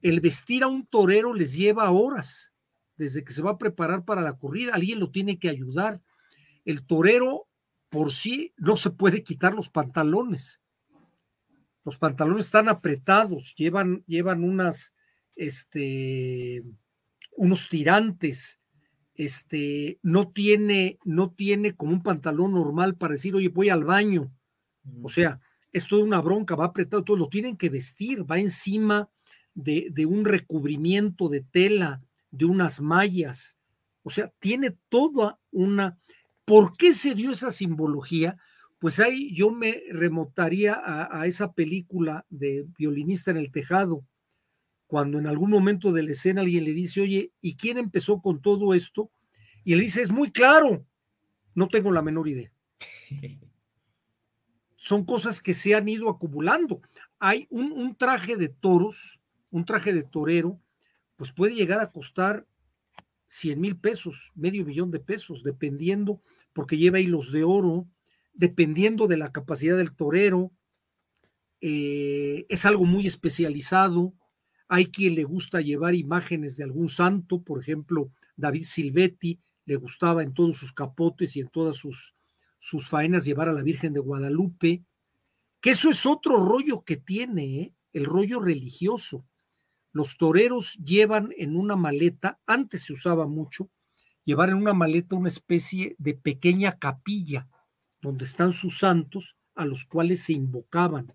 El 0.02 0.20
vestir 0.20 0.64
a 0.64 0.68
un 0.68 0.86
torero 0.86 1.34
les 1.34 1.56
lleva 1.56 1.92
horas, 1.92 2.54
desde 2.98 3.24
que 3.24 3.34
se 3.34 3.42
va 3.42 3.52
a 3.52 3.58
preparar 3.58 4.04
para 4.04 4.22
la 4.22 4.38
corrida, 4.38 4.74
alguien 4.74 5.00
lo 5.00 5.12
tiene 5.12 5.40
que 5.40 5.50
ayudar. 5.50 6.02
El 6.66 6.86
torero 6.86 7.48
por 7.90 8.12
sí 8.12 8.54
no 8.58 8.76
se 8.76 8.90
puede 8.90 9.24
quitar 9.24 9.54
los 9.54 9.70
pantalones. 9.70 10.62
Los 11.86 11.98
pantalones 11.98 12.46
están 12.46 12.70
apretados, 12.70 13.56
llevan, 13.56 14.04
llevan 14.08 14.44
unas, 14.44 14.94
este, 15.36 16.64
unos 17.36 17.70
tirantes, 17.70 18.60
este, 19.16 20.00
no 20.02 20.30
tiene, 20.30 20.98
no 21.04 21.32
tiene 21.32 21.76
como 21.76 21.94
un 21.94 22.04
pantalón 22.04 22.54
normal 22.54 22.96
para 22.96 23.14
decir, 23.14 23.36
oye, 23.36 23.50
voy 23.50 23.70
al 23.70 23.84
baño. 23.84 24.32
O 25.02 25.10
sea, 25.10 25.40
es 25.72 25.88
toda 25.88 26.04
una 26.04 26.22
bronca, 26.22 26.56
va 26.56 26.66
apretado, 26.66 27.04
todo 27.04 27.18
lo 27.18 27.30
tienen 27.30 27.58
que 27.58 27.70
vestir, 27.70 28.30
va 28.30 28.40
encima 28.40 29.10
de, 29.54 29.90
de 29.92 30.06
un 30.06 30.26
recubrimiento 30.26 31.30
de 31.30 31.42
tela, 31.42 32.02
de 32.32 32.46
unas 32.46 32.82
mallas. 32.82 33.58
O 34.04 34.10
sea, 34.10 34.32
tiene 34.40 34.76
toda 34.90 35.40
una... 35.52 35.98
¿Por 36.46 36.76
qué 36.76 36.94
se 36.94 37.16
dio 37.16 37.32
esa 37.32 37.52
simbología? 37.52 38.36
Pues 38.80 39.00
ahí 39.00 39.34
yo 39.34 39.52
me 39.52 39.82
remontaría 39.92 40.74
a, 40.74 41.22
a 41.22 41.26
esa 41.26 41.54
película 41.54 42.26
de 42.30 42.66
violinista 42.78 43.32
en 43.32 43.38
el 43.38 43.50
tejado, 43.50 44.04
cuando 44.94 45.18
en 45.18 45.26
algún 45.26 45.50
momento 45.50 45.92
de 45.92 46.04
la 46.04 46.12
escena 46.12 46.42
alguien 46.42 46.66
le 46.66 46.72
dice, 46.72 47.02
oye, 47.02 47.32
¿y 47.42 47.56
quién 47.56 47.80
empezó 47.80 48.22
con 48.22 48.44
todo 48.44 48.76
esto? 48.76 49.10
Y 49.64 49.74
él 49.74 49.80
dice, 49.80 50.04
es 50.04 50.12
muy 50.12 50.32
claro, 50.32 50.86
no 51.56 51.68
tengo 51.68 51.92
la 51.92 52.04
menor 52.04 52.28
idea. 52.28 52.54
Son 54.76 55.04
cosas 55.04 55.42
que 55.42 55.56
se 55.56 55.74
han 55.74 55.90
ido 55.90 56.12
acumulando. 56.12 56.80
Hay 57.18 57.48
un, 57.50 57.72
un 57.72 57.96
traje 57.96 58.38
de 58.38 58.50
toros, 58.50 59.20
un 59.50 59.66
traje 59.66 59.94
de 59.94 60.04
torero, 60.04 60.62
pues 61.16 61.32
puede 61.32 61.56
llegar 61.56 61.80
a 61.80 61.92
costar 61.92 62.46
100 63.26 63.60
mil 63.60 63.76
pesos, 63.80 64.32
medio 64.36 64.64
millón 64.64 64.92
de 64.92 65.00
pesos, 65.00 65.42
dependiendo, 65.42 66.22
porque 66.54 66.78
lleva 66.78 67.00
hilos 67.00 67.32
de 67.32 67.44
oro, 67.44 67.88
dependiendo 68.32 69.08
de 69.08 69.18
la 69.18 69.32
capacidad 69.32 69.76
del 69.76 69.96
torero. 69.96 70.52
Eh, 71.62 72.46
es 72.48 72.68
algo 72.68 72.86
muy 72.86 73.08
especializado 73.08 74.14
hay 74.74 74.88
quien 74.88 75.14
le 75.14 75.24
gusta 75.24 75.62
llevar 75.62 75.94
imágenes 75.94 76.58
de 76.58 76.64
algún 76.64 76.90
santo, 76.90 77.44
por 77.44 77.60
ejemplo, 77.60 78.10
David 78.36 78.64
Silvetti 78.64 79.40
le 79.66 79.76
gustaba 79.76 80.24
en 80.24 80.34
todos 80.34 80.58
sus 80.58 80.74
capotes 80.74 81.36
y 81.36 81.42
en 81.42 81.50
todas 81.50 81.76
sus, 81.76 82.16
sus 82.58 82.90
faenas 82.90 83.24
llevar 83.24 83.50
a 83.50 83.54
la 83.54 83.62
Virgen 83.62 83.94
de 83.94 84.00
Guadalupe, 84.00 84.84
que 85.62 85.70
eso 85.70 85.92
es 85.92 86.08
otro 86.08 86.44
rollo 86.44 86.84
que 86.84 86.98
tiene, 86.98 87.62
¿eh? 87.62 87.74
el 87.94 88.06
rollo 88.06 88.40
religioso. 88.40 89.24
Los 89.92 90.18
toreros 90.18 90.74
llevan 90.84 91.30
en 91.38 91.56
una 91.56 91.76
maleta, 91.76 92.40
antes 92.48 92.82
se 92.82 92.94
usaba 92.94 93.28
mucho, 93.28 93.70
llevar 94.26 94.50
en 94.50 94.56
una 94.56 94.74
maleta 94.74 95.16
una 95.16 95.30
especie 95.30 95.96
de 96.00 96.16
pequeña 96.16 96.80
capilla 96.80 97.48
donde 98.02 98.26
están 98.26 98.52
sus 98.52 98.80
santos 98.80 99.38
a 99.54 99.68
los 99.68 99.86
cuales 99.86 100.24
se 100.24 100.34
invocaban. 100.34 101.14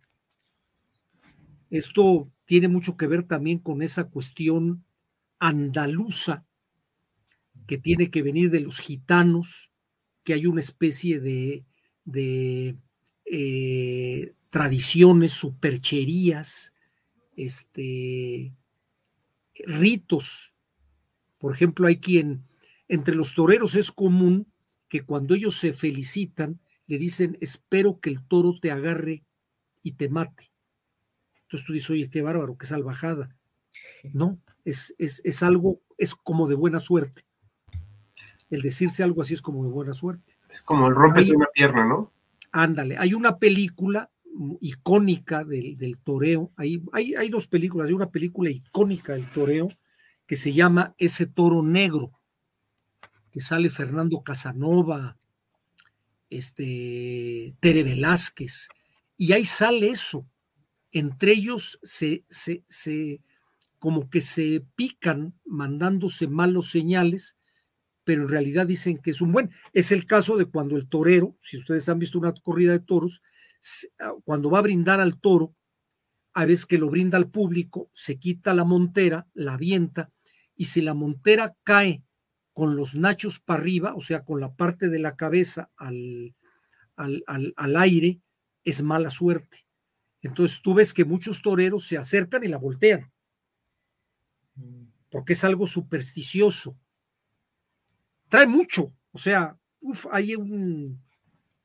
Esto 1.71 2.31
tiene 2.49 2.69
mucho 2.69 2.97
que 2.97 3.07
ver 3.07 3.25
también 3.25 3.59
con 3.59 3.83
esa 3.83 4.05
cuestión 4.09 4.83
andaluza 5.39 6.47
que 7.67 7.77
tiene 7.77 8.11
que 8.11 8.23
venir 8.23 8.51
de 8.51 8.61
los 8.61 8.79
gitanos, 8.79 9.71
que 10.25 10.33
hay 10.33 10.47
una 10.47 10.61
especie 10.61 11.21
de, 11.21 11.67
eh, 13.27 14.35
tradiciones, 14.49 15.33
supercherías, 15.33 16.73
este, 17.37 18.55
ritos. 19.67 20.55
Por 21.37 21.53
ejemplo, 21.53 21.87
hay 21.87 21.99
quien, 21.99 22.49
entre 22.89 23.15
los 23.15 23.35
toreros 23.35 23.75
es 23.75 23.93
común 23.93 24.51
que 24.89 25.03
cuando 25.03 25.35
ellos 25.35 25.59
se 25.59 25.75
felicitan, 25.75 26.63
le 26.87 26.97
dicen, 26.97 27.37
espero 27.43 28.01
que 28.01 28.09
el 28.09 28.27
toro 28.27 28.59
te 28.59 28.71
agarre 28.71 29.23
y 29.83 29.93
te 29.93 30.09
mate. 30.09 30.51
Entonces 31.49 31.67
tú 31.67 31.73
dices, 31.73 31.89
oye, 31.89 32.11
qué 32.11 32.21
bárbaro, 32.21 32.59
qué 32.59 32.67
salvajada. 32.67 33.35
No, 34.13 34.39
es, 34.67 34.95
es, 34.99 35.23
es 35.25 35.43
algo, 35.43 35.81
es 35.97 36.15
como 36.15 36.47
de 36.47 36.55
buena 36.55 36.79
suerte. 36.79 37.25
El 38.51 38.61
decirse 38.61 39.03
algo 39.03 39.23
así 39.23 39.33
es 39.33 39.41
como 39.41 39.65
de 39.65 39.71
buena 39.71 39.95
suerte. 39.95 40.37
Es 40.51 40.61
como 40.61 40.89
el 40.89 40.95
rompe 40.95 41.25
de 41.25 41.35
una 41.35 41.47
pierna, 41.47 41.87
¿no? 41.87 42.13
Ándale, 42.53 42.99
hay 42.99 43.15
una 43.15 43.39
película 43.39 44.11
icónica 44.61 45.43
del, 45.43 45.97
toreo. 46.05 46.53
Hay, 46.57 46.83
hay, 46.93 47.15
hay, 47.15 47.31
dos 47.31 47.49
películas, 47.49 47.89
hay 47.89 47.95
una 47.95 48.11
película 48.11 48.51
icónica 48.51 49.15
del 49.15 49.31
toreo 49.33 49.69
que 50.27 50.37
se 50.37 50.53
llama 50.53 50.95
Ese 50.99 51.25
toro 51.25 51.63
negro, 51.63 52.13
que 53.33 53.41
sale 53.41 53.71
Fernando 53.71 54.23
Casanova, 54.23 55.17
este, 56.29 57.55
Tere 57.61 57.85
Velázquez, 57.85 58.69
y 59.17 59.33
ahí 59.33 59.47
sale 59.47 59.89
eso. 59.89 60.27
Entre 60.93 61.33
ellos 61.33 61.79
se, 61.83 62.25
se, 62.29 62.65
se 62.67 63.21
como 63.79 64.11
que 64.11 64.21
se 64.21 64.65
pican 64.75 65.39
mandándose 65.45 66.27
malos 66.27 66.71
señales, 66.71 67.37
pero 68.05 68.23
en 68.23 68.29
realidad 68.29 68.67
dicen 68.67 68.99
que 68.99 69.11
es 69.11 69.21
un 69.21 69.33
buen. 69.33 69.51
Es 69.73 69.93
el 69.93 70.07
caso 70.07 70.37
de 70.37 70.47
cuando 70.47 70.77
el 70.77 70.89
torero, 70.89 71.37
si 71.43 71.59
ustedes 71.59 71.89
han 71.89 71.99
visto 71.99 72.19
una 72.19 72.33
corrida 72.33 72.73
de 72.73 72.81
toros, 72.81 73.23
Ah, 73.99 74.15
cuando 74.25 74.51
va 74.51 74.59
a 74.59 74.63
brindar 74.63 75.01
al 75.01 75.21
toro, 75.21 75.55
a 76.35 76.47
veces 76.47 76.67
que 76.67 76.79
lo 76.79 76.91
brinda 76.91 77.19
al 77.19 77.31
público, 77.31 77.91
se 77.93 78.19
quita 78.19 78.55
la 78.55 78.65
montera, 78.65 79.27
la 79.35 79.55
avienta, 79.55 80.13
y 80.55 80.67
si 80.67 80.81
la 80.81 80.95
montera 80.95 81.57
cae 81.65 82.05
con 82.53 82.77
los 82.77 82.95
nachos 82.95 83.41
para 83.41 83.61
arriba, 83.61 83.95
o 83.95 84.01
sea, 84.01 84.25
con 84.25 84.41
la 84.41 84.55
parte 84.55 84.89
de 84.89 84.99
la 84.99 85.17
cabeza 85.17 85.71
al, 85.77 86.35
al, 86.97 87.23
al, 87.27 87.77
aire, 87.77 88.21
es 88.65 88.83
mala 88.83 89.11
suerte. 89.11 89.67
Entonces 90.23 90.61
tú 90.63 90.75
ves 90.75 90.93
que 90.93 91.05
muchos 91.05 91.43
toreros 91.43 91.87
se 91.87 91.97
acercan 91.97 92.45
y 92.45 92.49
la 92.49 92.59
voltean, 92.59 93.11
mm. 94.57 94.85
porque 95.11 95.35
es 95.35 95.45
algo 95.45 95.67
supersticioso. 95.67 96.77
Trae 98.29 98.47
mucho, 98.47 98.93
o 99.13 99.19
sea, 99.19 99.57
uf, 99.81 100.07
hay 100.11 100.35
un, 100.35 101.01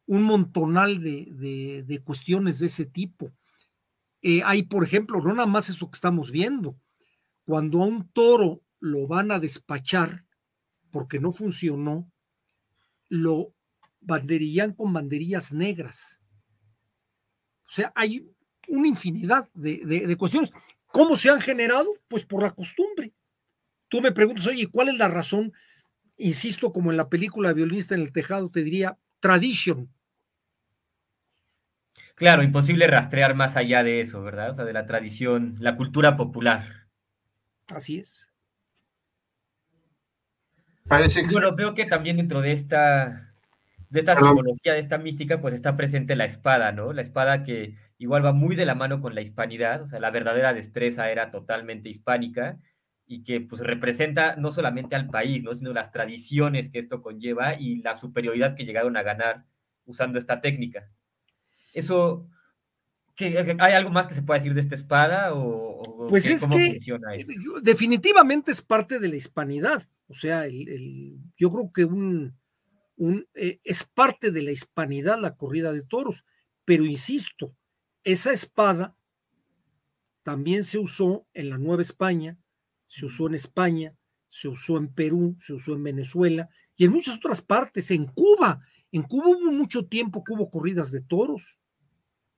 un 0.05 0.23
montonal 0.23 1.01
de, 1.01 2.01
cuestiones 2.03 2.59
de 2.59 2.67
ese 2.67 2.85
tipo. 2.85 3.31
Eh, 4.21 4.41
hay, 4.43 4.63
por 4.63 4.83
ejemplo, 4.83 5.19
no 5.19 5.33
nada 5.33 5.47
más 5.47 5.69
eso 5.69 5.89
que 5.89 5.95
estamos 5.95 6.31
viendo, 6.31 6.79
cuando 7.45 7.81
a 7.81 7.85
un 7.85 8.07
toro 8.09 8.61
lo 8.79 9.07
van 9.07 9.31
a 9.31 9.39
despachar 9.39 10.25
porque 10.91 11.19
no 11.19 11.33
funcionó, 11.33 12.09
lo 13.09 13.53
banderillan 13.99 14.73
con 14.73 14.93
banderillas 14.93 15.51
negras. 15.51 16.21
O 17.67 17.69
sea, 17.69 17.91
hay 17.95 18.29
una 18.67 18.87
infinidad 18.87 19.47
de, 19.53 20.05
de, 20.07 20.15
cuestiones. 20.15 20.51
¿Cómo 20.87 21.15
se 21.15 21.29
han 21.29 21.41
generado? 21.41 21.93
Pues 22.07 22.25
por 22.25 22.43
la 22.43 22.51
costumbre. 22.51 23.13
Tú 23.89 24.01
me 24.01 24.11
preguntas, 24.11 24.47
oye, 24.47 24.67
¿cuál 24.67 24.89
es 24.89 24.97
la 24.97 25.07
razón? 25.07 25.53
Insisto, 26.17 26.71
como 26.71 26.91
en 26.91 26.97
la 26.97 27.09
película 27.09 27.53
Violinista 27.53 27.95
en 27.95 28.01
el 28.01 28.11
Tejado, 28.11 28.49
te 28.49 28.63
diría, 28.63 28.97
tradition. 29.19 29.89
Claro, 32.15 32.43
imposible 32.43 32.87
rastrear 32.87 33.35
más 33.35 33.55
allá 33.55 33.83
de 33.83 34.01
eso, 34.01 34.21
¿verdad? 34.21 34.51
O 34.51 34.55
sea, 34.55 34.65
de 34.65 34.73
la 34.73 34.85
tradición, 34.85 35.55
la 35.59 35.75
cultura 35.75 36.15
popular. 36.15 36.87
Así 37.67 37.97
es. 37.97 38.33
Parece 40.87 41.23
que 41.23 41.31
bueno, 41.31 41.55
creo 41.55 41.73
que 41.73 41.85
también 41.85 42.17
dentro 42.17 42.41
de 42.41 42.51
esta, 42.51 43.22
de 43.93 43.99
esta 43.99 44.15
simbología, 44.15 44.73
de 44.73 44.79
esta 44.79 44.97
mística, 44.97 45.39
pues 45.39 45.53
está 45.53 45.75
presente 45.75 46.15
la 46.15 46.25
espada, 46.25 46.71
¿no? 46.71 46.93
La 46.93 47.03
espada 47.03 47.43
que 47.43 47.75
igual 47.99 48.25
va 48.25 48.33
muy 48.33 48.55
de 48.55 48.65
la 48.65 48.73
mano 48.73 48.99
con 49.01 49.13
la 49.13 49.21
hispanidad, 49.21 49.83
o 49.83 49.87
sea, 49.87 49.99
la 49.99 50.09
verdadera 50.09 50.51
destreza 50.51 51.11
era 51.11 51.29
totalmente 51.29 51.89
hispánica 51.89 52.57
y 53.05 53.23
que 53.23 53.39
pues 53.41 53.61
representa 53.61 54.35
no 54.35 54.51
solamente 54.51 54.95
al 54.95 55.11
país, 55.11 55.43
¿no? 55.43 55.53
sino 55.53 55.73
las 55.73 55.91
tradiciones 55.91 56.69
que 56.69 56.79
esto 56.79 57.03
conlleva 57.03 57.53
y 57.53 57.83
la 57.83 57.95
superioridad 57.95 58.55
que 58.55 58.65
llegaron 58.65 58.97
a 58.97 59.03
ganar 59.03 59.45
usando 59.85 60.17
esta 60.17 60.41
técnica. 60.41 60.89
Eso, 61.75 62.27
¿hay 63.19 63.73
algo 63.73 63.91
más 63.91 64.07
que 64.07 64.15
se 64.15 64.23
pueda 64.23 64.39
decir 64.39 64.55
de 64.55 64.61
esta 64.61 64.73
espada? 64.73 65.35
O, 65.35 66.07
pues 66.09 66.25
es 66.25 66.47
que 66.47 66.79
definitivamente 67.61 68.51
es 68.51 68.63
parte 68.63 68.97
de 68.97 69.07
la 69.07 69.17
hispanidad, 69.17 69.87
o 70.07 70.15
sea, 70.15 70.47
el, 70.47 71.19
yo 71.37 71.51
creo 71.51 71.71
que 71.71 71.85
un, 71.85 72.35
un 72.95 73.27
eh, 73.33 73.59
es 73.63 73.83
parte 73.83 74.31
de 74.31 74.41
la 74.41 74.51
hispanidad 74.51 75.19
la 75.19 75.35
corrida 75.35 75.73
de 75.73 75.83
toros, 75.83 76.25
pero 76.65 76.85
insisto, 76.85 77.55
esa 78.03 78.31
espada 78.31 78.95
también 80.23 80.63
se 80.63 80.77
usó 80.77 81.27
en 81.33 81.49
la 81.49 81.57
Nueva 81.57 81.81
España, 81.81 82.39
se 82.85 83.05
usó 83.05 83.27
en 83.27 83.35
España, 83.35 83.95
se 84.27 84.47
usó 84.47 84.77
en 84.77 84.87
Perú, 84.93 85.35
se 85.39 85.53
usó 85.53 85.73
en 85.73 85.83
Venezuela 85.83 86.49
y 86.75 86.85
en 86.85 86.91
muchas 86.91 87.17
otras 87.17 87.41
partes, 87.41 87.91
en 87.91 88.05
Cuba. 88.05 88.61
En 88.91 89.03
Cuba 89.03 89.27
hubo 89.27 89.51
mucho 89.51 89.85
tiempo 89.85 90.23
que 90.23 90.33
hubo 90.33 90.49
corridas 90.49 90.91
de 90.91 91.01
toros. 91.01 91.57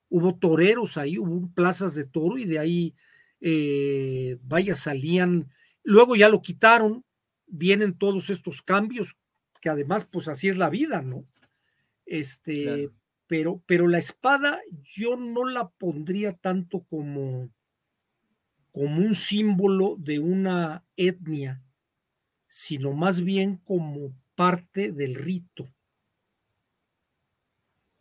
Hubo 0.10 0.36
toreros 0.36 0.98
ahí, 0.98 1.18
hubo 1.18 1.50
plazas 1.54 1.96
de 1.96 2.06
toro 2.06 2.38
y 2.38 2.46
de 2.46 2.60
ahí, 2.60 2.96
eh, 3.40 4.38
vaya, 4.44 4.76
salían. 4.76 5.50
Luego 5.84 6.16
ya 6.16 6.30
lo 6.30 6.42
quitaron, 6.42 7.06
vienen 7.48 7.98
todos 7.98 8.30
estos 8.30 8.62
cambios, 8.62 9.16
que 9.66 9.70
además, 9.70 10.06
pues 10.06 10.28
así 10.28 10.48
es 10.48 10.60
la 10.60 10.70
vida, 10.70 11.02
¿no? 11.02 11.26
Este, 12.06 12.92
pero, 13.26 13.64
pero 13.66 13.88
la 13.88 13.98
espada 13.98 14.62
yo 14.84 15.18
no 15.18 15.44
la 15.44 15.70
pondría 15.70 16.34
tanto 16.34 16.84
como 16.84 17.50
como 18.70 18.98
un 18.98 19.16
símbolo 19.16 19.96
de 19.98 20.20
una 20.20 20.86
etnia, 20.98 21.64
sino 22.48 22.94
más 22.94 23.22
bien 23.22 23.58
como 23.58 24.14
parte 24.36 24.92
del 24.92 25.16
rito. 25.16 25.68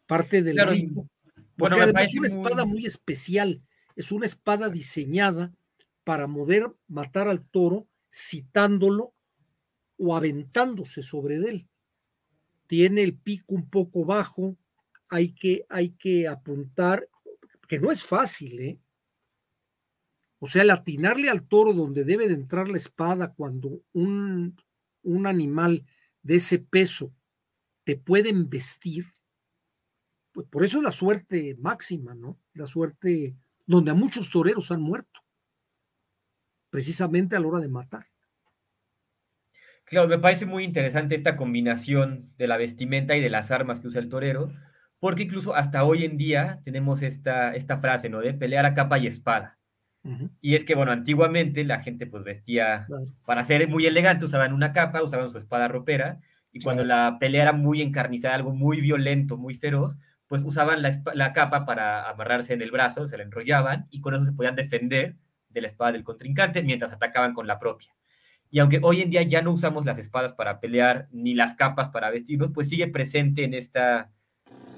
Parte 0.04 0.42
del 0.42 0.58
rito. 0.68 1.08
Porque 1.56 1.76
bueno, 1.78 1.98
es 1.98 2.14
una 2.14 2.26
espada 2.26 2.66
muy 2.66 2.84
especial, 2.84 3.62
es 3.96 4.12
una 4.12 4.26
espada 4.26 4.68
diseñada 4.68 5.54
para 6.02 6.28
poder 6.28 6.70
matar 6.88 7.26
al 7.26 7.42
toro 7.42 7.88
citándolo 8.12 9.14
o 10.04 10.14
aventándose 10.14 11.02
sobre 11.02 11.36
él. 11.36 11.66
Tiene 12.66 13.02
el 13.02 13.16
pico 13.16 13.54
un 13.54 13.68
poco 13.70 14.04
bajo, 14.04 14.56
hay 15.08 15.32
que, 15.32 15.64
hay 15.68 15.90
que 15.90 16.28
apuntar, 16.28 17.08
que 17.68 17.78
no 17.78 17.90
es 17.90 18.02
fácil, 18.02 18.60
¿eh? 18.60 18.78
O 20.38 20.46
sea, 20.46 20.62
el 20.62 20.70
atinarle 20.70 21.30
al 21.30 21.46
toro 21.46 21.72
donde 21.72 22.04
debe 22.04 22.28
de 22.28 22.34
entrar 22.34 22.68
la 22.68 22.76
espada 22.76 23.32
cuando 23.32 23.82
un, 23.94 24.56
un 25.02 25.26
animal 25.26 25.86
de 26.22 26.36
ese 26.36 26.58
peso 26.58 27.14
te 27.84 27.96
puede 27.96 28.32
vestir, 28.34 29.06
pues 30.32 30.46
por 30.48 30.64
eso 30.64 30.78
es 30.78 30.84
la 30.84 30.92
suerte 30.92 31.56
máxima, 31.58 32.14
¿no? 32.14 32.38
La 32.52 32.66
suerte 32.66 33.36
donde 33.66 33.92
a 33.92 33.94
muchos 33.94 34.28
toreros 34.28 34.70
han 34.70 34.82
muerto, 34.82 35.20
precisamente 36.68 37.36
a 37.36 37.40
la 37.40 37.46
hora 37.46 37.60
de 37.60 37.68
matar. 37.68 38.13
Claro, 39.84 40.08
me 40.08 40.18
parece 40.18 40.46
muy 40.46 40.64
interesante 40.64 41.14
esta 41.14 41.36
combinación 41.36 42.32
de 42.38 42.46
la 42.46 42.56
vestimenta 42.56 43.16
y 43.16 43.20
de 43.20 43.30
las 43.30 43.50
armas 43.50 43.80
que 43.80 43.88
usa 43.88 44.00
el 44.00 44.08
torero, 44.08 44.50
porque 44.98 45.24
incluso 45.24 45.54
hasta 45.54 45.84
hoy 45.84 46.04
en 46.04 46.16
día 46.16 46.60
tenemos 46.64 47.02
esta, 47.02 47.54
esta 47.54 47.78
frase, 47.78 48.08
¿no? 48.08 48.20
De 48.20 48.32
pelear 48.32 48.64
a 48.64 48.74
capa 48.74 48.98
y 48.98 49.06
espada. 49.06 49.58
Y 50.42 50.54
es 50.54 50.64
que, 50.64 50.74
bueno, 50.74 50.92
antiguamente 50.92 51.64
la 51.64 51.80
gente 51.80 52.06
pues 52.06 52.24
vestía, 52.24 52.86
para 53.24 53.42
ser 53.42 53.66
muy 53.68 53.86
elegante, 53.86 54.26
usaban 54.26 54.52
una 54.52 54.72
capa, 54.72 55.02
usaban 55.02 55.30
su 55.30 55.38
espada 55.38 55.66
ropera, 55.66 56.20
y 56.52 56.60
cuando 56.60 56.84
la 56.84 57.16
pelea 57.18 57.42
era 57.42 57.52
muy 57.52 57.80
encarnizada, 57.80 58.34
algo 58.34 58.54
muy 58.54 58.82
violento, 58.82 59.38
muy 59.38 59.54
feroz, 59.54 59.96
pues 60.26 60.42
usaban 60.42 60.82
la, 60.82 60.90
la, 61.14 61.32
capa 61.32 61.64
para 61.64 62.08
amarrarse 62.08 62.52
en 62.52 62.60
el 62.60 62.70
brazo, 62.70 63.06
se 63.06 63.16
la 63.16 63.24
enrollaban, 63.24 63.86
y 63.90 64.00
con 64.00 64.14
eso 64.14 64.24
se 64.24 64.32
podían 64.32 64.56
defender 64.56 65.16
de 65.48 65.60
la 65.62 65.68
espada 65.68 65.92
del 65.92 66.04
contrincante 66.04 66.62
mientras 66.62 66.92
atacaban 66.92 67.32
con 67.32 67.46
la 67.46 67.58
propia. 67.58 67.94
Y 68.50 68.60
aunque 68.60 68.80
hoy 68.82 69.02
en 69.02 69.10
día 69.10 69.22
ya 69.22 69.42
no 69.42 69.52
usamos 69.52 69.84
las 69.84 69.98
espadas 69.98 70.32
para 70.32 70.60
pelear, 70.60 71.08
ni 71.10 71.34
las 71.34 71.54
capas 71.54 71.88
para 71.88 72.10
vestirnos, 72.10 72.50
pues 72.52 72.68
sigue 72.68 72.86
presente 72.86 73.44
en 73.44 73.54
esta, 73.54 74.12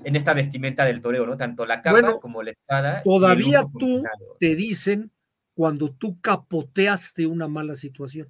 en 0.05 0.17
esta 0.17 0.33
vestimenta 0.33 0.85
del 0.85 1.03
toreo, 1.03 1.27
¿no? 1.27 1.37
Tanto 1.37 1.67
la 1.67 1.83
capa 1.83 2.19
como 2.21 2.43
la 2.43 2.53
espada. 2.53 3.03
Todavía 3.03 3.65
tú 3.79 4.03
te 4.41 4.55
dicen 4.55 5.11
cuando 5.55 5.91
tú 5.91 6.21
capoteaste 6.21 7.27
una 7.27 7.49
mala 7.49 7.75
situación. 7.75 8.29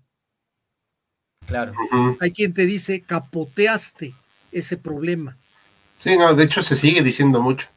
Claro. 1.46 1.72
Hay 2.20 2.32
quien 2.32 2.52
te 2.52 2.66
dice 2.66 3.02
capoteaste 3.02 4.14
ese 4.52 4.76
problema. 4.76 5.36
Sí, 5.96 6.16
no, 6.16 6.34
de 6.34 6.44
hecho 6.44 6.62
se 6.62 6.76
sigue 6.76 7.02
diciendo 7.02 7.40
mucho. 7.40 7.68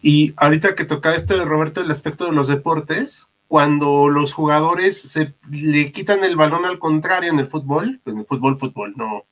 Y 0.00 0.34
ahorita 0.36 0.74
que 0.74 0.84
toca 0.84 1.14
esto 1.14 1.36
de 1.36 1.44
Roberto, 1.44 1.80
el 1.80 1.90
aspecto 1.90 2.26
de 2.26 2.32
los 2.32 2.48
deportes, 2.48 3.28
cuando 3.48 4.08
los 4.08 4.32
jugadores 4.32 5.00
se 5.00 5.34
le 5.50 5.92
quitan 5.92 6.24
el 6.24 6.36
balón 6.36 6.64
al 6.64 6.78
contrario 6.78 7.30
en 7.30 7.38
el 7.38 7.46
fútbol, 7.46 8.00
en 8.04 8.18
el 8.18 8.26
fútbol, 8.26 8.58
fútbol, 8.58 8.94
no. 8.96 9.26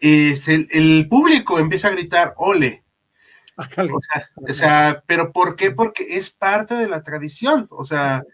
Es 0.00 0.48
el, 0.48 1.06
público 1.08 1.58
empieza 1.58 1.88
a 1.88 1.92
gritar, 1.92 2.34
ole. 2.36 2.82
O 4.48 4.52
sea, 4.52 5.04
pero 5.06 5.32
¿por 5.32 5.54
qué? 5.54 5.70
Porque 5.70 6.16
es 6.16 6.30
parte 6.30 6.74
de 6.74 6.88
la 6.88 7.02
tradición, 7.02 7.68
o 7.70 7.84
sea, 7.84 8.24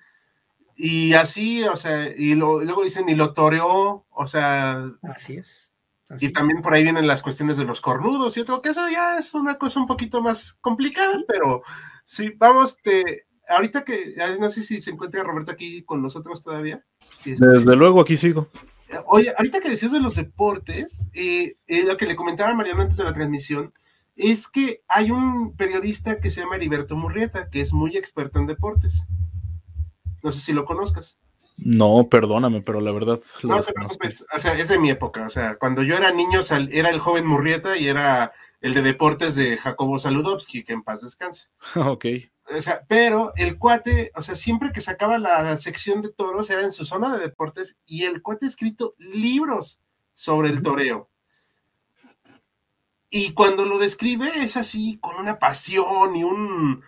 y 0.74 1.12
así, 1.12 1.62
o 1.64 1.76
sea, 1.76 2.09
y, 2.09 2.35
luego 2.35 2.83
dicen, 2.83 3.09
y 3.09 3.14
lo 3.14 3.35
toreó, 3.35 4.07
o 4.09 4.26
sea. 4.26 4.91
Así 5.03 5.35
es. 5.35 5.74
y 6.18 6.33
también 6.33 6.62
por 6.62 6.72
ahí 6.72 6.83
vienen 6.83 7.07
las 7.07 7.20
cuestiones 7.20 7.59
de 7.59 7.66
los 7.66 7.83
cornudos 7.83 8.37
y 8.39 8.45
todo, 8.45 8.62
que 8.62 8.70
eso 8.70 8.89
ya 8.89 9.18
es 9.18 9.35
una 9.35 9.59
cosa 9.59 9.78
un 9.78 9.87
poquito 9.87 10.22
más 10.22 10.55
complicada, 10.55 11.18
pero 11.28 11.62
sí, 12.03 12.33
vamos, 12.39 12.78
te, 12.78 13.26
ahorita 13.51 13.84
que, 13.84 14.14
no 14.38 14.51
sé 14.51 14.62
si 14.62 14.80
se 14.80 14.90
encuentra 14.90 15.22
Roberto 15.22 15.53
aquí 15.53 15.82
con 15.82 16.03
nosotros 16.03 16.42
todavía. 16.42 16.84
Este, 17.24 17.46
Desde 17.46 17.76
luego, 17.76 18.01
aquí 18.01 18.16
sigo. 18.16 18.48
Oye, 19.07 19.32
ahorita 19.36 19.61
que 19.61 19.70
decías 19.70 19.92
de 19.92 20.01
los 20.01 20.16
deportes, 20.16 21.11
eh, 21.14 21.55
eh, 21.66 21.84
lo 21.84 21.96
que 21.96 22.07
le 22.07 22.16
comentaba 22.16 22.51
a 22.51 22.55
Mariano 22.55 22.82
antes 22.82 22.96
de 22.96 23.05
la 23.05 23.12
transmisión, 23.12 23.72
es 24.16 24.48
que 24.48 24.82
hay 24.88 25.11
un 25.11 25.57
periodista 25.57 26.20
que 26.20 26.30
se 26.30 26.40
llama 26.40 26.57
Heriberto 26.57 26.96
Murrieta, 26.96 27.48
que 27.48 27.61
es 27.61 27.72
muy 27.72 27.96
experto 27.96 28.38
en 28.38 28.46
deportes. 28.46 29.05
No 30.22 30.32
sé 30.32 30.40
si 30.40 30.53
lo 30.53 30.64
conozcas. 30.64 31.18
No, 31.57 32.09
perdóname, 32.11 32.62
pero 32.62 32.80
la 32.80 32.90
verdad. 32.90 33.20
No 33.42 33.61
se 33.61 33.72
preocupes, 33.72 34.24
o 34.34 34.38
sea, 34.38 34.55
es 34.55 34.68
de 34.68 34.78
mi 34.78 34.90
época. 34.90 35.26
O 35.26 35.28
sea, 35.28 35.57
cuando 35.57 35.82
yo 35.82 35.96
era 35.96 36.11
niño 36.11 36.40
era 36.70 36.88
el 36.88 36.98
joven 36.98 37.26
Murrieta 37.26 37.76
y 37.76 37.88
era 37.88 38.32
el 38.61 38.74
de 38.74 38.82
deportes 38.82 39.34
de 39.36 39.57
Jacobo 39.57 39.98
Saludowski, 39.98 40.64
que 40.64 40.72
en 40.72 40.82
paz 40.82 41.03
descanse. 41.03 41.48
ok. 41.76 42.07
O 42.57 42.61
sea, 42.61 42.84
pero 42.88 43.32
el 43.36 43.59
cuate, 43.59 44.11
o 44.16 44.22
sea, 44.22 44.34
siempre 44.34 44.72
que 44.72 44.80
sacaba 44.80 45.18
la 45.18 45.57
sección 45.57 46.03
de 46.03 46.12
toros 46.12 46.51
era 46.51 46.62
en 46.62 46.72
su 46.72 46.84
zona 46.84 47.16
de 47.16 47.22
deportes 47.22 47.78
y 47.86 48.05
el 48.05 48.22
cuate 48.22 48.46
ha 48.46 48.48
escrito 48.48 48.94
libros 48.98 49.80
sobre 50.12 50.48
el 50.48 50.62
toreo. 50.62 51.11
Y 53.11 53.34
cuando 53.34 53.66
lo 53.66 53.78
describe 53.78 54.30
es 54.36 54.57
así, 54.57 54.98
con 55.01 55.16
una 55.16 55.38
pasión 55.38 56.14
y 56.16 56.24
un, 56.24 56.82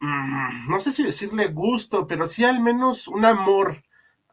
mm, 0.00 0.68
no 0.68 0.80
sé 0.80 0.92
si 0.92 1.04
decirle 1.04 1.48
gusto, 1.48 2.06
pero 2.06 2.26
sí 2.26 2.44
al 2.44 2.60
menos 2.60 3.08
un 3.08 3.24
amor 3.24 3.82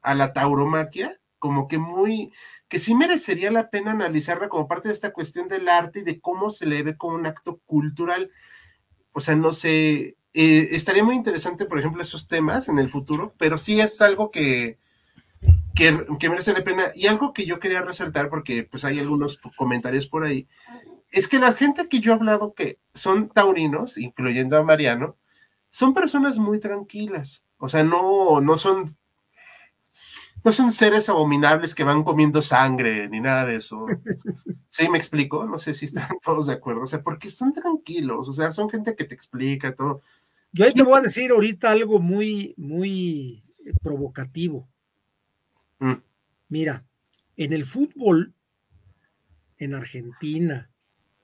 a 0.02 0.16
la 0.16 0.34
tauromaquia, 0.34 1.20
como 1.40 1.68
que 1.68 1.78
muy, 1.78 2.32
que 2.68 2.80
sí 2.80 2.96
merecería 2.96 3.52
la 3.52 3.70
pena 3.70 3.92
analizarla 3.92 4.50
como 4.50 4.68
parte 4.68 4.88
de 4.90 4.96
esta 4.96 5.14
cuestión 5.14 5.48
del 5.48 5.70
arte 5.70 6.00
y 6.00 6.04
de 6.04 6.20
cómo 6.20 6.50
se 6.50 6.66
le 6.66 6.82
ve 6.84 6.98
como 6.98 7.16
un 7.16 7.28
acto 7.28 7.60
cultural. 7.66 8.32
O 9.12 9.22
sea, 9.22 9.36
no 9.36 9.54
sé, 9.54 10.17
eh, 10.40 10.76
estaría 10.76 11.04
muy 11.04 11.16
interesante, 11.16 11.66
por 11.66 11.80
ejemplo, 11.80 12.00
esos 12.00 12.28
temas 12.28 12.70
en 12.70 12.78
el 12.78 12.90
futuro, 12.90 13.34
pero 13.40 13.58
sí 13.58 13.80
es 13.80 14.00
algo 14.02 14.30
que, 14.30 14.78
que, 15.74 16.06
que, 16.20 16.30
merece 16.30 16.54
la 16.54 16.64
pena. 16.64 16.92
Y 16.94 17.08
algo 17.08 17.34
que 17.34 17.48
yo 17.48 17.60
quería 17.60 17.82
resaltar, 17.82 18.30
porque 18.30 18.64
pues 18.64 18.86
hay 18.86 19.00
algunos 19.00 19.40
comentarios 19.58 20.06
por 20.06 20.24
ahí, 20.24 20.48
es 21.10 21.28
que 21.28 21.40
la 21.40 21.54
gente 21.54 21.90
que 21.90 22.00
yo 22.00 22.12
he 22.12 22.16
hablado 22.16 22.54
que 22.54 22.80
son 22.94 23.30
taurinos, 23.30 23.98
incluyendo 23.98 24.58
a 24.58 24.64
Mariano, 24.64 25.18
son 25.72 25.96
personas 25.96 26.38
muy 26.38 26.60
tranquilas. 26.60 27.44
O 27.58 27.68
sea, 27.68 27.84
no, 27.84 28.40
no 28.40 28.60
son 28.60 28.86
no 30.44 30.54
son 30.54 30.72
seres 30.72 31.10
abominables 31.10 31.76
que 31.76 31.84
van 31.84 32.04
comiendo 32.04 32.42
sangre 32.42 33.10
ni 33.10 33.20
nada 33.20 33.46
de 33.46 33.56
eso. 33.56 33.86
¿Sí 34.70 34.88
me 34.88 34.98
explico? 34.98 35.46
No 35.46 35.58
sé 35.58 35.74
si 35.74 35.86
están 35.86 36.08
todos 36.24 36.48
de 36.48 36.54
acuerdo. 36.54 36.84
O 36.84 36.88
sea, 36.88 37.02
porque 37.02 37.30
son 37.30 37.52
tranquilos, 37.52 38.30
o 38.30 38.34
sea, 38.34 38.52
son 38.52 38.70
gente 38.70 38.96
que 38.96 39.04
te 39.04 39.16
explica 39.16 39.76
todo. 39.76 40.02
Yo 40.52 40.66
ahí 40.66 40.74
te 40.74 40.84
voy 40.84 40.98
a 40.98 41.02
decir 41.02 41.32
ahorita 41.32 41.72
algo 41.72 42.00
muy, 42.00 42.54
muy 42.58 43.44
eh, 43.66 43.74
provocativo. 43.82 44.70
Mm. 45.80 45.96
Mira, 46.50 46.86
en 47.36 47.54
el 47.54 47.66
fútbol, 47.66 48.34
en 49.58 49.76
Argentina, 49.76 50.72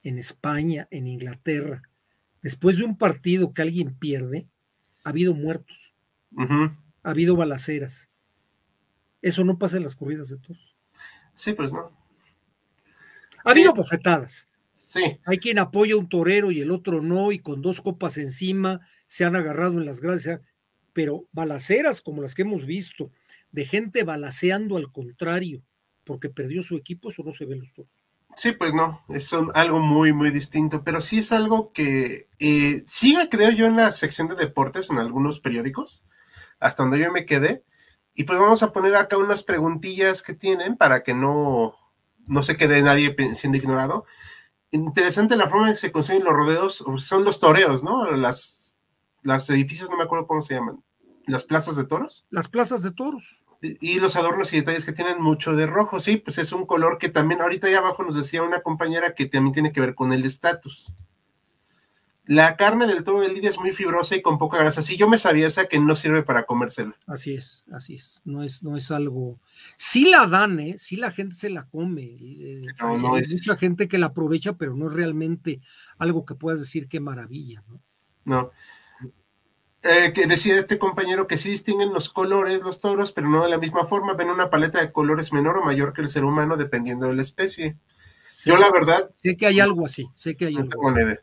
en 0.03 0.17
España, 0.17 0.88
en 0.91 1.07
Inglaterra, 1.07 1.82
después 2.41 2.78
de 2.78 2.84
un 2.84 2.97
partido 2.97 3.53
que 3.53 3.61
alguien 3.61 3.97
pierde, 3.97 4.47
ha 5.03 5.09
habido 5.09 5.34
muertos, 5.34 5.93
ha 6.38 7.09
habido 7.09 7.36
balaceras. 7.36 8.09
Eso 9.21 9.43
no 9.43 9.57
pasa 9.57 9.78
en 9.78 9.84
las 9.84 9.95
corridas 9.95 10.30
de 10.30 10.38
toros. 10.38 10.76
Sí, 11.34 11.53
pues 11.53 11.71
no. 11.71 11.91
Ha 13.45 13.51
habido 13.51 13.74
bofetadas, 13.74 14.49
Sí. 14.94 15.20
Hay 15.26 15.39
quien 15.39 15.58
apoya 15.58 15.96
a 15.96 15.98
un 15.98 16.08
torero 16.08 16.52
y 16.52 16.62
el 16.62 16.70
otro 16.70 17.02
no, 17.02 17.32
y 17.32 17.39
con 17.39 17.64
dos 17.64 17.82
copas 17.82 18.20
encima 18.20 18.80
se 19.08 19.26
han 19.26 19.36
agarrado 19.36 19.80
en 19.80 19.88
las 19.88 20.02
gracias, 20.02 20.39
pero 20.94 21.26
balaceras 21.32 22.00
como 22.04 22.22
las 22.22 22.36
que 22.36 22.44
hemos 22.44 22.68
visto, 22.68 23.10
de 23.52 23.66
gente 23.66 24.04
balaceando 24.04 24.78
al 24.78 24.91
contrario, 24.91 25.64
porque 26.04 26.30
perdió 26.30 26.62
su 26.62 26.76
equipo, 26.76 27.10
eso 27.10 27.24
no 27.24 27.34
se 27.34 27.46
ve 27.46 27.56
en 27.56 27.62
los 27.62 27.74
toros. 27.74 27.91
Sí, 28.36 28.52
pues 28.52 28.76
no, 28.76 29.04
es 29.10 29.34
algo 29.56 29.80
muy, 29.80 30.14
muy 30.14 30.30
distinto, 30.30 30.84
pero 30.84 31.02
sí 31.02 31.18
es 31.18 31.32
algo 31.32 31.74
que 31.74 32.28
eh, 32.38 32.84
sigue, 32.86 33.30
creo 33.30 33.50
yo, 33.50 33.66
en 33.66 33.78
la 33.78 33.89
sección 33.89 34.28
de 34.28 34.36
deportes 34.36 34.91
en 34.91 35.00
algunos 35.00 35.39
periódicos, 35.39 36.06
hasta 36.60 36.84
donde 36.84 37.00
yo 37.00 37.12
me 37.12 37.26
quedé, 37.26 37.64
y 38.14 38.26
pues 38.26 38.38
vamos 38.38 38.62
a 38.62 38.72
poner 38.72 38.94
acá 38.94 39.18
unas 39.18 39.41
preguntillas 39.41 40.22
que 40.22 40.36
tienen 40.36 40.78
para 40.78 41.02
que 41.02 41.16
no, 41.16 41.74
no 42.28 42.44
se 42.44 42.58
quede 42.58 42.84
nadie 42.84 43.16
siendo 43.34 43.58
ignorado 43.58 44.06
interesante 44.74 45.38
la 45.38 45.47
forma 45.47 45.67
en 45.67 45.74
que 45.74 45.80
se 45.80 45.91
construyen 45.91 46.24
los 46.24 46.34
rodeos, 46.34 46.84
son 46.97 47.24
los 47.24 47.39
toreos, 47.39 47.84
¿no? 47.84 48.11
Las, 48.11 48.76
las 49.21 49.49
edificios, 49.49 49.89
no 49.89 49.97
me 49.97 50.03
acuerdo 50.03 50.28
cómo 50.28 50.41
se 50.41 50.55
llaman. 50.55 50.84
¿Las 51.26 51.45
plazas 51.45 51.76
de 51.76 51.86
toros? 51.86 52.26
Las 52.30 52.47
plazas 52.47 52.84
de 52.84 52.91
toros. 52.91 53.41
Y, 53.61 54.01
los 54.01 54.17
adornos 54.17 54.51
y 54.51 54.57
detalles 54.57 54.84
que 54.84 54.91
tienen 54.91 55.21
mucho 55.21 55.55
de 55.55 55.67
rojo, 55.67 56.01
sí, 56.01 56.17
pues 56.17 56.38
es 56.38 56.51
un 56.51 56.65
color 56.65 56.97
que 56.97 57.07
también, 57.07 57.41
ahorita 57.41 57.67
ahí 57.67 57.76
abajo 57.76 58.03
nos 58.03 58.15
decía 58.15 58.43
una 58.43 58.61
compañera 58.61 59.13
que 59.13 59.26
también 59.26 59.53
tiene 59.53 59.71
que 59.71 59.80
ver 59.80 59.95
con 59.95 60.11
el 60.11 60.26
estatus. 60.26 60.91
La 62.26 62.55
carne 62.55 62.88
del 62.88 63.03
toro 63.03 63.19
de 63.19 63.28
Lidia 63.28 63.49
es 63.49 63.59
muy 63.59 63.74
fibrosa 63.74 64.15
y 64.15 64.21
con 64.21 64.38
poca 64.38 64.57
grasa. 64.57 64.82
Sí, 64.82 64.95
yo 64.95 65.09
me 65.09 65.17
sabía 65.17 65.47
esa 65.47 65.65
que 65.65 65.80
no 65.80 65.93
sirve 65.95 66.24
para 66.24 66.45
comérsela. 66.45 66.95
Así 67.05 67.34
es, 67.34 67.65
así 67.69 67.95
es. 67.95 68.21
No 68.24 68.43
es, 68.43 68.63
no 68.63 68.78
es 68.78 68.91
algo. 68.91 69.41
Sí 69.76 70.09
la 70.09 70.26
dan, 70.28 70.57
¿eh? 70.61 70.76
Sí 70.78 70.95
la 70.95 71.11
gente 71.11 71.36
se 71.36 71.49
la 71.49 71.67
come. 71.67 72.15
Eh, 72.21 72.61
no, 72.80 73.15
hay 73.15 73.24
mucha 73.30 73.57
gente 73.57 73.89
que 73.89 73.97
la 73.97 74.07
aprovecha, 74.07 74.53
pero 74.53 74.74
no 74.74 74.88
es 74.88 74.93
realmente 74.93 75.59
algo 75.97 76.24
que 76.24 76.36
puedas 76.36 76.61
decir 76.61 76.88
qué 76.88 77.01
maravilla, 77.01 77.61
¿no? 77.67 77.82
No. 78.24 78.51
Eh, 79.82 80.13
que 80.13 80.26
decía 80.26 80.57
este 80.57 80.80
compañero 80.80 81.28
que 81.28 81.38
sí 81.38 81.49
distinguen 81.49 81.91
los 81.91 82.07
colores 82.07 82.61
los 82.61 82.80
toros, 82.80 83.11
pero 83.11 83.28
no 83.28 83.43
de 83.43 83.49
la 83.49 83.57
misma 83.57 83.84
forma. 83.84 84.13
Ven 84.13 84.30
una 84.30 84.49
paleta 84.49 84.80
de 84.80 84.93
colores 84.93 85.34
menor 85.34 85.57
o 85.57 85.65
mayor 85.65 85.91
que 85.91 86.01
el 86.01 86.07
ser 86.07 86.24
humano, 86.24 86.55
dependiendo 86.55 87.07
de 87.07 87.15
la 87.15 87.21
especie. 87.21 87.76
yo, 88.45 88.55
la 88.55 88.71
verdad. 88.71 89.09
Sé 89.09 89.36
que 89.36 89.45
hay 89.45 89.59
algo 89.59 89.86
así. 89.86 90.09
Sé 90.15 90.38
que 90.38 90.45
hay 90.45 90.55
algo 90.55 90.88
así. 90.88 91.17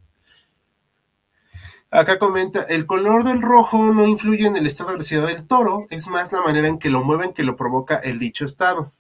Acá 1.91 2.19
comenta, 2.19 2.63
el 2.63 2.87
color 2.87 3.25
del 3.25 3.43
rojo 3.43 3.93
no 3.93 4.07
influye 4.07 4.47
en 4.47 4.55
el 4.55 4.67
estado 4.67 4.91
de 4.91 4.95
agresividad 4.95 5.27
del 5.27 5.47
toro, 5.47 5.87
es 5.91 6.07
más 6.07 6.33
la 6.33 6.41
manera 6.41 6.69
en 6.69 6.79
que 6.79 6.89
lo 6.89 7.03
mueven 7.03 7.33
que 7.33 7.43
lo 7.43 7.57
provoca 7.57 7.97
el 7.97 8.21
dicho 8.21 8.45
estado. 8.45 8.93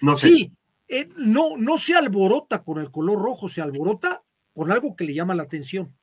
No 0.00 0.14
sé. 0.14 0.28
Sí, 0.28 0.52
eh, 0.88 1.08
no, 1.16 1.58
no 1.58 1.76
se 1.76 1.94
alborota 1.94 2.64
con 2.64 2.80
el 2.80 2.90
color 2.90 3.20
rojo, 3.20 3.48
se 3.48 3.60
alborota 3.60 4.22
con 4.54 4.72
algo 4.72 4.96
que 4.96 5.04
le 5.04 5.14
llama 5.14 5.34
la 5.34 5.42
atención. 5.42 5.94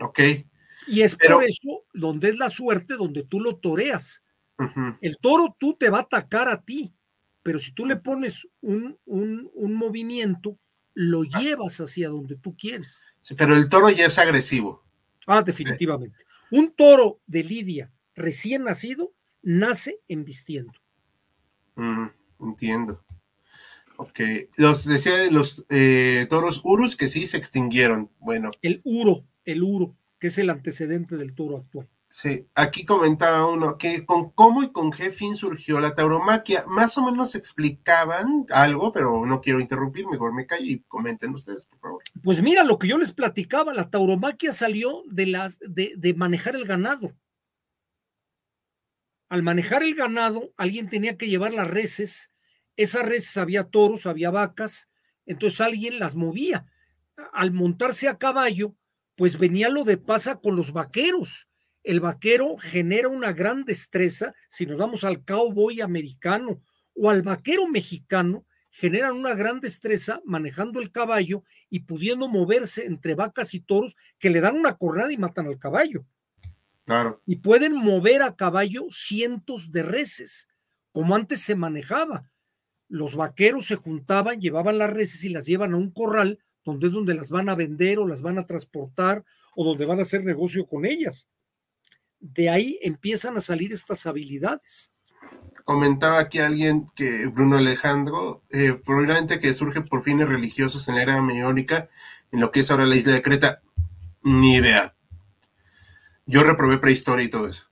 Ok. 0.00 0.20
Y 0.86 1.02
es 1.02 1.16
por 1.16 1.42
eso 1.42 1.84
donde 1.92 2.28
es 2.28 2.38
la 2.38 2.50
suerte, 2.50 2.94
donde 2.94 3.24
tú 3.24 3.40
lo 3.40 3.56
toreas. 3.56 4.22
El 5.00 5.18
toro 5.18 5.56
tú 5.58 5.74
te 5.74 5.90
va 5.90 5.98
a 5.98 6.02
atacar 6.02 6.48
a 6.48 6.62
ti, 6.62 6.94
pero 7.42 7.58
si 7.58 7.72
tú 7.72 7.84
le 7.84 7.96
pones 7.96 8.46
un, 8.60 8.96
un, 9.06 9.50
un 9.54 9.74
movimiento, 9.74 10.56
lo 10.94 11.24
llevas 11.24 11.80
hacia 11.80 12.08
donde 12.08 12.36
tú 12.36 12.56
quieres. 12.56 13.04
Sí, 13.20 13.34
pero 13.34 13.54
el 13.54 13.68
toro 13.68 13.90
ya 13.90 14.06
es 14.06 14.18
agresivo. 14.18 14.84
Ah, 15.26 15.42
definitivamente. 15.42 16.18
Un 16.50 16.72
toro 16.72 17.20
de 17.26 17.42
Lidia 17.42 17.92
recién 18.14 18.64
nacido 18.64 19.12
nace 19.42 20.00
embistiendo. 20.08 20.72
Mm, 21.74 22.06
entiendo. 22.40 23.04
Ok. 23.96 24.20
Los 24.56 24.84
decía 24.84 25.30
los 25.30 25.64
eh, 25.68 26.26
toros 26.28 26.60
urus 26.64 26.96
que 26.96 27.08
sí 27.08 27.26
se 27.26 27.36
extinguieron. 27.36 28.10
Bueno. 28.18 28.50
El 28.62 28.80
uro, 28.84 29.26
el 29.44 29.62
uro, 29.62 29.96
que 30.18 30.28
es 30.28 30.38
el 30.38 30.50
antecedente 30.50 31.16
del 31.16 31.34
toro 31.34 31.58
actual. 31.58 31.88
Sí, 32.16 32.48
aquí 32.54 32.84
comentaba 32.84 33.44
uno 33.44 33.76
que 33.76 34.06
con 34.06 34.30
cómo 34.30 34.62
y 34.62 34.70
con 34.70 34.92
qué 34.92 35.10
fin 35.10 35.34
surgió 35.34 35.80
la 35.80 35.96
tauromaquia. 35.96 36.62
Más 36.68 36.96
o 36.96 37.04
menos 37.04 37.34
explicaban 37.34 38.46
algo, 38.50 38.92
pero 38.92 39.26
no 39.26 39.40
quiero 39.40 39.58
interrumpir, 39.58 40.06
mejor 40.06 40.32
me 40.32 40.46
callo 40.46 40.64
y 40.64 40.84
comenten 40.86 41.34
ustedes, 41.34 41.66
por 41.66 41.80
favor. 41.80 42.02
Pues 42.22 42.40
mira, 42.40 42.62
lo 42.62 42.78
que 42.78 42.86
yo 42.86 42.98
les 42.98 43.12
platicaba, 43.12 43.74
la 43.74 43.90
tauromaquia 43.90 44.52
salió 44.52 45.02
de, 45.10 45.26
las, 45.26 45.58
de, 45.58 45.94
de 45.96 46.14
manejar 46.14 46.54
el 46.54 46.66
ganado. 46.66 47.16
Al 49.28 49.42
manejar 49.42 49.82
el 49.82 49.96
ganado, 49.96 50.52
alguien 50.56 50.88
tenía 50.88 51.16
que 51.18 51.26
llevar 51.26 51.52
las 51.52 51.68
reses. 51.68 52.30
Esas 52.76 53.04
reses 53.04 53.36
había 53.38 53.64
toros, 53.64 54.06
había 54.06 54.30
vacas, 54.30 54.88
entonces 55.26 55.60
alguien 55.60 55.98
las 55.98 56.14
movía. 56.14 56.64
Al 57.32 57.50
montarse 57.50 58.06
a 58.06 58.18
caballo, 58.18 58.76
pues 59.16 59.36
venía 59.36 59.68
lo 59.68 59.82
de 59.82 59.96
pasa 59.96 60.36
con 60.36 60.54
los 60.54 60.72
vaqueros 60.72 61.48
el 61.84 62.00
vaquero 62.00 62.56
genera 62.56 63.08
una 63.08 63.32
gran 63.32 63.64
destreza, 63.64 64.34
si 64.48 64.64
nos 64.64 64.78
vamos 64.78 65.04
al 65.04 65.22
cowboy 65.22 65.82
americano 65.82 66.62
o 66.94 67.10
al 67.10 67.22
vaquero 67.22 67.68
mexicano, 67.68 68.46
generan 68.70 69.16
una 69.16 69.34
gran 69.34 69.60
destreza 69.60 70.20
manejando 70.24 70.80
el 70.80 70.90
caballo 70.90 71.44
y 71.68 71.80
pudiendo 71.80 72.26
moverse 72.26 72.86
entre 72.86 73.14
vacas 73.14 73.54
y 73.54 73.60
toros 73.60 73.96
que 74.18 74.30
le 74.30 74.40
dan 74.40 74.56
una 74.56 74.76
cornada 74.76 75.12
y 75.12 75.18
matan 75.18 75.46
al 75.46 75.58
caballo. 75.58 76.06
Claro. 76.86 77.22
Y 77.26 77.36
pueden 77.36 77.74
mover 77.74 78.22
a 78.22 78.34
caballo 78.34 78.86
cientos 78.90 79.70
de 79.70 79.82
reses, 79.82 80.48
como 80.90 81.14
antes 81.14 81.40
se 81.40 81.54
manejaba. 81.54 82.30
Los 82.88 83.14
vaqueros 83.14 83.66
se 83.66 83.76
juntaban, 83.76 84.40
llevaban 84.40 84.78
las 84.78 84.90
reses 84.90 85.22
y 85.24 85.28
las 85.28 85.46
llevan 85.46 85.74
a 85.74 85.76
un 85.76 85.90
corral 85.90 86.38
donde 86.64 86.86
es 86.86 86.92
donde 86.92 87.14
las 87.14 87.30
van 87.30 87.50
a 87.50 87.54
vender 87.54 87.98
o 87.98 88.08
las 88.08 88.22
van 88.22 88.38
a 88.38 88.46
transportar 88.46 89.24
o 89.54 89.64
donde 89.64 89.84
van 89.84 89.98
a 89.98 90.02
hacer 90.02 90.24
negocio 90.24 90.66
con 90.66 90.86
ellas 90.86 91.28
de 92.24 92.48
ahí 92.48 92.78
empiezan 92.80 93.36
a 93.36 93.42
salir 93.42 93.72
estas 93.72 94.06
habilidades. 94.06 94.90
Comentaba 95.64 96.18
aquí 96.18 96.38
alguien 96.38 96.88
que 96.94 97.26
Bruno 97.26 97.58
Alejandro, 97.58 98.42
eh, 98.50 98.78
probablemente 98.84 99.38
que 99.38 99.52
surge 99.52 99.82
por 99.82 100.02
fines 100.02 100.28
religiosos 100.28 100.88
en 100.88 100.94
la 100.94 101.02
era 101.02 101.22
meónica, 101.22 101.90
en 102.32 102.40
lo 102.40 102.50
que 102.50 102.60
es 102.60 102.70
ahora 102.70 102.86
la 102.86 102.96
isla 102.96 103.12
de 103.12 103.22
Creta. 103.22 103.62
Ni 104.22 104.56
idea. 104.56 104.94
Yo 106.24 106.42
reprobé 106.42 106.78
prehistoria 106.78 107.24
y 107.24 107.28
todo 107.28 107.48
eso. 107.48 107.68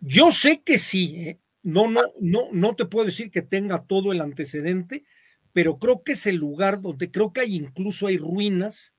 Yo 0.00 0.30
sé 0.30 0.62
que 0.62 0.78
sí, 0.78 1.16
¿eh? 1.16 1.40
no, 1.62 1.88
no, 1.88 2.00
no, 2.20 2.48
no 2.52 2.74
te 2.74 2.86
puedo 2.86 3.04
decir 3.04 3.30
que 3.30 3.42
tenga 3.42 3.82
todo 3.82 4.12
el 4.12 4.22
antecedente, 4.22 5.04
pero 5.52 5.78
creo 5.78 6.02
que 6.02 6.12
es 6.12 6.26
el 6.26 6.36
lugar 6.36 6.80
donde 6.80 7.10
creo 7.10 7.34
que 7.34 7.42
hay 7.42 7.54
incluso 7.54 8.06
hay 8.06 8.16
ruinas 8.16 8.94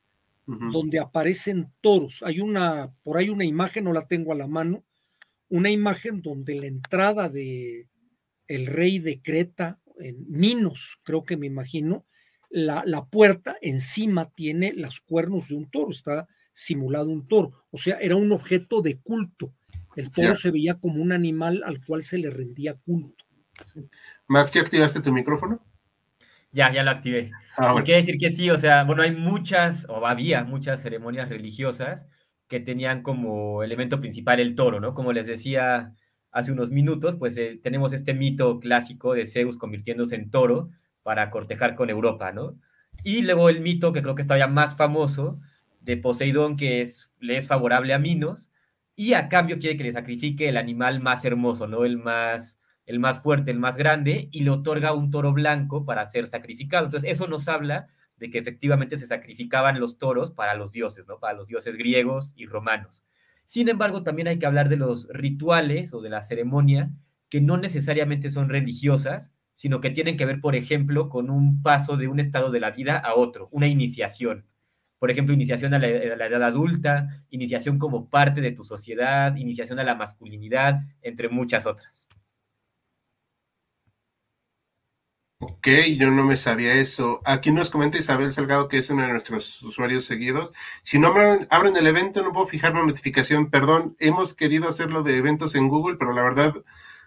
donde 0.72 1.00
aparecen 1.00 1.72
toros. 1.82 2.24
Hay 2.24 2.40
una, 2.40 2.94
por 3.04 3.18
ahí 3.18 3.30
una 3.30 3.46
imagen, 3.46 3.86
no 3.86 3.94
la 3.94 4.08
tengo 4.08 4.32
a 4.32 4.36
la 4.36 4.48
mano, 4.48 4.84
una 5.50 5.70
imagen 5.70 6.22
donde 6.22 6.56
la 6.56 6.68
entrada 6.68 7.30
de 7.30 7.88
el 8.48 8.68
rey 8.68 9.00
de 9.00 9.22
Creta, 9.22 9.80
en 10.00 10.26
Minos, 10.28 11.00
creo 11.04 11.24
que 11.24 11.38
me 11.38 11.48
imagino, 11.48 12.06
la, 12.50 12.84
la, 12.86 13.06
puerta 13.06 13.56
encima 13.62 14.30
tiene 14.30 14.74
los 14.74 15.00
cuernos 15.00 15.48
de 15.48 15.56
un 15.56 15.70
toro, 15.70 15.92
está 15.92 16.28
simulado 16.52 17.10
un 17.10 17.28
toro, 17.28 17.66
o 17.72 17.78
sea, 17.78 17.98
era 18.00 18.18
un 18.18 18.32
objeto 18.32 18.82
de 18.82 19.00
culto. 19.00 19.54
El 19.96 20.12
toro 20.12 20.36
se 20.36 20.52
veía 20.52 20.80
como 20.80 21.02
un 21.02 21.12
animal 21.12 21.64
al 21.66 21.84
cual 21.86 22.04
se 22.04 22.18
le 22.18 22.30
rendía 22.30 22.76
culto. 22.76 23.26
Max, 24.28 24.52
¿ya 24.52 24.62
activaste 24.62 25.02
tu 25.02 25.12
micrófono? 25.12 25.64
Ya, 26.52 26.72
ya 26.72 26.84
lo 26.84 26.92
activé. 26.92 27.32
Ah, 27.58 27.74
y 27.78 27.84
quiere 27.84 28.02
decir 28.02 28.18
que 28.18 28.32
sí, 28.32 28.50
o 28.50 28.58
sea, 28.58 28.84
bueno, 28.84 29.04
hay 29.04 29.12
muchas, 29.16 29.86
o 29.90 30.06
había 30.06 30.44
muchas 30.44 30.82
ceremonias 30.82 31.30
religiosas 31.30 32.08
que 32.48 32.60
tenían 32.60 33.04
como 33.04 33.64
elemento 33.64 34.02
principal 34.02 34.40
el 34.40 34.56
toro, 34.56 34.80
¿no? 34.82 34.94
Como 34.94 35.14
les 35.14 35.28
decía 35.28 35.96
hace 36.32 36.52
unos 36.52 36.72
minutos, 36.72 37.16
pues 37.18 37.38
eh, 37.38 37.60
tenemos 37.62 37.94
este 37.94 38.14
mito 38.14 38.60
clásico 38.60 39.14
de 39.14 39.26
Zeus 39.26 39.58
convirtiéndose 39.58 40.16
en 40.16 40.30
toro 40.30 40.70
para 41.04 41.30
cortejar 41.30 41.76
con 41.76 41.90
Europa, 41.90 42.32
¿no? 42.34 42.60
Y 43.04 43.22
luego 43.22 43.50
el 43.50 43.62
mito, 43.62 43.94
que 43.94 44.02
creo 44.02 44.16
que 44.16 44.22
es 44.24 44.28
todavía 44.28 44.48
más 44.48 44.76
famoso, 44.76 45.40
de 45.80 45.98
Poseidón, 45.98 46.58
que 46.58 46.82
es, 46.82 47.12
le 47.20 47.38
es 47.38 47.48
favorable 47.48 47.94
a 47.94 48.00
Minos, 48.00 48.52
y 48.96 49.14
a 49.14 49.30
cambio 49.30 49.58
quiere 49.60 49.78
que 49.78 49.84
le 49.86 49.92
sacrifique 49.94 50.50
el 50.50 50.58
animal 50.58 51.02
más 51.02 51.26
hermoso, 51.26 51.68
¿no? 51.68 51.86
El 51.86 51.98
más 51.98 52.60
el 52.86 53.00
más 53.00 53.22
fuerte, 53.22 53.52
el 53.52 53.60
más 53.60 53.78
grande, 53.78 54.30
y 54.32 54.42
le 54.42 54.50
otorga 54.50 54.94
un 54.94 55.12
toro 55.12 55.34
blanco 55.34 55.86
para 55.86 56.06
ser 56.06 56.28
sacrificado. 56.28 56.86
Entonces, 56.86 57.12
eso 57.12 57.28
nos 57.28 57.48
habla 57.48 57.88
de 58.18 58.30
que 58.30 58.38
efectivamente 58.38 58.98
se 58.98 59.08
sacrificaban 59.08 59.80
los 59.80 59.98
toros 59.98 60.32
para 60.32 60.54
los 60.54 60.72
dioses, 60.72 61.08
¿no? 61.08 61.20
Para 61.20 61.34
los 61.34 61.48
dioses 61.48 61.76
griegos 61.76 62.34
y 62.36 62.46
romanos. 62.46 63.04
Sin 63.46 63.68
embargo, 63.68 64.04
también 64.04 64.28
hay 64.28 64.40
que 64.40 64.46
hablar 64.46 64.70
de 64.70 64.78
los 64.78 65.08
rituales 65.10 65.94
o 65.94 66.02
de 66.02 66.10
las 66.10 66.28
ceremonias 66.28 66.94
que 67.30 67.42
no 67.42 67.58
necesariamente 67.58 68.30
son 68.30 68.50
religiosas, 68.50 69.34
sino 69.54 69.80
que 69.80 69.90
tienen 69.90 70.18
que 70.18 70.26
ver, 70.26 70.40
por 70.40 70.56
ejemplo, 70.56 71.10
con 71.10 71.30
un 71.30 71.64
paso 71.64 71.98
de 71.98 72.08
un 72.08 72.20
estado 72.20 72.52
de 72.52 72.60
la 72.60 72.72
vida 72.72 72.98
a 72.98 73.16
otro, 73.16 73.50
una 73.52 73.68
iniciación. 73.68 74.46
Por 75.00 75.10
ejemplo, 75.10 75.34
iniciación 75.34 75.74
a 75.74 75.80
la, 75.80 75.88
a 75.88 76.16
la 76.16 76.28
edad 76.28 76.44
adulta, 76.44 77.26
iniciación 77.30 77.80
como 77.80 78.10
parte 78.10 78.40
de 78.40 78.52
tu 78.52 78.64
sociedad, 78.64 79.36
iniciación 79.36 79.80
a 79.80 79.84
la 79.84 79.96
masculinidad, 79.96 80.82
entre 81.02 81.28
muchas 81.28 81.66
otras. 81.66 82.08
Ok, 85.44 85.68
yo 85.98 86.12
no 86.12 86.24
me 86.24 86.36
sabía 86.36 86.76
eso. 86.76 87.20
Aquí 87.26 87.52
nos 87.52 87.72
comenta 87.72 87.98
Isabel 87.98 88.32
Salgado, 88.32 88.68
que 88.68 88.78
es 88.78 88.92
uno 88.92 89.02
de 89.02 89.10
nuestros 89.10 89.64
usuarios 89.64 90.06
seguidos. 90.06 90.54
Si 90.84 91.00
no 91.00 91.08
abren 91.50 91.76
el 91.76 91.88
evento, 91.88 92.22
no 92.22 92.32
puedo 92.32 92.46
fijar 92.46 92.76
la 92.76 92.86
notificación. 92.86 93.50
Perdón, 93.50 93.96
hemos 94.00 94.36
querido 94.36 94.70
hacerlo 94.70 95.02
de 95.02 95.18
eventos 95.18 95.56
en 95.56 95.68
Google, 95.68 95.98
pero 95.98 96.14
la 96.14 96.22
verdad, 96.22 96.54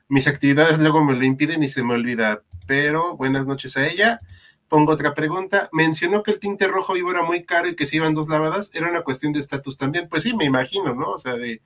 mis 0.09 0.26
actividades 0.26 0.80
luego 0.80 1.05
me 1.05 1.14
lo 1.14 1.24
impiden 1.24 1.62
y 1.62 1.68
se 1.68 1.85
me 1.85 1.95
olvida. 1.95 2.43
Pero 2.66 3.16
buenas 3.16 3.47
noches 3.47 3.76
a 3.76 3.87
ella. 3.87 4.18
Pongo 4.66 4.95
otra 4.95 5.14
pregunta. 5.14 5.68
Mencionó 5.70 6.24
que 6.24 6.32
el 6.32 6.41
tinte 6.41 6.66
rojo 6.66 6.95
vivo 6.95 7.12
era 7.12 7.22
muy 7.22 7.45
caro 7.45 7.68
y 7.68 7.76
que 7.76 7.87
se 7.87 7.99
iban 7.99 8.14
dos 8.14 8.28
lavadas. 8.28 8.68
Era 8.74 8.91
una 8.91 9.03
cuestión 9.03 9.32
de 9.32 9.39
estatus 9.39 9.76
también. 9.76 10.09
Pues 10.09 10.24
sí, 10.24 10.35
me 10.35 10.45
imagino, 10.45 10.93
¿no? 10.93 11.12
O 11.12 11.18
sea, 11.18 11.35
de 11.35 11.62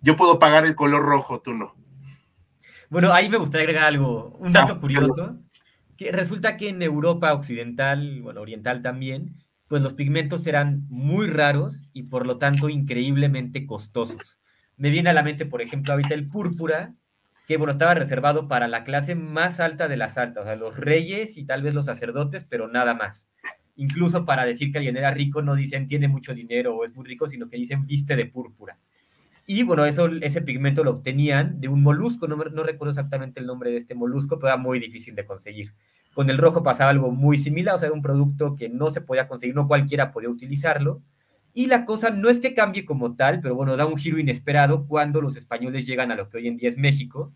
yo 0.00 0.16
puedo 0.16 0.40
pagar 0.40 0.66
el 0.66 0.74
color 0.74 1.04
rojo, 1.04 1.40
tú 1.40 1.54
no. 1.54 1.76
Bueno, 2.90 3.12
ahí 3.12 3.28
me 3.28 3.36
gustaría 3.36 3.68
agregar 3.68 3.84
algo, 3.84 4.30
un 4.40 4.52
dato 4.52 4.72
ah, 4.72 4.80
curioso 4.80 5.38
que 5.96 6.12
resulta 6.12 6.56
que 6.56 6.68
en 6.68 6.82
Europa 6.82 7.32
occidental, 7.32 8.20
bueno, 8.22 8.40
oriental 8.40 8.82
también, 8.82 9.44
pues 9.68 9.82
los 9.82 9.94
pigmentos 9.94 10.46
eran 10.46 10.86
muy 10.88 11.26
raros 11.26 11.88
y 11.92 12.04
por 12.04 12.26
lo 12.26 12.38
tanto 12.38 12.68
increíblemente 12.68 13.66
costosos. 13.66 14.40
Me 14.76 14.90
viene 14.90 15.10
a 15.10 15.14
la 15.14 15.22
mente, 15.22 15.46
por 15.46 15.62
ejemplo, 15.62 15.92
ahorita 15.92 16.14
el 16.14 16.26
púrpura, 16.26 16.94
que 17.46 17.56
bueno, 17.56 17.72
estaba 17.72 17.94
reservado 17.94 18.48
para 18.48 18.68
la 18.68 18.84
clase 18.84 19.14
más 19.14 19.60
alta 19.60 19.88
de 19.88 19.96
las 19.96 20.16
altas, 20.18 20.42
o 20.42 20.46
sea, 20.46 20.56
los 20.56 20.76
reyes 20.76 21.36
y 21.36 21.44
tal 21.44 21.62
vez 21.62 21.74
los 21.74 21.86
sacerdotes, 21.86 22.44
pero 22.44 22.68
nada 22.68 22.94
más. 22.94 23.28
Incluso 23.76 24.24
para 24.24 24.44
decir 24.44 24.70
que 24.70 24.78
alguien 24.78 24.96
era 24.96 25.10
rico, 25.10 25.42
no 25.42 25.54
dicen 25.54 25.86
tiene 25.86 26.08
mucho 26.08 26.34
dinero 26.34 26.76
o 26.76 26.84
es 26.84 26.94
muy 26.94 27.04
rico, 27.04 27.26
sino 27.26 27.48
que 27.48 27.56
dicen 27.56 27.86
viste 27.86 28.16
de 28.16 28.26
púrpura. 28.26 28.78
Y 29.46 29.62
bueno, 29.62 29.84
eso, 29.84 30.06
ese 30.22 30.40
pigmento 30.40 30.82
lo 30.84 30.92
obtenían 30.92 31.60
de 31.60 31.68
un 31.68 31.82
molusco, 31.82 32.26
no, 32.26 32.36
recuerdo 32.36 32.90
exactamente 32.90 33.40
el 33.40 33.46
nombre 33.46 33.70
de 33.70 33.76
este 33.76 33.94
molusco, 33.94 34.38
pero 34.38 34.48
era 34.48 34.56
muy 34.56 34.78
difícil 34.78 35.14
de 35.14 35.26
conseguir. 35.26 35.74
Con 36.14 36.30
el 36.30 36.38
rojo 36.38 36.62
pasaba 36.62 36.90
algo 36.90 37.10
muy 37.10 37.38
similar, 37.38 37.74
o 37.74 37.78
sea, 37.78 37.92
un 37.92 38.00
producto 38.00 38.54
que 38.54 38.68
no 38.70 38.88
se 38.88 39.02
podía 39.02 39.28
conseguir, 39.28 39.54
no 39.54 39.68
cualquiera 39.68 40.10
podía 40.10 40.30
utilizarlo. 40.30 41.02
Y 41.52 41.66
la 41.66 41.84
cosa 41.84 42.10
no 42.10 42.30
es 42.30 42.40
que 42.40 42.54
cambie 42.54 42.84
como 42.84 43.16
tal, 43.16 43.40
pero 43.40 43.54
bueno, 43.54 43.76
da 43.76 43.86
un 43.86 43.96
giro 43.96 44.18
inesperado 44.18 44.86
cuando 44.86 45.20
los 45.20 45.36
españoles 45.36 45.86
llegan 45.86 46.10
a 46.10 46.16
lo 46.16 46.28
que 46.28 46.38
hoy 46.38 46.48
en 46.48 46.56
día 46.56 46.68
es 46.68 46.78
México, 46.78 47.32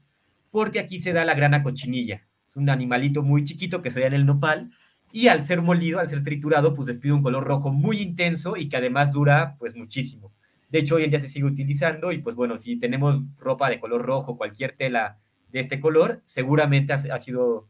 porque 0.50 0.78
aquí 0.78 0.98
se 0.98 1.12
da 1.12 1.24
la 1.24 1.34
grana 1.34 1.62
cochinilla. 1.62 2.26
Es 2.48 2.56
un 2.56 2.70
animalito 2.70 3.22
muy 3.22 3.44
chiquito 3.44 3.82
que 3.82 3.90
se 3.90 4.00
da 4.00 4.06
en 4.06 4.14
el 4.14 4.26
nopal 4.26 4.70
y 5.12 5.28
al 5.28 5.44
ser 5.44 5.60
molido, 5.60 6.00
al 6.00 6.08
ser 6.08 6.22
triturado, 6.22 6.74
pues 6.74 6.86
despide 6.86 7.12
un 7.12 7.22
color 7.22 7.44
rojo 7.44 7.70
muy 7.70 7.98
intenso 7.98 8.56
y 8.56 8.68
que 8.68 8.78
además 8.78 9.12
dura 9.12 9.56
pues 9.58 9.76
muchísimo. 9.76 10.32
De 10.68 10.80
hecho, 10.80 10.96
hoy 10.96 11.04
en 11.04 11.10
día 11.10 11.20
se 11.20 11.28
sigue 11.28 11.46
utilizando 11.46 12.12
y 12.12 12.18
pues 12.18 12.36
bueno, 12.36 12.56
si 12.56 12.76
tenemos 12.76 13.22
ropa 13.38 13.70
de 13.70 13.80
color 13.80 14.02
rojo, 14.02 14.36
cualquier 14.36 14.76
tela 14.76 15.18
de 15.50 15.60
este 15.60 15.80
color, 15.80 16.22
seguramente 16.26 16.92
ha, 16.92 17.18
sido, 17.18 17.68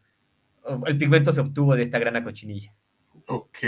el 0.87 0.99
pigmento 0.99 1.33
se 1.33 1.41
obtuvo 1.41 1.77
de 1.77 1.83
esta 1.83 1.99
grana 1.99 2.25
cochinilla. 2.25 2.75
Ok. 3.27 3.59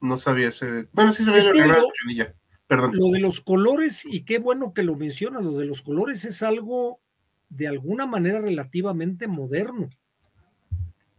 No 0.00 0.16
sabía 0.16 0.48
ese. 0.48 0.88
Bueno, 0.92 1.12
sí 1.12 1.22
sabía 1.22 1.44
la 1.44 1.64
grana 1.64 1.82
cochinilla. 1.82 2.34
Perdón. 2.66 2.92
Lo 2.94 3.08
de 3.10 3.20
los 3.20 3.40
colores, 3.40 4.04
y 4.04 4.22
qué 4.22 4.38
bueno 4.38 4.72
que 4.72 4.82
lo 4.82 4.96
mencionas, 4.96 5.44
lo 5.44 5.56
de 5.56 5.66
los 5.66 5.82
colores 5.82 6.24
es 6.24 6.42
algo 6.42 7.00
de 7.50 7.68
alguna 7.68 8.06
manera 8.06 8.40
relativamente 8.40 9.28
moderno. 9.28 9.88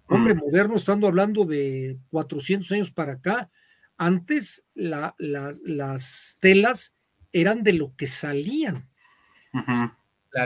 Hombre, 0.07 0.33
mm. 0.33 0.39
moderno, 0.39 0.75
estando 0.75 1.07
hablando 1.07 1.45
de 1.45 1.97
400 2.09 2.71
años 2.71 2.91
para 2.91 3.13
acá, 3.13 3.49
antes 3.97 4.65
las 4.73 6.37
telas 6.39 6.95
eran 7.31 7.63
de 7.63 7.73
lo 7.73 7.95
que 7.95 8.07
salían. 8.07 8.89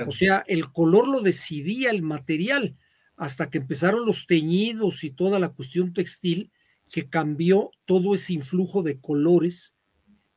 O 0.08 0.12
sea, 0.12 0.44
el 0.48 0.72
color 0.72 1.08
lo 1.08 1.22
decidía 1.22 1.92
el 1.92 2.02
material, 2.02 2.78
hasta 3.16 3.50
que 3.50 3.58
empezaron 3.58 4.06
los 4.06 4.28
teñidos 4.28 5.04
y 5.04 5.12
toda 5.12 5.40
la 5.40 5.50
cuestión 5.50 5.94
textil 5.94 6.52
que 6.92 7.10
cambió 7.10 7.72
todo 7.86 8.14
ese 8.14 8.34
influjo 8.34 8.84
de 8.84 9.00
colores 9.00 9.76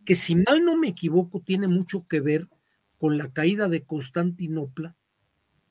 que 0.04 0.14
si 0.14 0.34
mal 0.34 0.64
no 0.64 0.76
me 0.76 0.88
equivoco 0.88 1.40
tiene 1.40 1.68
mucho 1.68 2.06
que 2.08 2.20
ver 2.20 2.48
con 2.98 3.18
la 3.18 3.32
caída 3.32 3.68
de 3.68 3.84
Constantinopla 3.84 4.96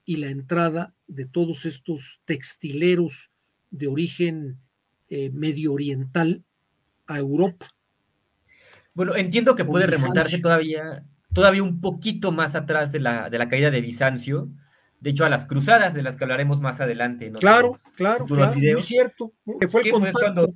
y 0.06 0.18
la 0.18 0.30
entrada 0.30 0.96
de 1.08 1.26
todos 1.26 1.66
estos 1.66 2.22
textileros 2.26 3.32
de 3.72 3.88
origen 3.88 4.60
eh, 5.10 5.30
medio 5.32 5.74
oriental 5.74 6.46
a 7.10 7.18
Europa. 7.18 7.68
Bueno, 8.94 9.16
entiendo 9.16 9.56
que 9.56 9.66
puede 9.66 9.88
remontarse 9.88 10.40
todavía, 10.40 11.04
todavía 11.34 11.64
un 11.64 11.82
poquito 11.82 12.32
más 12.32 12.56
atrás 12.56 12.92
de 12.92 13.00
la, 13.00 13.30
de 13.30 13.38
la 13.38 13.48
caída 13.48 13.72
de 13.72 13.82
Bizancio, 13.82 14.50
de 15.00 15.10
hecho 15.12 15.26
a 15.26 15.30
las 15.30 15.46
cruzadas 15.46 15.94
de 15.94 16.02
las 16.02 16.18
que 16.18 16.24
hablaremos 16.24 16.62
más 16.62 16.82
adelante. 16.82 17.32
Claro, 17.34 17.78
claro, 17.96 18.26
claro, 18.26 18.60
es 18.60 18.86
cierto. 18.86 19.34
Que 19.60 19.68
fue 19.68 19.84
cuando, 19.90 20.54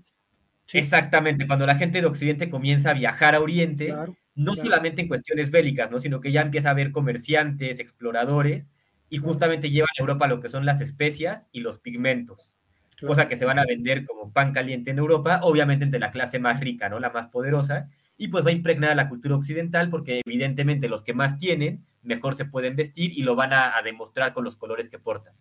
Exactamente, 0.71 1.45
cuando 1.45 1.65
la 1.65 1.75
gente 1.75 1.99
de 1.99 2.07
Occidente 2.07 2.49
comienza 2.49 2.91
a 2.91 2.93
viajar 2.93 3.35
a 3.35 3.41
Oriente, 3.41 3.93
no 4.35 4.55
solamente 4.55 5.01
en 5.01 5.07
cuestiones 5.07 5.51
bélicas, 5.51 5.91
¿no? 5.91 5.99
sino 5.99 6.21
que 6.21 6.31
ya 6.31 6.41
empieza 6.41 6.69
a 6.69 6.71
haber 6.71 6.91
comerciantes, 6.91 7.79
exploradores, 7.79 8.71
y 9.09 9.17
justamente 9.17 9.69
llevan 9.69 9.89
a 9.99 10.01
Europa 10.01 10.27
lo 10.27 10.39
que 10.39 10.49
son 10.49 10.65
las 10.65 10.81
especias 10.81 11.49
y 11.51 11.59
los 11.59 11.77
pigmentos, 11.77 12.57
cosa 13.05 13.27
que 13.27 13.35
se 13.35 13.45
van 13.45 13.59
a 13.59 13.65
vender 13.65 14.05
como 14.05 14.31
pan 14.31 14.53
caliente 14.53 14.91
en 14.91 14.99
Europa, 14.99 15.39
obviamente 15.43 15.85
entre 15.85 15.99
la 15.99 16.11
clase 16.11 16.39
más 16.39 16.59
rica, 16.59 16.89
¿no? 16.89 16.99
La 16.99 17.09
más 17.09 17.27
poderosa, 17.27 17.89
y 18.17 18.27
pues 18.29 18.45
va 18.45 18.49
a 18.49 18.53
impregnar 18.53 18.95
la 18.95 19.09
cultura 19.09 19.35
occidental 19.35 19.89
porque 19.89 20.21
evidentemente 20.25 20.87
los 20.87 21.03
que 21.03 21.13
más 21.13 21.37
tienen 21.37 21.85
mejor 22.01 22.35
se 22.35 22.45
pueden 22.45 22.75
vestir 22.75 23.17
y 23.17 23.23
lo 23.23 23.35
van 23.35 23.53
a, 23.53 23.77
a 23.77 23.81
demostrar 23.81 24.33
con 24.33 24.43
los 24.43 24.57
colores 24.57 24.89
que 24.89 24.99
portan. 24.99 25.33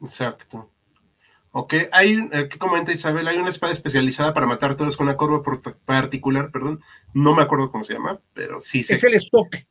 Exacto. 0.00 0.72
Ok, 1.54 1.74
hay, 1.92 2.16
eh, 2.32 2.48
¿qué 2.48 2.58
comenta 2.58 2.92
Isabel? 2.92 3.28
Hay 3.28 3.36
una 3.36 3.50
espada 3.50 3.74
especializada 3.74 4.32
para 4.32 4.46
matar 4.46 4.74
todos 4.74 4.96
con 4.96 5.06
una 5.06 5.18
curva 5.18 5.42
particular, 5.84 6.50
perdón. 6.50 6.80
No 7.12 7.34
me 7.34 7.42
acuerdo 7.42 7.70
cómo 7.70 7.84
se 7.84 7.92
llama, 7.92 8.20
pero 8.32 8.58
sí 8.60 8.82
sé. 8.82 8.94
Es 8.94 9.04
el 9.04 9.14
estoque. 9.14 9.68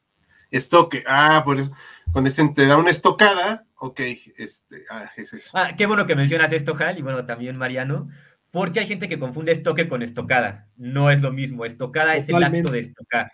Estoque, 0.52 1.04
ah, 1.08 1.42
por 1.44 1.60
eso. 1.60 1.72
Cuando 2.12 2.30
te 2.54 2.68
da 2.68 2.78
una 2.78 2.92
estocada, 2.92 3.66
ok, 3.82 4.00
este, 4.38 4.86
ah, 4.92 5.12
es 5.18 5.34
eso. 5.34 5.58
Ah, 5.58 5.76
qué 5.76 5.88
bueno 5.88 6.06
que 6.06 6.16
mencionas 6.16 6.52
esto, 6.52 6.76
Hal, 6.78 7.00
y 7.00 7.02
bueno, 7.02 7.26
también 7.26 7.58
Mariano, 7.58 8.10
porque 8.52 8.80
hay 8.80 8.88
gente 8.88 9.10
que 9.10 9.18
confunde 9.18 9.52
estoque 9.52 9.90
con 9.90 10.04
estocada. 10.04 10.70
No 10.78 11.10
es 11.10 11.22
lo 11.22 11.32
mismo. 11.32 11.66
Estocada 11.66 12.16
es 12.16 12.30
el 12.30 12.44
acto 12.44 12.70
de 12.70 12.80
estocar. 12.80 13.32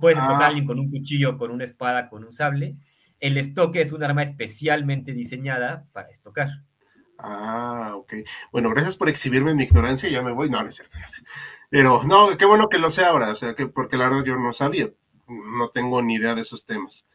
puedes 0.00 0.18
estocar 0.18 0.42
a 0.42 0.46
alguien 0.46 0.66
con 0.66 0.78
un 0.78 0.90
cuchillo, 0.90 1.36
con 1.36 1.50
una 1.50 1.64
espada, 1.64 2.08
con 2.08 2.24
un 2.24 2.32
sable. 2.32 2.76
El 3.18 3.36
estoque 3.36 3.80
es 3.80 3.92
un 3.92 4.04
arma 4.04 4.22
especialmente 4.22 5.12
diseñada 5.12 5.84
para 5.92 6.10
estocar. 6.10 6.48
Ah, 7.18 7.94
ok. 7.96 8.14
Bueno, 8.52 8.70
gracias 8.70 8.96
por 8.96 9.08
exhibirme 9.08 9.54
mi 9.54 9.64
ignorancia, 9.64 10.08
ya 10.08 10.22
me 10.22 10.32
voy. 10.32 10.48
No, 10.48 10.62
no 10.62 10.68
es 10.68 10.76
cierto. 10.76 10.96
Pero 11.70 12.02
no, 12.04 12.36
qué 12.38 12.44
bueno 12.44 12.68
que 12.68 12.78
lo 12.78 12.88
sé 12.88 13.04
ahora, 13.04 13.30
o 13.30 13.34
sea, 13.34 13.54
que 13.54 13.66
porque 13.66 13.96
la 13.96 14.08
verdad 14.08 14.24
yo 14.24 14.36
no 14.36 14.52
sabía, 14.52 14.90
no 15.26 15.70
tengo 15.70 16.00
ni 16.02 16.14
idea 16.14 16.36
de 16.36 16.42
esos 16.42 16.64
temas. 16.64 17.06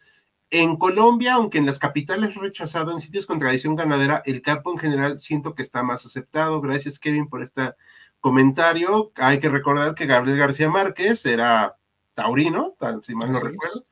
En 0.51 0.77
Colombia, 0.77 1.33
aunque 1.33 1.57
en 1.57 1.65
las 1.65 1.79
capitales 1.79 2.35
rechazado, 2.35 2.91
en 2.91 3.01
sitios 3.01 3.25
con 3.25 3.39
tradición 3.39 3.75
ganadera, 3.75 4.21
el 4.25 4.41
campo 4.41 4.71
en 4.71 4.77
general 4.77 5.19
siento 5.19 5.55
que 5.55 5.63
está 5.63 5.83
más 5.83 6.05
aceptado. 6.05 6.61
Gracias, 6.61 6.99
Kevin, 6.99 7.27
por 7.27 7.41
este 7.41 7.73
comentario. 8.19 9.11
Hay 9.15 9.39
que 9.39 9.49
recordar 9.49 9.95
que 9.95 10.05
Gabriel 10.05 10.37
García 10.37 10.69
Márquez 10.69 11.25
era 11.25 11.77
taurino, 12.13 12.75
si 13.01 13.15
mal 13.15 13.31
no 13.31 13.39
recuerdo. 13.39 13.85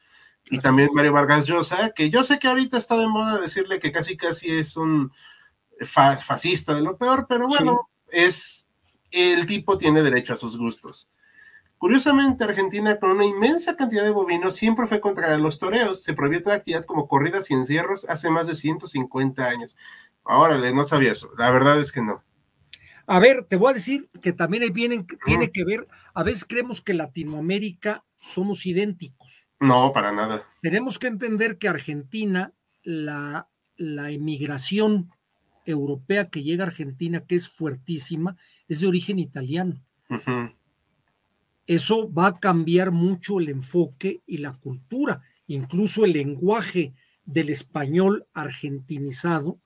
Y 0.49 0.59
también 0.59 0.89
Mario 0.93 1.13
Vargas 1.13 1.45
Llosa, 1.45 1.91
que 1.91 2.09
yo 2.09 2.23
sé 2.23 2.37
que 2.37 2.47
ahorita 2.47 2.77
está 2.77 2.97
de 2.97 3.07
moda 3.07 3.39
decirle 3.39 3.79
que 3.79 3.91
casi 3.91 4.17
casi 4.17 4.51
es 4.51 4.75
un 4.77 5.11
fascista 5.79 6.73
de 6.73 6.81
lo 6.81 6.97
peor, 6.97 7.25
pero 7.27 7.47
bueno, 7.47 7.89
es 8.09 8.67
el 9.11 9.45
tipo 9.45 9.77
tiene 9.77 10.01
derecho 10.01 10.33
a 10.33 10.37
sus 10.37 10.57
gustos. 10.57 11.09
Curiosamente, 11.83 12.45
Argentina, 12.45 12.97
con 12.97 13.11
una 13.11 13.25
inmensa 13.25 13.75
cantidad 13.75 14.05
de 14.05 14.11
bovinos, 14.11 14.55
siempre 14.55 14.87
fue 14.87 15.01
contra 15.01 15.37
los 15.37 15.59
toreos. 15.59 16.01
Se 16.01 16.13
prohibió 16.13 16.41
toda 16.41 16.55
actividad 16.55 16.85
como 16.85 17.09
corridas 17.09 17.51
y 17.51 17.55
encierros 17.55 18.05
hace 18.07 18.29
más 18.29 18.47
de 18.47 18.55
150 18.55 19.45
años. 19.45 19.75
Órale, 20.23 20.73
no 20.73 20.85
sabía 20.85 21.11
eso. 21.11 21.31
La 21.37 21.51
verdad 21.51 21.77
es 21.81 21.91
que 21.91 22.01
no. 22.01 22.23
A 23.05 23.19
ver, 23.19 23.43
te 23.43 23.57
voy 23.57 23.71
a 23.71 23.73
decir 23.73 24.07
que 24.21 24.31
también 24.31 24.71
vienen, 24.71 25.05
tiene 25.25 25.51
que 25.51 25.65
ver, 25.65 25.89
a 26.13 26.23
veces 26.23 26.45
creemos 26.45 26.79
que 26.79 26.93
Latinoamérica 26.93 28.05
somos 28.17 28.65
idénticos. 28.65 29.49
No, 29.59 29.91
para 29.91 30.13
nada. 30.13 30.41
Tenemos 30.61 30.97
que 30.97 31.07
entender 31.07 31.57
que 31.57 31.67
Argentina, 31.67 32.53
la, 32.83 33.49
la 33.75 34.09
emigración 34.09 35.11
europea 35.65 36.29
que 36.29 36.43
llega 36.43 36.63
a 36.63 36.67
Argentina, 36.67 37.25
que 37.25 37.35
es 37.35 37.49
fuertísima, 37.49 38.37
es 38.69 38.79
de 38.79 38.87
origen 38.87 39.19
italiano. 39.19 39.83
Eso 41.65 42.11
va 42.11 42.27
a 42.27 42.39
cambiar 42.39 42.91
mucho 42.91 43.39
el 43.39 43.49
enfoque 43.49 44.21
y 44.25 44.37
la 44.37 44.53
cultura, 44.53 45.21
incluso 45.47 46.05
el 46.05 46.13
lenguaje 46.13 46.93
del 47.25 47.49
español 47.49 48.25
argentinizado 48.33 49.59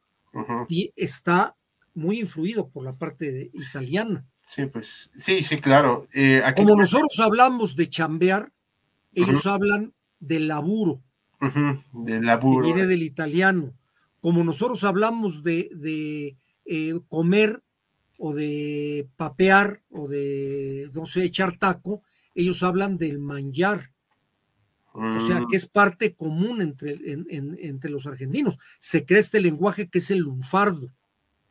y 0.68 0.94
está 0.96 1.56
muy 1.96 2.20
influido 2.20 2.70
por 2.70 2.84
la 2.84 2.96
parte 2.96 3.50
italiana. 3.54 4.26
Sí, 4.46 4.68
pues 4.68 5.10
sí, 5.16 5.44
sí, 5.44 5.60
claro. 5.60 6.08
Eh, 6.14 6.44
Como 6.56 6.76
nosotros 6.76 7.20
hablamos 7.20 7.76
de 7.76 7.88
chambear, 7.90 8.52
ellos 9.14 9.48
hablan 9.48 9.94
del 10.20 10.48
laburo. 10.48 11.02
Del 11.92 12.26
laburo. 12.26 12.68
Que 12.68 12.74
viene 12.74 12.88
del 12.88 13.02
italiano 13.02 13.74
como 14.28 14.44
nosotros 14.44 14.84
hablamos 14.84 15.44
de, 15.44 16.36
eh, 16.66 17.00
comer 17.08 17.64
o 18.18 18.34
de 18.34 19.08
papear 19.16 19.82
o 19.90 20.08
de, 20.08 20.90
no 20.94 21.06
sé, 21.06 21.24
echar 21.24 21.58
taco, 21.58 22.02
ellos 22.34 22.64
hablan 22.64 22.98
del 22.98 23.20
manjar. 23.20 23.92
O 24.94 25.20
sea, 25.20 25.44
que 25.48 25.58
es 25.58 25.68
mm. 25.68 25.72
parte 25.72 26.16
común 26.16 26.60
entre, 26.60 26.98
entre 27.30 27.92
los 27.92 28.08
argentinos. 28.08 28.58
Se 28.80 29.06
crea 29.06 29.20
este 29.20 29.40
lenguaje 29.40 29.90
que 29.90 30.00
es 30.00 30.10
el 30.10 30.20
lunfardo. 30.20 30.90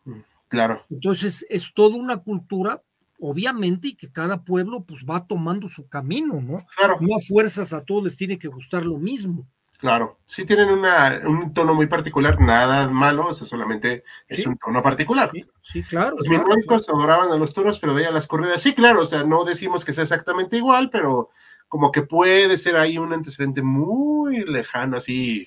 Mm, 0.04 0.18
claro. 0.48 0.82
Entonces, 0.90 1.46
es 1.48 1.72
toda 1.72 1.94
una 1.94 2.16
cultura, 2.16 2.82
obviamente, 3.20 3.88
y 3.88 3.94
que 3.94 4.10
cada 4.10 4.42
pueblo 4.42 4.82
pues 4.82 5.04
va 5.08 5.28
tomando 5.28 5.68
su 5.68 5.86
camino, 5.86 6.40
¿no? 6.40 6.66
Claro. 6.76 6.96
No 7.00 7.14
a 7.14 7.20
fuerzas 7.20 7.72
a 7.72 7.84
todos 7.84 8.02
les 8.02 8.16
tiene 8.16 8.36
que 8.36 8.48
gustar 8.48 8.84
lo 8.84 8.98
mismo. 8.98 9.46
Claro, 9.78 10.18
sí 10.24 10.46
tienen 10.46 10.70
un 10.70 11.52
tono 11.52 11.74
muy 11.74 11.86
particular, 11.86 12.40
nada 12.40 12.88
malo, 12.88 13.28
o 13.28 13.32
solamente 13.34 14.04
es 14.26 14.46
un 14.46 14.56
tono 14.56 14.80
particular. 14.80 15.30
Sí, 15.62 15.82
claro. 15.82 16.16
Los 16.16 16.26
claro, 16.26 16.98
adoraban 16.98 17.30
a 17.30 17.36
los 17.36 17.52
toros, 17.52 17.78
pero 17.78 17.92
veían 17.92 18.14
las 18.14 18.26
corridas. 18.26 18.62
Sí, 18.62 18.74
claro, 18.74 19.02
o 19.02 19.06
sea, 19.06 19.24
no 19.24 19.44
decimos 19.44 19.84
que 19.84 19.92
sea 19.92 20.04
exactamente 20.04 20.56
igual, 20.56 20.88
pero 20.90 21.28
como 21.68 21.92
que 21.92 22.02
puede 22.02 22.56
ser 22.56 22.76
ahí 22.76 22.96
un 22.96 23.12
antecedente 23.12 23.62
muy 23.62 24.44
lejano, 24.44 24.96
así. 24.96 25.46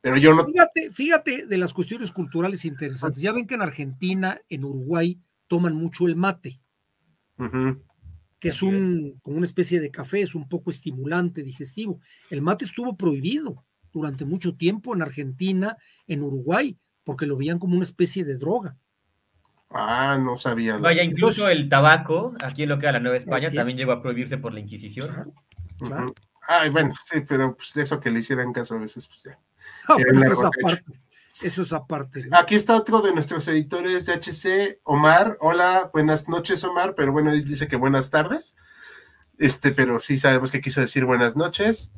Pero 0.00 0.16
yo 0.16 0.32
no. 0.32 0.44
Fíjate, 0.46 0.90
fíjate 0.90 1.46
de 1.46 1.58
las 1.58 1.74
cuestiones 1.74 2.12
culturales 2.12 2.64
interesantes. 2.64 3.22
Ya 3.22 3.32
ven 3.32 3.46
que 3.46 3.54
en 3.54 3.62
Argentina, 3.62 4.40
en 4.48 4.64
Uruguay, 4.64 5.18
toman 5.48 5.74
mucho 5.74 6.06
el 6.06 6.14
mate 6.14 6.60
que 8.40 8.48
es 8.48 8.62
un, 8.62 9.20
como 9.22 9.36
una 9.36 9.46
especie 9.46 9.80
de 9.80 9.90
café, 9.90 10.22
es 10.22 10.34
un 10.34 10.48
poco 10.48 10.70
estimulante, 10.70 11.42
digestivo. 11.42 12.00
El 12.30 12.42
mate 12.42 12.64
estuvo 12.64 12.96
prohibido 12.96 13.64
durante 13.92 14.24
mucho 14.24 14.56
tiempo 14.56 14.94
en 14.94 15.02
Argentina, 15.02 15.76
en 16.06 16.22
Uruguay, 16.22 16.78
porque 17.04 17.26
lo 17.26 17.36
veían 17.36 17.58
como 17.58 17.74
una 17.74 17.84
especie 17.84 18.24
de 18.24 18.36
droga. 18.36 18.76
Ah, 19.68 20.18
no 20.20 20.36
sabía. 20.36 20.78
Vaya, 20.78 21.04
incluso 21.04 21.48
el 21.48 21.68
tabaco, 21.68 22.34
aquí 22.40 22.64
en 22.64 22.70
lo 22.70 22.78
que 22.78 22.86
era 22.86 22.94
la 22.94 23.00
Nueva 23.00 23.18
España, 23.18 23.52
también 23.52 23.78
llegó 23.78 23.92
a 23.92 24.02
prohibirse 24.02 24.38
por 24.38 24.52
la 24.52 24.60
Inquisición. 24.60 25.32
Ay, 26.48 26.70
bueno, 26.70 26.94
sí, 27.04 27.20
pero 27.20 27.56
pues, 27.56 27.76
eso 27.76 28.00
que 28.00 28.10
le 28.10 28.20
hicieran 28.20 28.52
caso 28.52 28.74
a 28.74 28.78
veces, 28.78 29.06
pues 29.06 29.22
ya. 29.22 29.38
Eso 31.42 31.62
es 31.62 31.72
aparte. 31.72 32.28
Aquí 32.32 32.54
está 32.54 32.76
otro 32.76 33.00
de 33.00 33.12
nuestros 33.14 33.48
editores 33.48 34.06
de 34.06 34.12
HC, 34.12 34.80
Omar. 34.84 35.38
Hola, 35.40 35.90
buenas 35.92 36.28
noches, 36.28 36.62
Omar, 36.64 36.94
pero 36.94 37.12
bueno, 37.12 37.32
dice 37.32 37.66
que 37.66 37.76
buenas 37.76 38.10
tardes. 38.10 38.54
Este, 39.38 39.72
pero 39.72 40.00
sí 40.00 40.18
sabemos 40.18 40.50
que 40.50 40.60
quiso 40.60 40.82
decir 40.82 41.06
buenas 41.06 41.36
noches. 41.36 41.92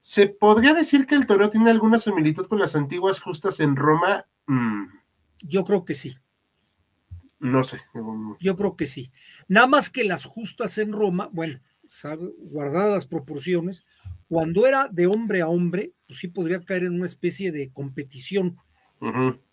¿Se 0.00 0.26
podría 0.26 0.72
decir 0.72 1.06
que 1.06 1.16
el 1.16 1.26
toro 1.26 1.50
tiene 1.50 1.70
alguna 1.70 1.98
similitud 1.98 2.46
con 2.46 2.58
las 2.58 2.74
antiguas 2.74 3.20
justas 3.20 3.60
en 3.60 3.76
Roma? 3.76 4.26
Mm. 4.46 4.86
Yo 5.42 5.64
creo 5.64 5.84
que 5.84 5.94
sí. 5.94 6.16
No 7.38 7.62
sé. 7.64 7.80
Yo 8.40 8.56
creo 8.56 8.74
que 8.74 8.86
sí. 8.86 9.12
Nada 9.48 9.66
más 9.66 9.90
que 9.90 10.04
las 10.04 10.24
justas 10.24 10.78
en 10.78 10.92
Roma, 10.92 11.28
bueno, 11.32 11.60
guardadas 12.38 12.90
las 12.90 13.06
proporciones, 13.06 13.84
cuando 14.28 14.66
era 14.66 14.88
de 14.88 15.06
hombre 15.06 15.42
a 15.42 15.48
hombre, 15.48 15.92
pues 16.06 16.20
sí 16.20 16.28
podría 16.28 16.60
caer 16.60 16.84
en 16.84 16.94
una 16.94 17.06
especie 17.06 17.52
de 17.52 17.70
competición 17.72 18.56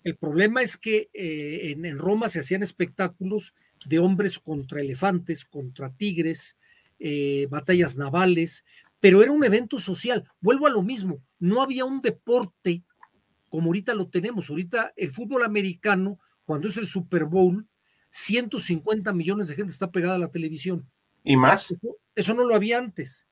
el 0.03 0.15
problema 0.17 0.61
es 0.61 0.77
que 0.77 1.09
eh, 1.13 1.75
en, 1.77 1.99
Roma 1.99 2.29
se 2.29 2.39
hacían 2.39 2.63
espectáculos 2.63 3.53
de 3.85 3.99
hombres 3.99 4.39
contra 4.39 4.81
elefantes, 4.81 5.45
contra 5.45 5.93
tigres, 5.93 6.57
eh, 6.99 7.47
batallas 7.49 7.95
navales, 7.95 8.65
pero 8.99 9.21
era 9.21 9.31
un 9.31 9.43
evento 9.43 9.79
social. 9.79 10.29
Vuelvo 10.41 10.65
a 10.67 10.71
lo 10.71 10.81
mismo, 10.81 11.21
no 11.39 11.61
había 11.61 11.85
un 11.85 12.01
deporte 12.01 12.83
como 13.55 13.67
ahorita 13.67 13.93
lo 13.93 14.09
tenemos. 14.09 14.49
Ahorita 14.49 14.91
el 14.97 15.11
fútbol 15.11 15.43
americano, 15.43 16.19
cuando 16.43 16.67
es 16.67 16.75
el 16.75 16.87
Super 16.87 17.23
Bowl, 17.23 17.65
150 18.09 19.13
millones 19.13 19.47
de 19.47 19.55
gente 19.55 19.71
está 19.71 19.91
pegada 19.91 20.15
a 20.15 20.19
la 20.19 20.31
televisión. 20.31 20.89
¿Y 21.23 21.37
más? 21.37 21.73
Eso 22.15 22.33
no 22.33 22.43
lo 22.43 22.53
había 22.53 22.77
antes. 22.77 23.27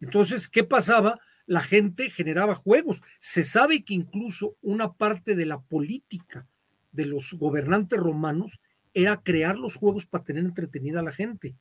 Entonces, 0.00 0.48
¿qué 0.48 0.64
pasaba? 0.64 1.20
La 1.46 1.60
gente 1.60 2.10
generaba 2.10 2.54
juegos. 2.54 3.02
Se 3.18 3.42
sabe 3.42 3.84
que 3.84 3.94
incluso 3.94 4.56
una 4.62 4.92
parte 4.92 5.34
de 5.34 5.46
la 5.46 5.60
política 5.60 6.46
de 6.92 7.06
los 7.06 7.34
gobernantes 7.34 7.98
romanos 7.98 8.60
era 8.94 9.22
crear 9.22 9.58
los 9.58 9.76
juegos 9.76 10.06
para 10.06 10.24
tener 10.24 10.44
entretenida 10.44 11.00
a 11.00 11.04
la 11.04 11.12
gente. 11.12 11.54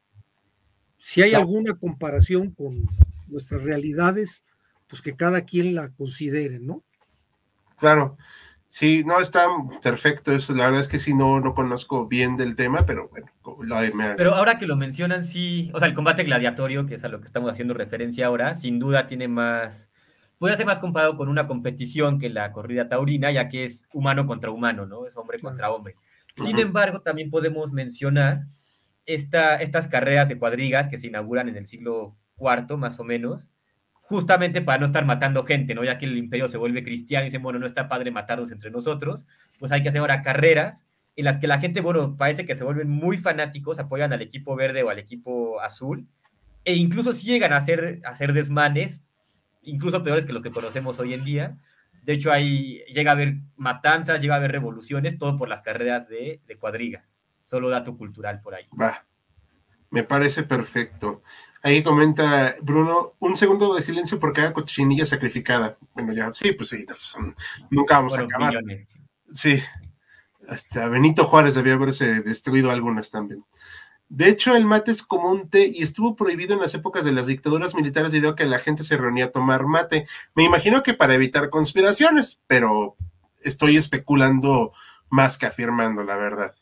Si 0.97 1.21
hay 1.21 1.33
alguna 1.33 1.75
comparación 1.75 2.51
con 2.51 2.85
nuestras 3.27 3.63
realidades, 3.63 4.43
pues 4.87 5.01
que 5.01 5.15
cada 5.15 5.41
quien 5.45 5.73
la 5.73 5.89
considere, 5.89 6.59
¿no? 6.59 6.83
Claro. 7.77 8.17
Sí, 8.73 9.03
no, 9.05 9.19
está 9.19 9.47
perfecto 9.83 10.31
eso. 10.31 10.53
La 10.53 10.67
verdad 10.67 10.79
es 10.79 10.87
que 10.87 10.97
sí, 10.97 11.13
no, 11.13 11.41
no 11.41 11.53
conozco 11.53 12.07
bien 12.07 12.37
del 12.37 12.55
tema, 12.55 12.85
pero 12.85 13.09
bueno. 13.09 13.29
Pero 14.15 14.33
ahora 14.33 14.57
que 14.57 14.65
lo 14.65 14.77
mencionan, 14.77 15.25
sí, 15.25 15.69
o 15.73 15.79
sea, 15.79 15.89
el 15.89 15.93
combate 15.93 16.23
gladiatorio, 16.23 16.85
que 16.85 16.95
es 16.95 17.03
a 17.03 17.09
lo 17.09 17.19
que 17.19 17.25
estamos 17.25 17.51
haciendo 17.51 17.73
referencia 17.73 18.27
ahora, 18.27 18.55
sin 18.55 18.79
duda 18.79 19.07
tiene 19.07 19.27
más, 19.27 19.91
puede 20.39 20.55
ser 20.55 20.65
más 20.65 20.79
comparado 20.79 21.17
con 21.17 21.27
una 21.27 21.47
competición 21.47 22.17
que 22.17 22.29
la 22.29 22.53
corrida 22.53 22.87
taurina, 22.87 23.29
ya 23.29 23.49
que 23.49 23.65
es 23.65 23.89
humano 23.91 24.25
contra 24.25 24.51
humano, 24.51 24.85
¿no? 24.85 25.05
Es 25.05 25.17
hombre 25.17 25.37
contra 25.39 25.69
hombre. 25.69 25.97
Sin 26.33 26.57
embargo, 26.57 27.01
también 27.01 27.29
podemos 27.29 27.73
mencionar 27.73 28.45
esta, 29.05 29.57
estas 29.57 29.89
carreras 29.89 30.29
de 30.29 30.39
cuadrigas 30.39 30.87
que 30.87 30.97
se 30.97 31.07
inauguran 31.07 31.49
en 31.49 31.57
el 31.57 31.65
siglo 31.65 32.15
IV, 32.39 32.77
más 32.77 33.01
o 33.01 33.03
menos, 33.03 33.49
justamente 34.11 34.61
para 34.61 34.77
no 34.77 34.85
estar 34.85 35.05
matando 35.05 35.45
gente, 35.45 35.73
¿no? 35.73 35.85
Ya 35.85 35.97
que 35.97 36.05
el 36.05 36.17
imperio 36.17 36.49
se 36.49 36.57
vuelve 36.57 36.83
cristiano 36.83 37.23
y 37.23 37.27
dicen, 37.27 37.41
bueno, 37.41 37.59
no 37.59 37.65
está 37.65 37.87
padre 37.87 38.11
matarnos 38.11 38.51
entre 38.51 38.69
nosotros, 38.69 39.25
pues 39.57 39.71
hay 39.71 39.81
que 39.81 39.87
hacer 39.87 40.01
ahora 40.01 40.21
carreras 40.21 40.85
en 41.15 41.23
las 41.23 41.37
que 41.37 41.47
la 41.47 41.61
gente, 41.61 41.79
bueno, 41.79 42.17
parece 42.17 42.45
que 42.45 42.55
se 42.55 42.65
vuelven 42.65 42.89
muy 42.89 43.17
fanáticos, 43.17 43.79
apoyan 43.79 44.11
al 44.11 44.21
equipo 44.21 44.53
verde 44.55 44.83
o 44.83 44.89
al 44.89 44.99
equipo 44.99 45.61
azul, 45.61 46.07
e 46.65 46.75
incluso 46.75 47.13
si 47.13 47.25
llegan 47.25 47.53
a 47.53 47.57
hacer, 47.57 48.01
hacer 48.03 48.33
desmanes, 48.33 49.01
incluso 49.61 50.03
peores 50.03 50.25
que 50.25 50.33
los 50.33 50.41
que 50.41 50.51
conocemos 50.51 50.99
hoy 50.99 51.13
en 51.13 51.23
día. 51.23 51.57
De 52.03 52.13
hecho, 52.13 52.33
ahí 52.33 52.83
llega 52.93 53.11
a 53.11 53.13
haber 53.13 53.35
matanzas, 53.55 54.21
llega 54.21 54.33
a 54.33 54.37
haber 54.37 54.51
revoluciones, 54.51 55.17
todo 55.17 55.37
por 55.37 55.47
las 55.47 55.61
carreras 55.61 56.09
de, 56.09 56.41
de 56.45 56.57
cuadrigas. 56.57 57.17
Solo 57.45 57.69
dato 57.69 57.95
cultural 57.95 58.41
por 58.41 58.55
ahí. 58.55 58.67
Me 59.91 60.03
parece 60.03 60.43
perfecto. 60.43 61.21
Ahí 61.61 61.83
comenta 61.83 62.55
Bruno, 62.63 63.13
un 63.19 63.35
segundo 63.35 63.75
de 63.75 63.83
silencio 63.83 64.19
por 64.19 64.33
cada 64.33 64.51
cochinilla 64.51 65.05
sacrificada. 65.05 65.77
Bueno, 65.93 66.11
ya, 66.13 66.31
sí, 66.31 66.53
pues 66.53 66.69
sí, 66.69 66.83
pues, 66.87 67.15
nunca 67.69 67.97
vamos 67.97 68.17
a 68.17 68.21
acabar. 68.21 68.63
Sí, 69.33 69.61
hasta 70.49 70.87
Benito 70.89 71.25
Juárez 71.25 71.53
debía 71.53 71.73
haberse 71.73 72.21
destruido 72.21 72.71
algunas 72.71 73.11
también. 73.11 73.45
De 74.09 74.27
hecho, 74.27 74.55
el 74.55 74.65
mate 74.65 74.91
es 74.91 75.03
como 75.03 75.31
un 75.31 75.49
té 75.49 75.67
y 75.67 75.83
estuvo 75.83 76.15
prohibido 76.15 76.53
en 76.53 76.59
las 76.59 76.73
épocas 76.73 77.05
de 77.05 77.13
las 77.13 77.27
dictaduras 77.27 77.75
militares 77.75 78.11
debido 78.11 78.31
a 78.31 78.35
que 78.35 78.45
la 78.45 78.59
gente 78.59 78.83
se 78.83 78.97
reunía 78.97 79.25
a 79.25 79.31
tomar 79.31 79.67
mate. 79.67 80.05
Me 80.35 80.43
imagino 80.43 80.83
que 80.83 80.93
para 80.93 81.13
evitar 81.13 81.49
conspiraciones, 81.49 82.41
pero 82.47 82.97
estoy 83.39 83.77
especulando 83.77 84.73
más 85.09 85.37
que 85.37 85.45
afirmando 85.45 86.03
la 86.03 86.17
verdad. 86.17 86.55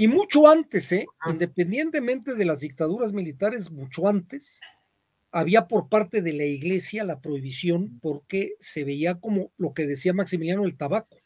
Y 0.00 0.06
mucho 0.06 0.48
antes, 0.48 0.92
¿eh? 0.92 1.06
independientemente 1.28 2.36
de 2.36 2.44
las 2.44 2.60
dictaduras 2.60 3.12
militares, 3.12 3.72
mucho 3.72 4.06
antes, 4.06 4.60
había 5.32 5.66
por 5.66 5.88
parte 5.88 6.22
de 6.22 6.32
la 6.32 6.44
iglesia 6.44 7.02
la 7.02 7.20
prohibición 7.20 7.98
porque 8.00 8.54
se 8.60 8.84
veía 8.84 9.16
como 9.16 9.50
lo 9.58 9.74
que 9.74 9.86
decía 9.86 10.14
Maximiliano 10.14 10.64
el 10.64 10.76
tabaco. 10.76 11.18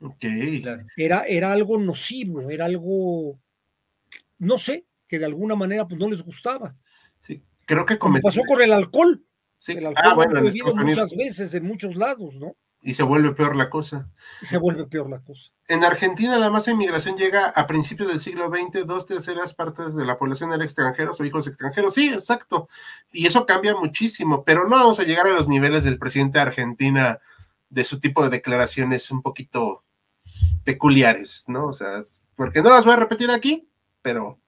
Okay. 0.00 0.64
Era, 0.96 1.24
era 1.28 1.52
algo 1.52 1.78
nocivo, 1.78 2.50
era 2.50 2.64
algo, 2.64 3.38
no 4.38 4.56
sé, 4.56 4.86
que 5.06 5.18
de 5.18 5.26
alguna 5.26 5.54
manera 5.54 5.86
pues 5.86 6.00
no 6.00 6.08
les 6.08 6.22
gustaba. 6.22 6.74
Sí, 7.18 7.42
creo 7.66 7.84
que 7.84 7.98
como 7.98 8.18
pasó 8.20 8.40
con 8.48 8.60
el 8.62 8.72
alcohol. 8.72 9.22
Sí. 9.58 9.72
El 9.72 9.86
alcohol 9.86 10.02
ah, 10.04 10.14
bueno, 10.14 10.40
muchas 10.82 11.14
veces 11.14 11.52
en 11.52 11.64
muchos 11.64 11.94
lados, 11.94 12.34
¿no? 12.36 12.56
Y 12.84 12.94
se 12.94 13.02
vuelve 13.02 13.32
peor 13.32 13.56
la 13.56 13.70
cosa. 13.70 14.08
se 14.42 14.58
vuelve 14.58 14.84
peor 14.86 15.08
la 15.08 15.20
cosa. 15.20 15.50
En 15.66 15.82
Argentina 15.82 16.36
la 16.38 16.50
masa 16.50 16.66
de 16.66 16.74
inmigración 16.74 17.16
llega 17.16 17.48
a 17.48 17.66
principios 17.66 18.10
del 18.10 18.20
siglo 18.20 18.50
XX, 18.50 18.86
dos 18.86 19.06
terceras 19.06 19.54
partes 19.54 19.94
de 19.94 20.04
la 20.04 20.18
población 20.18 20.50
eran 20.50 20.62
extranjeros 20.62 21.18
o 21.18 21.24
hijos 21.24 21.48
extranjeros. 21.48 21.94
Sí, 21.94 22.08
exacto. 22.08 22.68
Y 23.10 23.26
eso 23.26 23.46
cambia 23.46 23.74
muchísimo, 23.74 24.44
pero 24.44 24.68
no 24.68 24.76
vamos 24.76 25.00
a 25.00 25.04
llegar 25.04 25.26
a 25.26 25.32
los 25.32 25.48
niveles 25.48 25.84
del 25.84 25.98
presidente 25.98 26.38
de 26.38 26.42
Argentina 26.42 27.18
de 27.70 27.84
su 27.84 27.98
tipo 27.98 28.22
de 28.22 28.28
declaraciones 28.28 29.10
un 29.10 29.22
poquito 29.22 29.82
peculiares, 30.64 31.44
¿no? 31.48 31.66
O 31.66 31.72
sea, 31.72 32.02
porque 32.36 32.60
no 32.60 32.68
las 32.68 32.84
voy 32.84 32.94
a 32.94 32.98
repetir 32.98 33.30
aquí, 33.30 33.66
pero 34.02 34.38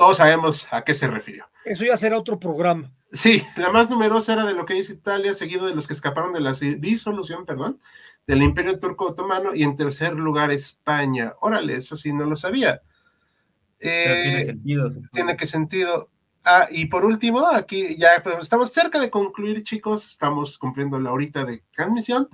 todos 0.00 0.16
sabemos 0.16 0.66
a 0.70 0.82
qué 0.82 0.94
se 0.94 1.08
refirió. 1.08 1.44
Eso 1.62 1.84
ya 1.84 1.94
será 1.94 2.16
otro 2.16 2.40
programa. 2.40 2.90
Sí, 3.12 3.42
la 3.56 3.68
más 3.68 3.90
numerosa 3.90 4.32
era 4.32 4.46
de 4.46 4.54
lo 4.54 4.64
que 4.64 4.72
dice 4.72 4.94
Italia, 4.94 5.34
seguido 5.34 5.66
de 5.66 5.74
los 5.74 5.86
que 5.86 5.92
escaparon 5.92 6.32
de 6.32 6.40
la 6.40 6.54
disolución, 6.54 7.44
perdón, 7.44 7.78
del 8.26 8.40
Imperio 8.40 8.78
Turco 8.78 9.08
Otomano, 9.08 9.54
y 9.54 9.62
en 9.62 9.76
tercer 9.76 10.14
lugar 10.14 10.52
España. 10.52 11.34
Órale, 11.42 11.74
eso 11.74 11.96
sí 11.96 12.14
no 12.14 12.24
lo 12.24 12.34
sabía. 12.34 12.80
tiene 13.78 14.38
eh, 14.38 14.44
sentido. 14.46 14.88
Tiene 15.12 15.36
que 15.36 15.46
sentido. 15.46 16.10
Ah, 16.46 16.66
y 16.70 16.86
por 16.86 17.04
último, 17.04 17.46
aquí 17.48 17.94
ya 17.98 18.22
pues, 18.22 18.36
estamos 18.38 18.72
cerca 18.72 18.98
de 18.98 19.10
concluir, 19.10 19.62
chicos, 19.64 20.08
estamos 20.08 20.56
cumpliendo 20.56 20.98
la 20.98 21.12
horita 21.12 21.44
de 21.44 21.62
transmisión. 21.72 22.26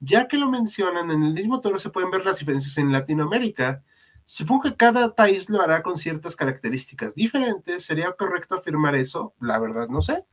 Ya 0.00 0.26
que 0.26 0.36
lo 0.36 0.50
mencionan, 0.50 1.12
en 1.12 1.22
el 1.22 1.32
mismo 1.32 1.60
toro 1.60 1.78
se 1.78 1.90
pueden 1.90 2.10
ver 2.10 2.24
las 2.26 2.40
diferencias 2.40 2.76
en 2.76 2.90
Latinoamérica. 2.90 3.84
Supongo 4.24 4.62
que 4.62 4.76
cada 4.76 5.14
país 5.14 5.50
lo 5.50 5.60
hará 5.60 5.82
con 5.82 5.98
ciertas 5.98 6.34
características 6.36 7.14
diferentes. 7.14 7.84
¿Sería 7.84 8.12
correcto 8.12 8.54
afirmar 8.54 8.94
eso? 8.94 9.34
La 9.40 9.58
verdad, 9.58 9.88
no 9.88 10.00
sé. 10.00 10.24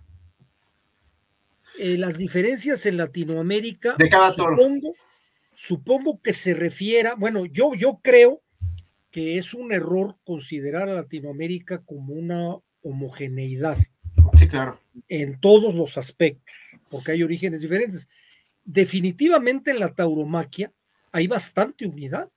Eh, 1.78 1.98
las 1.98 2.18
diferencias 2.18 2.86
en 2.86 2.98
Latinoamérica. 2.98 3.96
De 3.98 4.10
cada 4.10 4.32
supongo, 4.32 4.94
Supongo 5.64 6.20
que 6.24 6.34
se 6.34 6.56
refiera, 6.56 7.14
bueno, 7.14 7.46
yo, 7.46 7.76
yo 7.76 8.00
creo 8.02 8.42
que 9.12 9.38
es 9.38 9.54
un 9.54 9.72
error 9.72 10.18
considerar 10.24 10.89
a 10.89 10.96
Latinoamérica 10.96 11.84
como 11.84 12.16
una 12.16 12.58
homogeneidad. 12.82 13.78
Sí, 14.34 14.48
claro. 14.48 14.80
En 15.08 15.39
todos 15.39 15.76
los 15.76 16.00
aspectos, 16.00 16.56
porque 16.89 17.12
hay 17.12 17.22
orígenes 17.22 17.62
diferentes. 17.62 18.08
Definitivamente 18.66 19.70
en 19.70 19.80
la 19.80 19.94
tauromaquia 19.94 20.74
hay 21.12 21.28
bastante 21.28 21.86
unidad. 21.86 22.32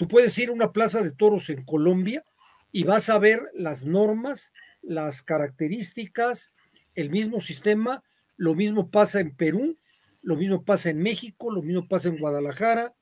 Tú 0.00 0.08
puedes 0.08 0.38
ir 0.38 0.48
a 0.48 0.52
una 0.52 0.72
plaza 0.72 1.02
de 1.02 1.10
toros 1.10 1.50
en 1.50 1.62
Colombia 1.62 2.24
y 2.72 2.84
vas 2.84 3.10
a 3.10 3.18
ver 3.18 3.50
las 3.52 3.84
normas, 3.84 4.54
las 4.80 5.22
características, 5.22 6.54
el 6.94 7.10
mismo 7.10 7.38
sistema. 7.38 8.02
Lo 8.38 8.54
mismo 8.54 8.90
pasa 8.90 9.20
en 9.20 9.36
Perú, 9.36 9.76
lo 10.22 10.36
mismo 10.36 10.64
pasa 10.64 10.88
en 10.88 11.02
México, 11.02 11.52
lo 11.52 11.60
mismo 11.60 11.86
pasa 11.86 12.08
en 12.08 12.16
Guadalajara, 12.16 12.94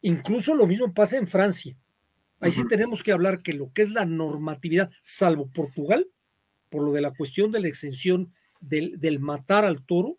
incluso 0.00 0.54
lo 0.54 0.66
mismo 0.66 0.94
pasa 0.94 1.18
en 1.18 1.28
Francia. 1.28 1.76
Ahí 2.40 2.52
sí 2.52 2.66
tenemos 2.66 3.02
que 3.02 3.12
hablar 3.12 3.42
que 3.42 3.52
lo 3.52 3.70
que 3.74 3.82
es 3.82 3.90
la 3.90 4.06
normatividad, 4.06 4.90
salvo 5.02 5.50
Portugal, 5.52 6.08
por 6.70 6.82
lo 6.82 6.92
de 6.92 7.02
la 7.02 7.10
cuestión 7.10 7.52
de 7.52 7.60
la 7.60 7.68
exención 7.68 8.32
del, 8.62 8.98
del 8.98 9.20
matar 9.20 9.66
al 9.66 9.84
toro, 9.84 10.16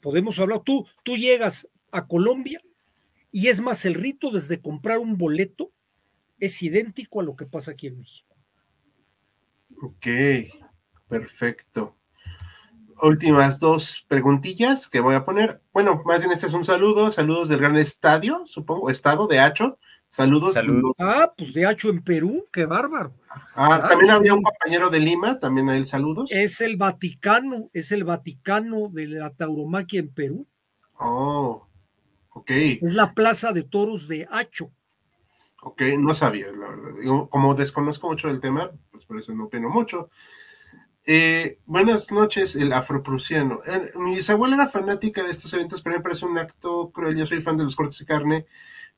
podemos 0.00 0.40
hablar, 0.40 0.62
tú, 0.64 0.84
tú 1.04 1.16
llegas 1.16 1.68
a 1.92 2.08
Colombia 2.08 2.60
y 3.30 3.48
es 3.48 3.60
más, 3.60 3.84
el 3.84 3.94
rito 3.94 4.30
desde 4.30 4.60
comprar 4.60 4.98
un 4.98 5.16
boleto 5.16 5.70
es 6.38 6.62
idéntico 6.62 7.20
a 7.20 7.24
lo 7.24 7.36
que 7.36 7.46
pasa 7.46 7.72
aquí 7.72 7.88
en 7.88 7.98
México. 7.98 8.36
Ok, 9.82 10.06
perfecto. 11.08 11.96
Últimas 13.00 13.60
dos 13.60 14.04
preguntillas 14.08 14.88
que 14.88 15.00
voy 15.00 15.14
a 15.14 15.24
poner. 15.24 15.62
Bueno, 15.72 16.02
más 16.04 16.20
bien 16.20 16.32
este 16.32 16.48
es 16.48 16.52
un 16.52 16.64
saludo. 16.64 17.12
Saludos 17.12 17.48
del 17.48 17.60
gran 17.60 17.76
estadio, 17.76 18.42
supongo, 18.44 18.90
estado 18.90 19.28
de 19.28 19.38
Hacho. 19.38 19.78
Saludos. 20.08 20.54
Saludos. 20.54 20.96
Ah, 20.98 21.32
pues 21.36 21.52
de 21.52 21.66
Hacho 21.66 21.90
en 21.90 22.02
Perú, 22.02 22.46
qué 22.50 22.64
bárbaro. 22.64 23.14
Ah, 23.54 23.86
también 23.88 24.10
había 24.10 24.34
un 24.34 24.42
compañero 24.42 24.90
de 24.90 25.00
Lima, 25.00 25.38
también 25.38 25.68
a 25.68 25.76
él 25.76 25.84
saludos. 25.84 26.32
Es 26.32 26.60
el 26.60 26.76
Vaticano, 26.76 27.70
es 27.72 27.92
el 27.92 28.04
Vaticano 28.04 28.88
de 28.88 29.06
la 29.06 29.30
tauromaquia 29.30 30.00
en 30.00 30.08
Perú. 30.08 30.46
Oh, 30.98 31.67
es 32.46 32.94
la 32.94 33.12
plaza 33.12 33.52
de 33.52 33.62
toros 33.62 34.08
de 34.08 34.26
Hacho. 34.30 34.70
Ok, 35.62 35.82
no 35.98 36.14
sabía, 36.14 36.46
la 36.52 36.68
verdad. 36.68 37.28
como 37.30 37.54
desconozco 37.54 38.08
mucho 38.08 38.28
del 38.28 38.40
tema, 38.40 38.70
pues 38.90 39.04
por 39.04 39.18
eso 39.18 39.34
no 39.34 39.44
opino 39.44 39.68
mucho. 39.68 40.08
Eh, 41.04 41.58
buenas 41.64 42.12
noches, 42.12 42.54
el 42.54 42.72
afroprusiano. 42.72 43.60
Eh, 43.66 43.92
mi 43.96 44.16
bisabuela 44.16 44.56
era 44.56 44.66
fanática 44.66 45.22
de 45.22 45.30
estos 45.30 45.52
eventos, 45.54 45.80
pero 45.80 45.96
me 45.96 46.02
parece 46.02 46.26
un 46.26 46.36
acto 46.38 46.90
cruel. 46.90 47.16
Yo 47.16 47.26
soy 47.26 47.40
fan 47.40 47.56
de 47.56 47.64
los 47.64 47.74
cortes 47.74 47.98
de 47.98 48.04
carne, 48.04 48.46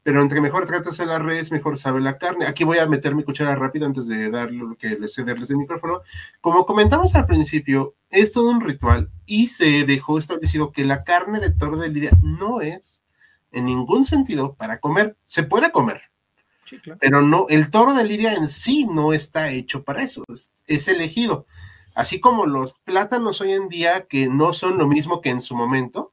pero 0.03 0.20
entre 0.20 0.41
mejor 0.41 0.66
tratas 0.66 0.99
a 1.01 1.07
la 1.07 1.18
res, 1.18 1.53
mejor 1.53 1.78
sabe 1.78 2.01
la 2.01 2.18
carne. 2.18 2.47
Aquí 2.47 2.64
voy 2.64 2.78
a 2.78 2.86
meter 2.86 3.14
mi 3.14 3.22
cuchara 3.22 3.55
rápido 3.55 3.86
antes 3.86 4.09
de 4.09 4.28
dar 4.28 4.51
lo 4.51 4.76
que 4.76 4.99
les 4.99 5.14
cederles 5.14 5.51
el 5.51 5.59
micrófono. 5.59 6.01
Como 6.41 6.66
comentamos 6.66 7.14
al 7.14 7.26
principio, 7.26 7.95
es 8.11 8.32
todo 8.32 8.51
un 8.51 8.61
ritual 8.61 9.11
y 9.24 9.47
se 9.47 9.84
dejó 9.84 10.18
establecido 10.18 10.72
que 10.72 10.84
la 10.84 11.05
carne 11.05 11.38
de 11.38 11.55
toro 11.55 11.76
de 11.76 11.91
Lidia 11.91 12.11
no 12.22 12.61
es 12.61 13.05
en 13.53 13.67
ningún 13.67 14.05
sentido 14.05 14.55
para 14.55 14.81
comer. 14.81 15.17
Se 15.25 15.43
puede 15.43 15.73
comer, 15.73 16.03
Pero 17.01 17.23
no, 17.23 17.47
el 17.49 17.71
toro 17.71 17.95
de 17.95 18.05
Lidia 18.05 18.35
en 18.35 18.49
sí 18.49 18.85
no 18.85 19.13
está 19.13 19.51
hecho 19.51 19.83
para 19.83 20.03
eso, 20.03 20.25
es, 20.67 20.89
elegido. 20.89 21.47
Así 21.95 22.21
como 22.21 22.47
los 22.47 22.75
plátanos 22.75 23.41
hoy 23.41 23.53
en 23.53 23.69
día, 23.69 24.07
que 24.07 24.29
no 24.29 24.53
son 24.53 24.79
lo 24.79 24.87
mismo 24.87 25.21
que 25.21 25.31
en 25.31 25.41
su 25.41 25.57
momento. 25.57 26.13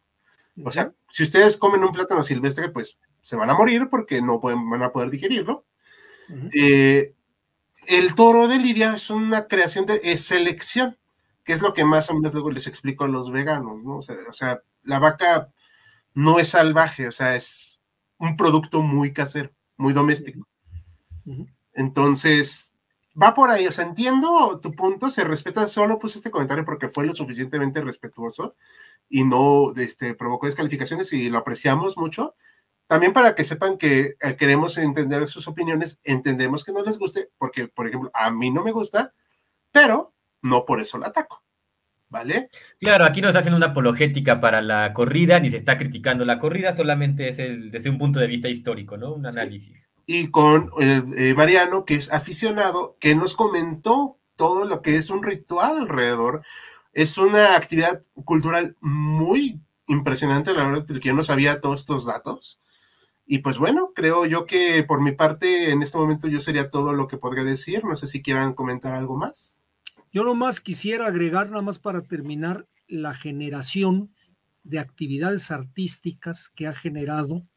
O 0.64 0.72
sea, 0.72 0.92
si 1.12 1.24
ustedes 1.24 1.58
comen 1.58 1.84
un 1.84 1.92
plátano 1.92 2.24
silvestre, 2.24 2.70
pues 2.70 2.98
se 3.22 3.36
van 3.36 3.50
a 3.50 3.54
morir 3.54 3.90
porque 3.92 4.22
no 4.22 4.40
pueden, 4.40 4.68
van 4.70 4.82
a 4.82 4.92
poder 4.92 5.12
digerirlo. 5.12 5.66
Eh, 6.52 7.14
el 7.86 8.16
toro 8.16 8.48
de 8.48 8.58
Lidia 8.58 8.96
es 8.96 9.12
una 9.12 9.48
creación 9.48 9.86
de 9.86 10.18
selección, 10.18 10.98
que 11.44 11.54
es 11.54 11.62
lo 11.62 11.74
que 11.74 11.86
más 11.86 12.10
o 12.10 12.16
menos 12.16 12.34
luego 12.34 12.52
les 12.52 12.68
explico 12.68 13.06
a 13.06 13.08
los 13.08 13.32
veganos, 13.32 13.84
¿no? 13.86 13.98
O 13.98 14.34
sea, 14.34 14.62
la 14.84 15.00
vaca 15.00 15.50
no 16.18 16.40
es 16.40 16.50
salvaje, 16.50 17.08
o 17.08 17.12
sea, 17.12 17.36
es 17.36 17.80
un 18.18 18.36
producto 18.38 18.82
muy 18.82 19.14
casero, 19.14 19.52
muy 19.78 19.94
doméstico. 19.94 20.48
Entonces, 21.74 22.74
va 23.22 23.36
por 23.36 23.52
ahí, 23.52 23.68
o 23.68 23.72
sea, 23.72 23.86
entiendo 23.86 24.60
tu 24.60 24.72
punto, 24.72 25.12
se 25.12 25.24
respeta, 25.24 25.68
solo 25.68 26.00
puse 26.00 26.18
este 26.18 26.32
comentario 26.32 26.66
porque 26.66 26.90
fue 26.90 27.06
lo 27.06 27.14
suficientemente 27.14 27.82
respetuoso 27.82 28.56
y 29.08 29.26
no 29.26 29.76
este, 29.76 30.16
provocó 30.16 30.48
descalificaciones 30.48 31.14
y 31.14 31.30
lo 31.30 31.38
apreciamos 31.38 31.98
mucho. 31.98 32.34
También 32.88 33.14
para 33.14 33.36
que 33.36 33.44
sepan 33.44 33.78
que 33.78 34.16
eh, 34.20 34.36
queremos 34.38 34.80
entender 34.80 35.28
sus 35.28 35.48
opiniones, 35.48 36.00
entendemos 36.04 36.64
que 36.64 36.72
no 36.72 36.82
les 36.82 36.98
guste, 36.98 37.30
porque, 37.38 37.68
por 37.68 37.88
ejemplo, 37.88 38.10
a 38.16 38.32
mí 38.32 38.50
no 38.50 38.64
me 38.64 38.72
gusta, 38.72 39.14
pero 39.72 40.16
no 40.42 40.66
por 40.66 40.80
eso 40.82 40.98
la 40.98 41.08
ataco. 41.10 41.44
¿Vale? 42.10 42.50
Claro, 42.80 43.04
aquí 43.04 43.22
no 43.22 43.28
está 43.28 43.40
haciendo 43.40 43.58
una 43.58 43.68
apologética 43.68 44.40
para 44.40 44.62
la 44.62 44.94
corrida, 44.94 45.40
ni 45.40 45.50
se 45.50 45.58
está 45.58 45.78
criticando 45.78 46.24
la 46.24 46.40
corrida, 46.40 46.74
solamente 46.74 47.28
es 47.28 47.40
el, 47.40 47.70
desde 47.70 47.90
un 47.90 47.98
punto 47.98 48.20
de 48.20 48.28
vista 48.28 48.48
histórico, 48.48 48.96
¿no? 48.98 49.14
Un 49.14 49.26
análisis. 49.26 49.90
Y 50.06 50.30
con 50.30 50.72
eh, 50.80 51.34
Mariano, 51.36 51.84
que 51.84 51.96
es 51.96 52.14
aficionado, 52.14 52.96
que 53.00 53.14
nos 53.14 53.34
comentó 53.34 54.18
todo 54.38 54.64
lo 54.64 54.82
que 54.82 54.96
es 54.96 55.10
un 55.10 55.22
ritual 55.22 55.80
alrededor. 55.80 56.44
Es 56.94 57.18
una 57.18 57.58
actividad 57.58 58.02
cultural 58.24 58.78
muy 58.80 59.60
impresionante, 59.88 60.54
la 60.54 60.64
verdad, 60.66 60.86
porque 60.88 61.10
yo 61.10 61.14
no 61.14 61.24
sabía 61.24 61.60
todos 61.60 61.82
estos 61.82 62.06
datos. 62.06 62.60
Y 63.26 63.40
pues 63.40 63.58
bueno, 63.58 63.92
creo 63.94 64.26
yo 64.26 64.46
que 64.46 64.84
por 64.84 65.02
mi 65.02 65.12
parte 65.12 65.72
en 65.72 65.84
este 65.84 65.98
momento 65.98 66.30
yo 66.30 66.40
sería 66.40 66.70
todo 66.70 66.94
lo 66.94 67.08
que 67.08 67.18
podría 67.18 67.44
decir. 67.44 67.84
No 67.84 67.96
sé 67.98 68.08
si 68.08 68.22
quieran 68.22 68.54
comentar 68.54 68.94
algo 68.94 69.18
más. 69.18 69.57
Yo 70.18 70.24
nomás 70.24 70.62
quisiera 70.62 71.06
agregar, 71.06 71.52
nada 71.52 71.62
más 71.62 71.78
para 71.78 72.02
terminar, 72.02 72.68
la 72.88 73.14
generación 73.14 74.16
de 74.64 74.80
actividades 74.80 75.52
artísticas 75.52 76.50
que 76.50 76.66
ha 76.66 76.74
generado 76.74 77.48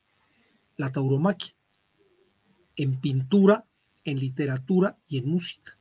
la 0.77 0.93
tauromaquia 0.93 1.55
en 2.77 3.01
pintura, 3.01 3.67
en 4.05 4.21
literatura 4.21 4.99
y 5.07 5.17
en 5.17 5.31
música. 5.31 5.79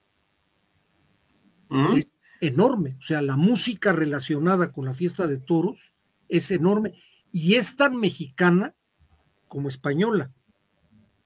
Mm. 1.67 1.97
Es 1.97 2.15
enorme, 2.39 2.95
o 2.97 3.01
sea, 3.01 3.21
la 3.21 3.35
música 3.35 3.91
relacionada 3.91 4.71
con 4.71 4.85
la 4.85 4.93
fiesta 4.93 5.27
de 5.27 5.37
toros 5.37 5.91
es 6.29 6.49
enorme 6.49 6.93
y 7.33 7.55
es 7.55 7.75
tan 7.75 7.97
mexicana 7.97 8.73
como 9.49 9.67
española. 9.67 10.31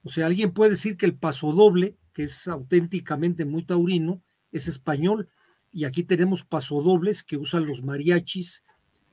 O 0.02 0.08
sea, 0.08 0.26
alguien 0.26 0.50
puede 0.50 0.70
decir 0.70 0.96
que 0.96 1.06
el 1.06 1.16
paso 1.16 1.52
doble, 1.52 1.96
que 2.12 2.24
es 2.24 2.48
auténticamente 2.48 3.44
muy 3.44 3.64
taurino, 3.64 4.20
es 4.50 4.66
español. 4.66 5.28
Y 5.74 5.84
aquí 5.84 6.04
tenemos 6.04 6.44
pasodobles 6.44 7.24
que 7.24 7.36
usan 7.36 7.66
los 7.66 7.82
mariachis, 7.82 8.62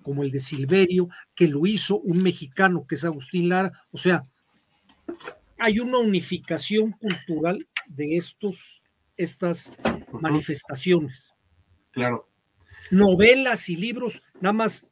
como 0.04 0.22
el 0.22 0.30
de 0.30 0.40
Silverio, 0.40 1.10
que 1.34 1.48
lo 1.48 1.66
hizo 1.66 2.00
un 2.00 2.22
mexicano, 2.22 2.86
que 2.86 2.94
es 2.94 3.04
Agustín 3.04 3.50
Lara. 3.50 3.72
O 3.90 3.98
sea, 3.98 4.28
hay 5.58 5.80
una 5.80 5.98
unificación 5.98 6.92
cultural 6.92 7.68
de 7.88 8.16
estos, 8.16 8.84
estas 9.18 9.74
manifestaciones. 10.12 11.34
Claro. 11.90 12.30
Novelas 12.92 13.68
y 13.68 13.76
libros, 13.76 14.22
nada 14.40 14.54
más, 14.54 14.86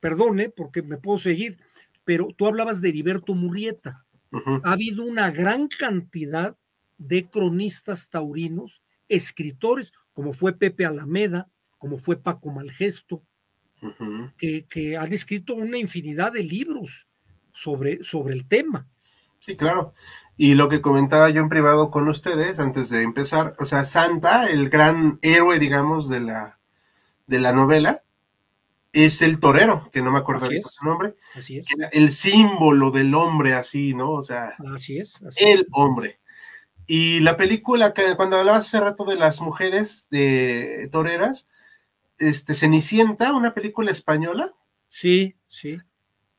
perdone, 0.00 0.48
porque 0.48 0.82
me 0.82 0.96
puedo 0.96 1.18
seguir, 1.18 1.60
pero 2.04 2.28
tú 2.36 2.48
hablabas 2.48 2.80
de 2.80 2.88
Heriberto 2.88 3.32
Murrieta. 3.34 4.04
Ha 4.64 4.72
habido 4.72 5.04
una 5.04 5.30
gran 5.30 5.68
cantidad 5.68 6.56
de 6.98 7.30
cronistas 7.30 8.08
taurinos, 8.08 8.82
escritores, 9.08 9.92
como 10.12 10.32
fue 10.32 10.52
Pepe 10.52 10.84
Alameda, 10.84 11.50
como 11.78 11.98
fue 11.98 12.16
Paco 12.16 12.50
Malgesto, 12.50 13.22
que, 14.36 14.96
han 14.96 15.12
escrito 15.12 15.54
una 15.54 15.78
infinidad 15.78 16.32
de 16.32 16.44
libros 16.44 17.08
sobre, 17.52 18.02
sobre 18.04 18.34
el 18.34 18.46
tema. 18.46 18.88
Sí, 19.40 19.56
claro. 19.56 19.92
Y 20.36 20.54
lo 20.54 20.68
que 20.68 20.80
comentaba 20.80 21.28
yo 21.30 21.40
en 21.40 21.48
privado 21.48 21.90
con 21.90 22.08
ustedes 22.08 22.60
antes 22.60 22.90
de 22.90 23.02
empezar, 23.02 23.56
o 23.58 23.64
sea, 23.64 23.82
Santa, 23.82 24.46
el 24.46 24.70
gran 24.70 25.18
héroe, 25.22 25.58
digamos, 25.58 26.08
de 26.08 26.20
la, 26.20 26.60
de 27.26 27.40
la 27.40 27.52
novela, 27.52 28.04
es 28.92 29.22
el 29.22 29.40
torero, 29.40 29.90
que 29.90 30.02
no 30.02 30.12
me 30.12 30.18
acuerdo 30.18 30.48
de 30.48 30.62
su 30.62 30.84
nombre. 30.84 31.14
Así 31.34 31.58
es. 31.58 31.66
El 31.92 32.10
símbolo 32.12 32.90
del 32.90 33.14
hombre, 33.14 33.54
así, 33.54 33.94
¿no? 33.94 34.10
O 34.10 34.22
sea, 34.22 34.54
así 34.72 34.98
es. 34.98 35.20
el 35.36 35.66
hombre. 35.72 36.20
Y 36.86 37.20
la 37.20 37.36
película, 37.36 37.92
que 37.92 38.16
cuando 38.16 38.38
hablabas 38.38 38.66
hace 38.66 38.80
rato 38.80 39.04
de 39.04 39.16
las 39.16 39.40
mujeres 39.40 40.08
de 40.10 40.88
toreras, 40.90 41.48
este, 42.18 42.54
Cenicienta, 42.54 43.32
una 43.32 43.54
película 43.54 43.90
española. 43.90 44.50
Sí, 44.88 45.36
sí. 45.48 45.80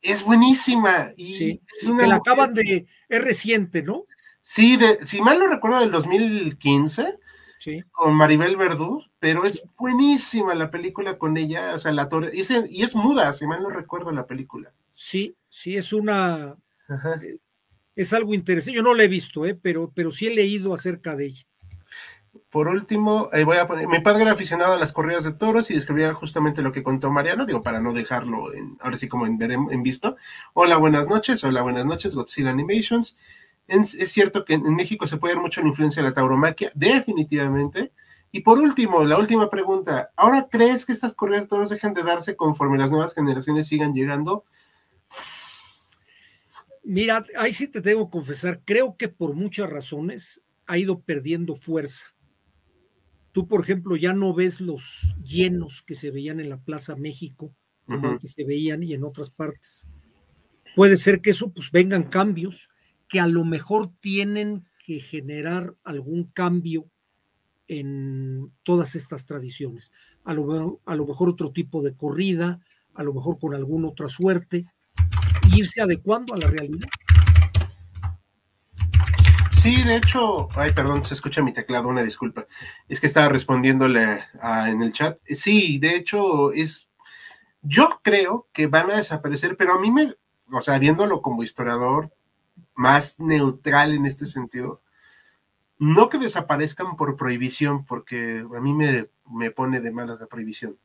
Es 0.00 0.22
buenísima. 0.22 1.12
Y 1.16 1.32
sí, 1.32 1.62
es 1.80 1.86
una 1.86 2.02
que 2.02 2.08
la 2.08 2.16
acaban 2.16 2.54
de. 2.54 2.86
Es 3.08 3.24
reciente, 3.24 3.82
¿no? 3.82 4.04
Sí, 4.40 4.76
de, 4.76 5.06
si 5.06 5.22
mal 5.22 5.38
no 5.38 5.46
recuerdo, 5.46 5.80
del 5.80 5.90
2015 5.90 7.18
con 7.92 8.14
Maribel 8.14 8.56
Verdú, 8.56 9.02
pero 9.18 9.44
es 9.44 9.62
buenísima 9.78 10.54
la 10.54 10.70
película 10.70 11.18
con 11.18 11.36
ella, 11.36 11.74
o 11.74 11.78
sea, 11.78 11.92
la 11.92 12.08
torre, 12.08 12.30
y 12.34 12.82
es, 12.82 12.94
muda, 12.94 13.32
si 13.32 13.46
mal 13.46 13.62
no 13.62 13.70
recuerdo 13.70 14.12
la 14.12 14.26
película. 14.26 14.72
Sí, 14.94 15.36
sí, 15.48 15.76
es 15.76 15.92
una, 15.92 16.56
eh, 16.88 17.38
es 17.96 18.12
algo 18.12 18.34
interesante, 18.34 18.76
yo 18.76 18.82
no 18.82 18.94
la 18.94 19.04
he 19.04 19.08
visto, 19.08 19.46
eh, 19.46 19.54
pero, 19.54 19.92
pero 19.94 20.10
sí 20.10 20.26
he 20.26 20.34
leído 20.34 20.74
acerca 20.74 21.16
de 21.16 21.26
ella. 21.26 21.46
Por 22.50 22.68
último, 22.68 23.30
voy 23.44 23.56
a 23.56 23.66
poner, 23.66 23.88
mi 23.88 23.98
padre 23.98 24.22
era 24.22 24.32
aficionado 24.32 24.74
a 24.74 24.78
las 24.78 24.92
corridas 24.92 25.24
de 25.24 25.32
toros 25.32 25.70
y 25.70 25.74
describía 25.74 26.14
justamente 26.14 26.62
lo 26.62 26.70
que 26.70 26.84
contó 26.84 27.10
Mariano, 27.10 27.46
digo, 27.46 27.60
para 27.60 27.80
no 27.80 27.92
dejarlo 27.92 28.54
en, 28.54 28.76
ahora 28.80 28.96
sí 28.96 29.08
como 29.08 29.26
en, 29.26 29.40
en 29.42 29.82
visto. 29.82 30.16
Hola, 30.52 30.76
buenas 30.76 31.08
noches, 31.08 31.42
hola, 31.42 31.62
buenas 31.62 31.84
noches, 31.84 32.14
Godzilla 32.14 32.50
Animations. 32.50 33.16
Es, 33.66 33.96
cierto 34.12 34.44
que 34.44 34.54
en, 34.54 34.74
México 34.74 35.06
se 35.06 35.16
puede 35.16 35.34
ver 35.34 35.42
mucho 35.42 35.60
la 35.62 35.68
influencia 35.68 36.02
de 36.02 36.08
la 36.08 36.14
tauromaquia, 36.14 36.70
definitivamente. 36.74 37.92
Y 38.30 38.40
por 38.40 38.58
último, 38.58 39.04
la 39.04 39.18
última 39.18 39.48
pregunta. 39.48 40.10
¿Ahora 40.16 40.48
crees 40.50 40.84
que 40.84 40.92
estas 40.92 41.14
corridas 41.14 41.48
toros 41.48 41.70
dejan 41.70 41.94
de 41.94 42.02
darse 42.02 42.36
conforme 42.36 42.78
las 42.78 42.90
nuevas 42.90 43.14
generaciones 43.14 43.68
sigan 43.68 43.94
llegando? 43.94 44.44
Mira, 46.84 47.24
ahí 47.38 47.52
sí 47.52 47.66
te 47.66 47.80
tengo 47.80 48.06
que 48.06 48.12
confesar, 48.12 48.62
creo 48.64 48.96
que 48.96 49.08
por 49.08 49.34
muchas 49.34 49.70
razones 49.70 50.42
ha 50.66 50.76
ido 50.76 51.00
perdiendo 51.00 51.54
fuerza. 51.54 52.06
Tú, 53.32 53.48
por 53.48 53.62
ejemplo, 53.62 53.96
ya 53.96 54.12
no 54.12 54.34
ves 54.34 54.60
los 54.60 55.16
llenos 55.24 55.82
que 55.82 55.94
se 55.94 56.10
veían 56.10 56.40
en 56.40 56.50
la 56.50 56.62
Plaza 56.62 56.94
México, 56.94 57.54
como 57.86 58.08
antes 58.08 58.32
se 58.32 58.44
veían 58.44 58.82
y 58.82 58.92
en 58.92 59.02
otras 59.02 59.30
partes. 59.30 59.88
Puede 60.76 60.96
ser 60.96 61.20
que 61.20 61.30
eso, 61.30 61.52
pues 61.52 61.70
vengan 61.70 62.04
cambios 62.04 62.68
que 63.08 63.18
a 63.18 63.26
lo 63.26 63.44
mejor 63.44 63.90
tienen 64.00 64.64
que 64.84 65.00
generar 65.00 65.74
algún 65.84 66.24
cambio 66.24 66.90
en 67.66 68.52
todas 68.62 68.94
estas 68.94 69.24
tradiciones. 69.26 69.90
A 70.22 70.34
lo, 70.34 70.80
a 70.84 70.96
lo 70.96 71.06
mejor 71.06 71.30
otro 71.30 71.50
tipo 71.50 71.82
de 71.82 71.96
corrida, 71.96 72.60
a 72.94 73.02
lo 73.02 73.14
mejor 73.14 73.38
con 73.38 73.54
alguna 73.54 73.88
otra 73.88 74.08
suerte, 74.08 74.66
irse 75.52 75.80
adecuando 75.80 76.34
a 76.34 76.38
la 76.38 76.48
realidad. 76.48 76.88
Sí, 79.64 79.82
de 79.82 79.96
hecho, 79.96 80.50
ay, 80.56 80.72
perdón, 80.72 81.06
se 81.06 81.14
escucha 81.14 81.42
mi 81.42 81.50
teclado, 81.50 81.88
una 81.88 82.02
disculpa. 82.02 82.46
Es 82.86 83.00
que 83.00 83.06
estaba 83.06 83.30
respondiéndole 83.30 84.22
en 84.66 84.82
el 84.82 84.92
chat. 84.92 85.18
Sí, 85.24 85.78
de 85.78 85.96
hecho, 85.96 86.52
es. 86.52 86.90
Yo 87.62 87.98
creo 88.02 88.46
que 88.52 88.66
van 88.66 88.90
a 88.90 88.96
desaparecer, 88.98 89.56
pero 89.56 89.72
a 89.72 89.80
mí 89.80 89.90
me, 89.90 90.12
o 90.52 90.60
sea, 90.60 90.78
viéndolo 90.78 91.22
como 91.22 91.42
historiador, 91.42 92.12
más 92.74 93.18
neutral 93.18 93.94
en 93.94 94.04
este 94.04 94.26
sentido. 94.26 94.82
No 95.78 96.10
que 96.10 96.18
desaparezcan 96.18 96.96
por 96.96 97.16
prohibición, 97.16 97.86
porque 97.86 98.44
a 98.54 98.60
mí 98.60 98.74
me, 98.74 99.08
me 99.30 99.50
pone 99.50 99.80
de 99.80 99.92
malas 99.92 100.20
la 100.20 100.26
prohibición. 100.26 100.78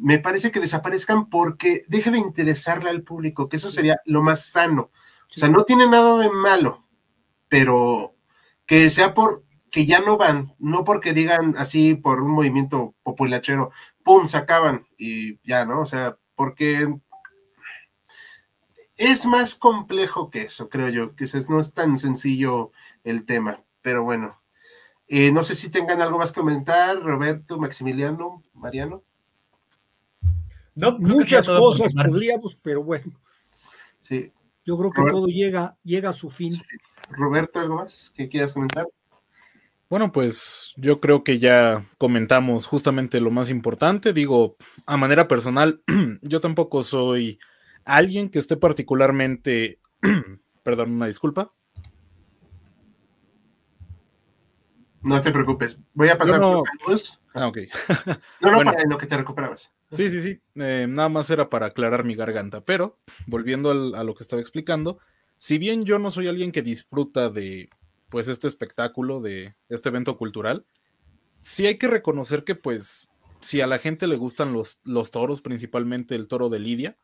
Me 0.00 0.18
parece 0.18 0.50
que 0.50 0.60
desaparezcan 0.60 1.28
porque 1.28 1.84
deje 1.88 2.10
de 2.10 2.18
interesarle 2.18 2.90
al 2.90 3.02
público, 3.02 3.48
que 3.48 3.56
eso 3.56 3.70
sería 3.70 4.00
lo 4.06 4.22
más 4.22 4.46
sano. 4.46 4.90
O 5.30 5.38
sea, 5.38 5.48
no 5.48 5.64
tiene 5.64 5.86
nada 5.86 6.18
de 6.18 6.30
malo, 6.30 6.86
pero 7.48 8.16
que 8.66 8.90
sea 8.90 9.14
por 9.14 9.44
que 9.70 9.86
ya 9.86 10.00
no 10.00 10.16
van, 10.16 10.54
no 10.58 10.84
porque 10.84 11.12
digan 11.12 11.54
así 11.56 11.94
por 11.94 12.20
un 12.22 12.32
movimiento 12.32 12.94
populachero, 13.02 13.70
pum, 14.02 14.26
se 14.26 14.36
acaban 14.36 14.86
y 14.98 15.38
ya, 15.46 15.64
¿no? 15.64 15.80
O 15.80 15.86
sea, 15.86 16.18
porque 16.34 16.92
es 18.96 19.26
más 19.26 19.54
complejo 19.54 20.30
que 20.30 20.42
eso, 20.42 20.68
creo 20.68 20.88
yo, 20.88 21.14
que 21.14 21.26
no 21.48 21.60
es 21.60 21.72
tan 21.72 21.98
sencillo 21.98 22.72
el 23.04 23.24
tema, 23.24 23.64
pero 23.82 24.02
bueno. 24.04 24.42
Eh, 25.06 25.32
no 25.32 25.42
sé 25.42 25.54
si 25.56 25.70
tengan 25.70 26.00
algo 26.00 26.18
más 26.18 26.30
que 26.30 26.40
comentar, 26.40 27.00
Roberto, 27.00 27.58
Maximiliano, 27.58 28.42
Mariano. 28.54 29.02
No, 30.74 30.98
muchas 30.98 31.46
cosas 31.46 31.92
podríamos, 31.92 32.56
pero 32.62 32.82
bueno. 32.82 33.12
Sí. 34.00 34.30
Yo 34.64 34.78
creo 34.78 34.90
que 34.92 35.02
todo 35.10 35.26
llega, 35.26 35.76
llega 35.82 36.10
a 36.10 36.12
su 36.12 36.30
fin. 36.30 36.52
Roberto, 37.10 37.58
¿algo 37.58 37.76
más 37.76 38.12
que 38.14 38.28
quieras 38.28 38.52
comentar? 38.52 38.86
Bueno, 39.88 40.12
pues 40.12 40.72
yo 40.76 41.00
creo 41.00 41.24
que 41.24 41.40
ya 41.40 41.84
comentamos 41.98 42.66
justamente 42.66 43.20
lo 43.20 43.32
más 43.32 43.50
importante. 43.50 44.12
Digo, 44.12 44.56
a 44.86 44.96
manera 44.96 45.26
personal, 45.26 45.82
yo 46.22 46.40
tampoco 46.40 46.82
soy 46.84 47.40
alguien 47.84 48.28
que 48.28 48.38
esté 48.38 48.56
particularmente, 48.56 49.80
perdón, 50.62 50.92
una 50.92 51.06
disculpa. 51.06 51.52
No 55.02 55.20
te 55.20 55.32
preocupes, 55.32 55.80
voy 55.94 56.08
a 56.08 56.18
pasar 56.18 56.38
no... 56.38 56.62
los 56.86 57.20
Ah, 57.34 57.48
ok. 57.48 57.58
no, 58.42 58.52
no, 58.52 58.58
para 58.62 58.84
lo 58.84 58.98
que 58.98 59.06
te 59.06 59.16
recuperabas. 59.16 59.72
Sí, 59.90 60.08
sí, 60.08 60.20
sí. 60.22 60.40
Eh, 60.54 60.86
nada 60.88 61.08
más 61.08 61.30
era 61.30 61.50
para 61.50 61.66
aclarar 61.66 62.04
mi 62.04 62.14
garganta. 62.14 62.64
Pero, 62.64 62.98
volviendo 63.26 63.70
a 63.70 64.04
lo 64.04 64.14
que 64.14 64.22
estaba 64.22 64.40
explicando, 64.40 64.98
si 65.38 65.58
bien 65.58 65.84
yo 65.84 65.98
no 65.98 66.10
soy 66.10 66.28
alguien 66.28 66.52
que 66.52 66.62
disfruta 66.62 67.28
de 67.28 67.68
pues 68.08 68.28
este 68.28 68.46
espectáculo 68.48 69.20
de 69.20 69.54
este 69.68 69.88
evento 69.88 70.16
cultural, 70.16 70.64
sí 71.42 71.66
hay 71.66 71.78
que 71.78 71.86
reconocer 71.86 72.44
que 72.44 72.54
pues 72.54 73.08
si 73.40 73.60
a 73.60 73.66
la 73.66 73.78
gente 73.78 74.06
le 74.06 74.16
gustan 74.16 74.52
los, 74.52 74.80
los 74.84 75.10
toros, 75.10 75.40
principalmente 75.40 76.14
el 76.14 76.28
toro 76.28 76.48
de 76.48 76.58
Lidia, 76.58 76.96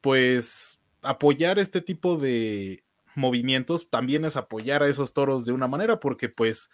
pues 0.00 0.80
apoyar 1.02 1.58
este 1.58 1.80
tipo 1.80 2.16
de 2.16 2.84
movimientos 3.14 3.90
también 3.90 4.24
es 4.24 4.36
apoyar 4.36 4.82
a 4.82 4.88
esos 4.88 5.12
toros 5.12 5.46
de 5.46 5.52
una 5.52 5.68
manera, 5.68 6.00
porque 6.00 6.28
pues 6.28 6.70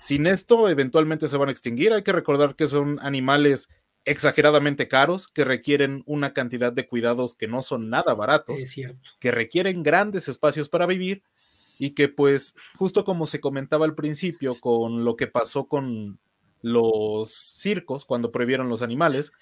sin 0.00 0.26
esto 0.26 0.68
eventualmente 0.68 1.28
se 1.28 1.36
van 1.36 1.48
a 1.48 1.52
extinguir. 1.52 1.92
Hay 1.92 2.02
que 2.02 2.12
recordar 2.12 2.56
que 2.56 2.66
son 2.66 2.98
animales 3.00 3.70
exageradamente 4.04 4.88
caros, 4.88 5.28
que 5.28 5.44
requieren 5.44 6.02
una 6.06 6.32
cantidad 6.32 6.72
de 6.72 6.86
cuidados 6.86 7.34
que 7.34 7.48
no 7.48 7.62
son 7.62 7.88
nada 7.90 8.14
baratos, 8.14 8.60
que 9.18 9.30
requieren 9.30 9.82
grandes 9.82 10.28
espacios 10.28 10.68
para 10.68 10.86
vivir 10.86 11.22
y 11.78 11.90
que 11.90 12.08
pues 12.08 12.54
justo 12.76 13.04
como 13.04 13.26
se 13.26 13.40
comentaba 13.40 13.84
al 13.84 13.94
principio 13.94 14.58
con 14.60 15.04
lo 15.04 15.16
que 15.16 15.26
pasó 15.26 15.66
con 15.66 16.18
los 16.62 17.32
circos 17.32 18.04
cuando 18.04 18.30
prohibieron 18.30 18.68
los 18.68 18.82
animales, 18.82 19.32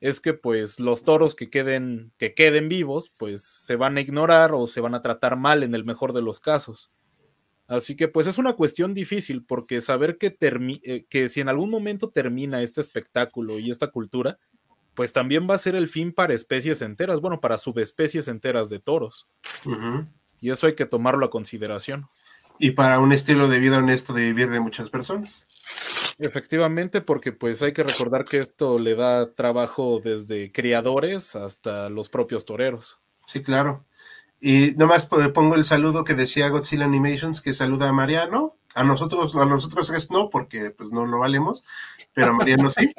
es 0.00 0.20
que 0.20 0.32
pues 0.32 0.80
los 0.80 1.04
toros 1.04 1.34
que 1.34 1.50
queden, 1.50 2.12
que 2.16 2.34
queden 2.34 2.68
vivos 2.68 3.12
pues 3.16 3.42
se 3.42 3.76
van 3.76 3.96
a 3.96 4.00
ignorar 4.00 4.52
o 4.52 4.66
se 4.66 4.80
van 4.80 4.94
a 4.94 5.02
tratar 5.02 5.36
mal 5.36 5.62
en 5.62 5.74
el 5.74 5.84
mejor 5.84 6.12
de 6.12 6.22
los 6.22 6.40
casos. 6.40 6.90
Así 7.70 7.94
que 7.94 8.08
pues 8.08 8.26
es 8.26 8.36
una 8.36 8.54
cuestión 8.54 8.94
difícil 8.94 9.44
porque 9.44 9.80
saber 9.80 10.18
que, 10.18 10.36
eh, 10.82 11.06
que 11.08 11.28
si 11.28 11.40
en 11.40 11.48
algún 11.48 11.70
momento 11.70 12.10
termina 12.10 12.62
este 12.62 12.80
espectáculo 12.80 13.60
y 13.60 13.70
esta 13.70 13.92
cultura, 13.92 14.38
pues 14.94 15.12
también 15.12 15.46
va 15.48 15.54
a 15.54 15.58
ser 15.58 15.76
el 15.76 15.86
fin 15.86 16.12
para 16.12 16.34
especies 16.34 16.82
enteras, 16.82 17.20
bueno, 17.20 17.40
para 17.40 17.58
subespecies 17.58 18.26
enteras 18.26 18.70
de 18.70 18.80
toros. 18.80 19.28
Y 20.40 20.50
eso 20.50 20.66
hay 20.66 20.74
que 20.74 20.84
tomarlo 20.84 21.24
a 21.24 21.30
consideración. 21.30 22.08
Y 22.58 22.72
para 22.72 22.98
un 22.98 23.12
estilo 23.12 23.48
de 23.48 23.60
vida 23.60 23.78
honesto 23.78 24.12
de 24.14 24.22
vivir 24.22 24.50
de 24.50 24.58
muchas 24.58 24.90
personas. 24.90 25.46
Efectivamente, 26.18 27.00
porque 27.00 27.30
pues 27.30 27.62
hay 27.62 27.72
que 27.72 27.84
recordar 27.84 28.24
que 28.24 28.38
esto 28.38 28.80
le 28.80 28.96
da 28.96 29.32
trabajo 29.32 30.00
desde 30.02 30.50
criadores 30.50 31.36
hasta 31.36 31.88
los 31.88 32.08
propios 32.08 32.44
toreros. 32.44 32.98
Sí, 33.26 33.42
claro. 33.42 33.86
Y 34.40 34.72
nomás 34.76 35.06
pongo 35.06 35.54
el 35.54 35.64
saludo 35.64 36.02
que 36.02 36.14
decía 36.14 36.48
Godzilla 36.48 36.86
Animations, 36.86 37.42
que 37.42 37.52
saluda 37.52 37.88
a 37.88 37.92
Mariano. 37.92 38.56
A 38.74 38.84
nosotros, 38.84 39.34
a 39.36 39.44
nosotros 39.46 39.90
es 39.90 40.10
no, 40.10 40.30
porque 40.30 40.70
pues 40.70 40.92
no 40.92 41.04
lo 41.04 41.18
valemos, 41.18 41.64
pero 42.14 42.28
a 42.28 42.32
Mariano 42.32 42.70
sí. 42.70 42.92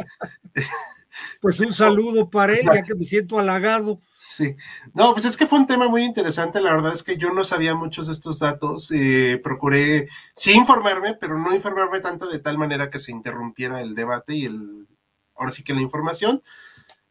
Pues 1.42 1.60
un 1.60 1.74
saludo 1.74 2.30
para 2.30 2.54
él, 2.54 2.66
ya 2.74 2.84
que 2.84 2.96
me 2.96 3.04
siento 3.04 3.38
halagado. 3.38 4.00
Sí, 4.30 4.56
no, 4.94 5.12
pues 5.12 5.26
es 5.26 5.36
que 5.36 5.46
fue 5.46 5.60
un 5.60 5.66
tema 5.68 5.90
muy 5.90 6.04
interesante. 6.04 6.62
La 6.62 6.72
verdad 6.72 6.94
es 6.94 7.04
que 7.04 7.18
yo 7.18 7.34
no 7.34 7.44
sabía 7.44 7.76
muchos 7.76 8.08
de 8.08 8.14
estos 8.14 8.40
datos. 8.40 8.90
Eh, 8.92 9.40
procuré 9.44 10.08
sí 10.36 10.54
informarme, 10.54 11.16
pero 11.20 11.38
no 11.38 11.54
informarme 11.54 12.00
tanto 12.00 12.28
de 12.28 12.40
tal 12.40 12.58
manera 12.58 12.90
que 12.90 13.00
se 13.00 13.12
interrumpiera 13.12 13.82
el 13.82 13.94
debate 13.94 14.34
y 14.34 14.46
el, 14.46 14.88
ahora 15.36 15.52
sí 15.52 15.64
que 15.64 15.74
la 15.74 15.82
información. 15.82 16.42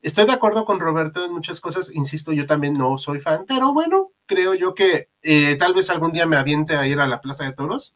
Estoy 0.02 0.24
de 0.24 0.32
acuerdo 0.32 0.64
con 0.64 0.80
Roberto 0.80 1.24
en 1.24 1.32
muchas 1.32 1.60
cosas. 1.60 1.94
Insisto, 1.94 2.32
yo 2.32 2.46
también 2.46 2.72
no 2.72 2.96
soy 2.96 3.20
fan, 3.20 3.44
pero 3.46 3.74
bueno, 3.74 4.12
creo 4.26 4.54
yo 4.54 4.74
que 4.74 5.10
eh, 5.22 5.56
tal 5.56 5.74
vez 5.74 5.90
algún 5.90 6.12
día 6.12 6.26
me 6.26 6.36
aviente 6.36 6.76
a 6.76 6.86
ir 6.86 7.00
a 7.00 7.06
la 7.06 7.20
Plaza 7.20 7.44
de 7.44 7.52
Toros 7.52 7.94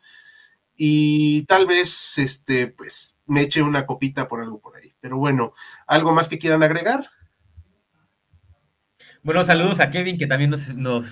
y 0.76 1.44
tal 1.44 1.66
vez, 1.66 2.18
este, 2.18 2.66
pues, 2.66 3.16
me 3.26 3.42
eche 3.42 3.62
una 3.62 3.86
copita 3.86 4.28
por 4.28 4.40
algo 4.40 4.60
por 4.60 4.76
ahí. 4.76 4.94
Pero 5.00 5.16
bueno, 5.16 5.54
¿algo 5.86 6.12
más 6.12 6.28
que 6.28 6.38
quieran 6.38 6.62
agregar? 6.62 7.08
Bueno, 9.22 9.42
saludos 9.44 9.80
a 9.80 9.90
Kevin, 9.90 10.18
que 10.18 10.26
también 10.26 10.50
nos, 10.50 11.04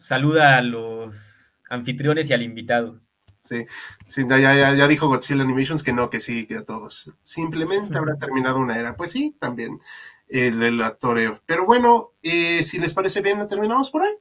saluda 0.00 0.56
a 0.56 0.62
los 0.62 1.54
anfitriones 1.68 2.30
y 2.30 2.32
al 2.32 2.42
invitado. 2.42 3.00
Sí, 3.42 3.66
sí 4.06 4.24
ya, 4.28 4.74
ya, 4.74 4.88
dijo 4.88 5.08
Godzilla 5.08 5.42
Animations 5.42 5.82
que 5.82 5.92
no, 5.92 6.10
que 6.10 6.20
sí, 6.20 6.46
que 6.46 6.56
a 6.56 6.64
todos. 6.64 7.12
Simplemente 7.22 7.96
habrá 7.98 8.16
terminado 8.16 8.58
una 8.58 8.78
era. 8.78 8.96
Pues 8.96 9.10
sí, 9.10 9.36
también 9.38 9.78
el, 10.28 10.62
el 10.62 10.82
actoreo. 10.82 11.40
Pero 11.46 11.66
bueno, 11.66 12.12
eh, 12.22 12.62
si 12.64 12.78
les 12.78 12.94
parece 12.94 13.20
bien, 13.20 13.38
¿lo 13.38 13.46
terminamos 13.46 13.90
por 13.90 14.02
ahí? 14.02 14.12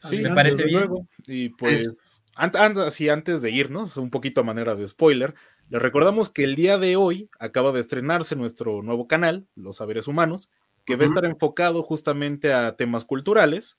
Sí, 0.00 0.18
me 0.18 0.34
parece 0.34 0.64
bien. 0.64 0.88
Y 1.26 1.50
pues, 1.50 1.94
antes, 2.34 3.00
antes 3.08 3.42
de 3.42 3.50
irnos, 3.50 3.96
un 3.96 4.10
poquito 4.10 4.40
a 4.40 4.44
manera 4.44 4.74
de 4.74 4.86
spoiler, 4.88 5.34
les 5.68 5.82
recordamos 5.82 6.30
que 6.30 6.44
el 6.44 6.56
día 6.56 6.78
de 6.78 6.96
hoy 6.96 7.28
acaba 7.38 7.72
de 7.72 7.80
estrenarse 7.80 8.34
nuestro 8.34 8.82
nuevo 8.82 9.06
canal, 9.06 9.46
Los 9.54 9.76
Saberes 9.76 10.08
Humanos, 10.08 10.50
que 10.86 10.96
va 10.96 11.02
a 11.02 11.06
estar 11.06 11.24
enfocado 11.26 11.82
justamente 11.82 12.52
a 12.52 12.76
temas 12.76 13.04
culturales. 13.04 13.78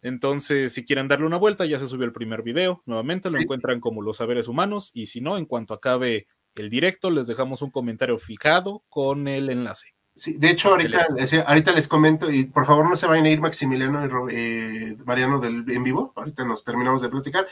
Entonces, 0.00 0.72
si 0.72 0.84
quieren 0.84 1.06
darle 1.06 1.26
una 1.26 1.36
vuelta, 1.36 1.66
ya 1.66 1.78
se 1.78 1.86
subió 1.86 2.06
el 2.06 2.12
primer 2.12 2.42
video. 2.42 2.82
Nuevamente 2.86 3.30
lo 3.30 3.38
encuentran 3.38 3.80
como 3.80 4.00
los 4.00 4.16
saberes 4.16 4.48
humanos. 4.48 4.90
Y 4.94 5.06
si 5.06 5.20
no, 5.20 5.36
en 5.36 5.44
cuanto 5.44 5.74
acabe 5.74 6.26
el 6.54 6.70
directo, 6.70 7.10
les 7.10 7.26
dejamos 7.26 7.62
un 7.62 7.70
comentario 7.70 8.16
fijado 8.18 8.84
con 8.88 9.28
el 9.28 9.50
enlace. 9.50 9.97
Sí, 10.18 10.36
de 10.36 10.50
hecho, 10.50 10.70
ahorita, 10.70 11.06
ahorita 11.46 11.70
les 11.70 11.86
comento, 11.86 12.28
y 12.28 12.44
por 12.44 12.66
favor 12.66 12.90
no 12.90 12.96
se 12.96 13.06
vayan 13.06 13.26
a 13.26 13.30
ir 13.30 13.40
Maximiliano 13.40 14.04
y 14.28 14.34
eh, 14.34 14.96
Mariano 15.04 15.38
del 15.38 15.64
en 15.70 15.84
vivo, 15.84 16.12
ahorita 16.16 16.44
nos 16.44 16.64
terminamos 16.64 17.00
de 17.02 17.08
platicar. 17.08 17.46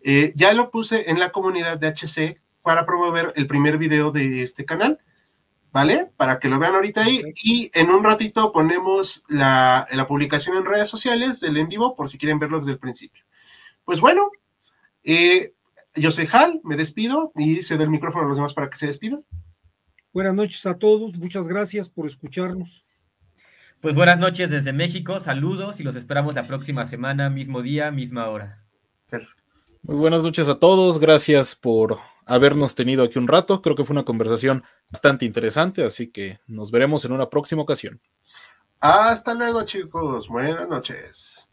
Eh, 0.00 0.32
ya 0.34 0.54
lo 0.54 0.70
puse 0.70 1.10
en 1.10 1.20
la 1.20 1.30
comunidad 1.30 1.78
de 1.78 1.88
HC 1.88 2.40
para 2.62 2.86
promover 2.86 3.34
el 3.36 3.46
primer 3.46 3.76
video 3.76 4.12
de 4.12 4.42
este 4.42 4.64
canal. 4.64 4.98
¿vale? 5.72 6.10
Para 6.16 6.38
que 6.38 6.48
lo 6.48 6.58
vean 6.58 6.74
ahorita 6.74 7.04
ahí. 7.04 7.22
Y 7.42 7.70
en 7.74 7.90
un 7.90 8.02
ratito 8.02 8.50
ponemos 8.50 9.24
la, 9.28 9.86
publicación 10.08 10.56
en 10.56 10.64
redes 10.64 10.88
sociales 10.88 11.38
del 11.38 11.58
en 11.58 11.68
vivo 11.68 11.94
por 11.94 12.08
si 12.08 12.16
quieren 12.16 12.38
verlo 12.38 12.60
desde 12.60 12.72
el 12.72 12.78
principio. 12.78 13.24
Pues 13.84 14.00
bueno, 14.00 14.30
eh, 15.04 15.52
yo 15.94 16.10
soy 16.10 16.26
Hal, 16.32 16.62
me 16.64 16.76
despido 16.76 17.30
y 17.36 17.62
cedo 17.62 17.82
el 17.82 17.90
micrófono 17.90 18.24
a 18.24 18.28
los 18.28 18.38
demás 18.38 18.54
para 18.54 18.70
que 18.70 18.78
se 18.78 18.86
despidan. 18.86 19.22
Buenas 20.16 20.32
noches 20.32 20.64
a 20.64 20.78
todos, 20.78 21.14
muchas 21.18 21.46
gracias 21.46 21.90
por 21.90 22.06
escucharnos. 22.06 22.86
Pues 23.82 23.94
buenas 23.94 24.18
noches 24.18 24.50
desde 24.50 24.72
México, 24.72 25.20
saludos 25.20 25.78
y 25.78 25.82
los 25.82 25.94
esperamos 25.94 26.34
la 26.36 26.46
próxima 26.46 26.86
semana, 26.86 27.28
mismo 27.28 27.60
día, 27.60 27.90
misma 27.90 28.26
hora. 28.30 28.64
Muy 29.82 29.96
buenas 29.96 30.24
noches 30.24 30.48
a 30.48 30.58
todos, 30.58 30.98
gracias 31.00 31.54
por 31.54 31.98
habernos 32.24 32.74
tenido 32.74 33.04
aquí 33.04 33.18
un 33.18 33.28
rato. 33.28 33.60
Creo 33.60 33.76
que 33.76 33.84
fue 33.84 33.92
una 33.92 34.06
conversación 34.06 34.64
bastante 34.90 35.26
interesante, 35.26 35.84
así 35.84 36.10
que 36.10 36.40
nos 36.46 36.70
veremos 36.70 37.04
en 37.04 37.12
una 37.12 37.28
próxima 37.28 37.60
ocasión. 37.60 38.00
Hasta 38.80 39.34
luego, 39.34 39.64
chicos. 39.64 40.28
Buenas 40.28 40.66
noches. 40.66 41.52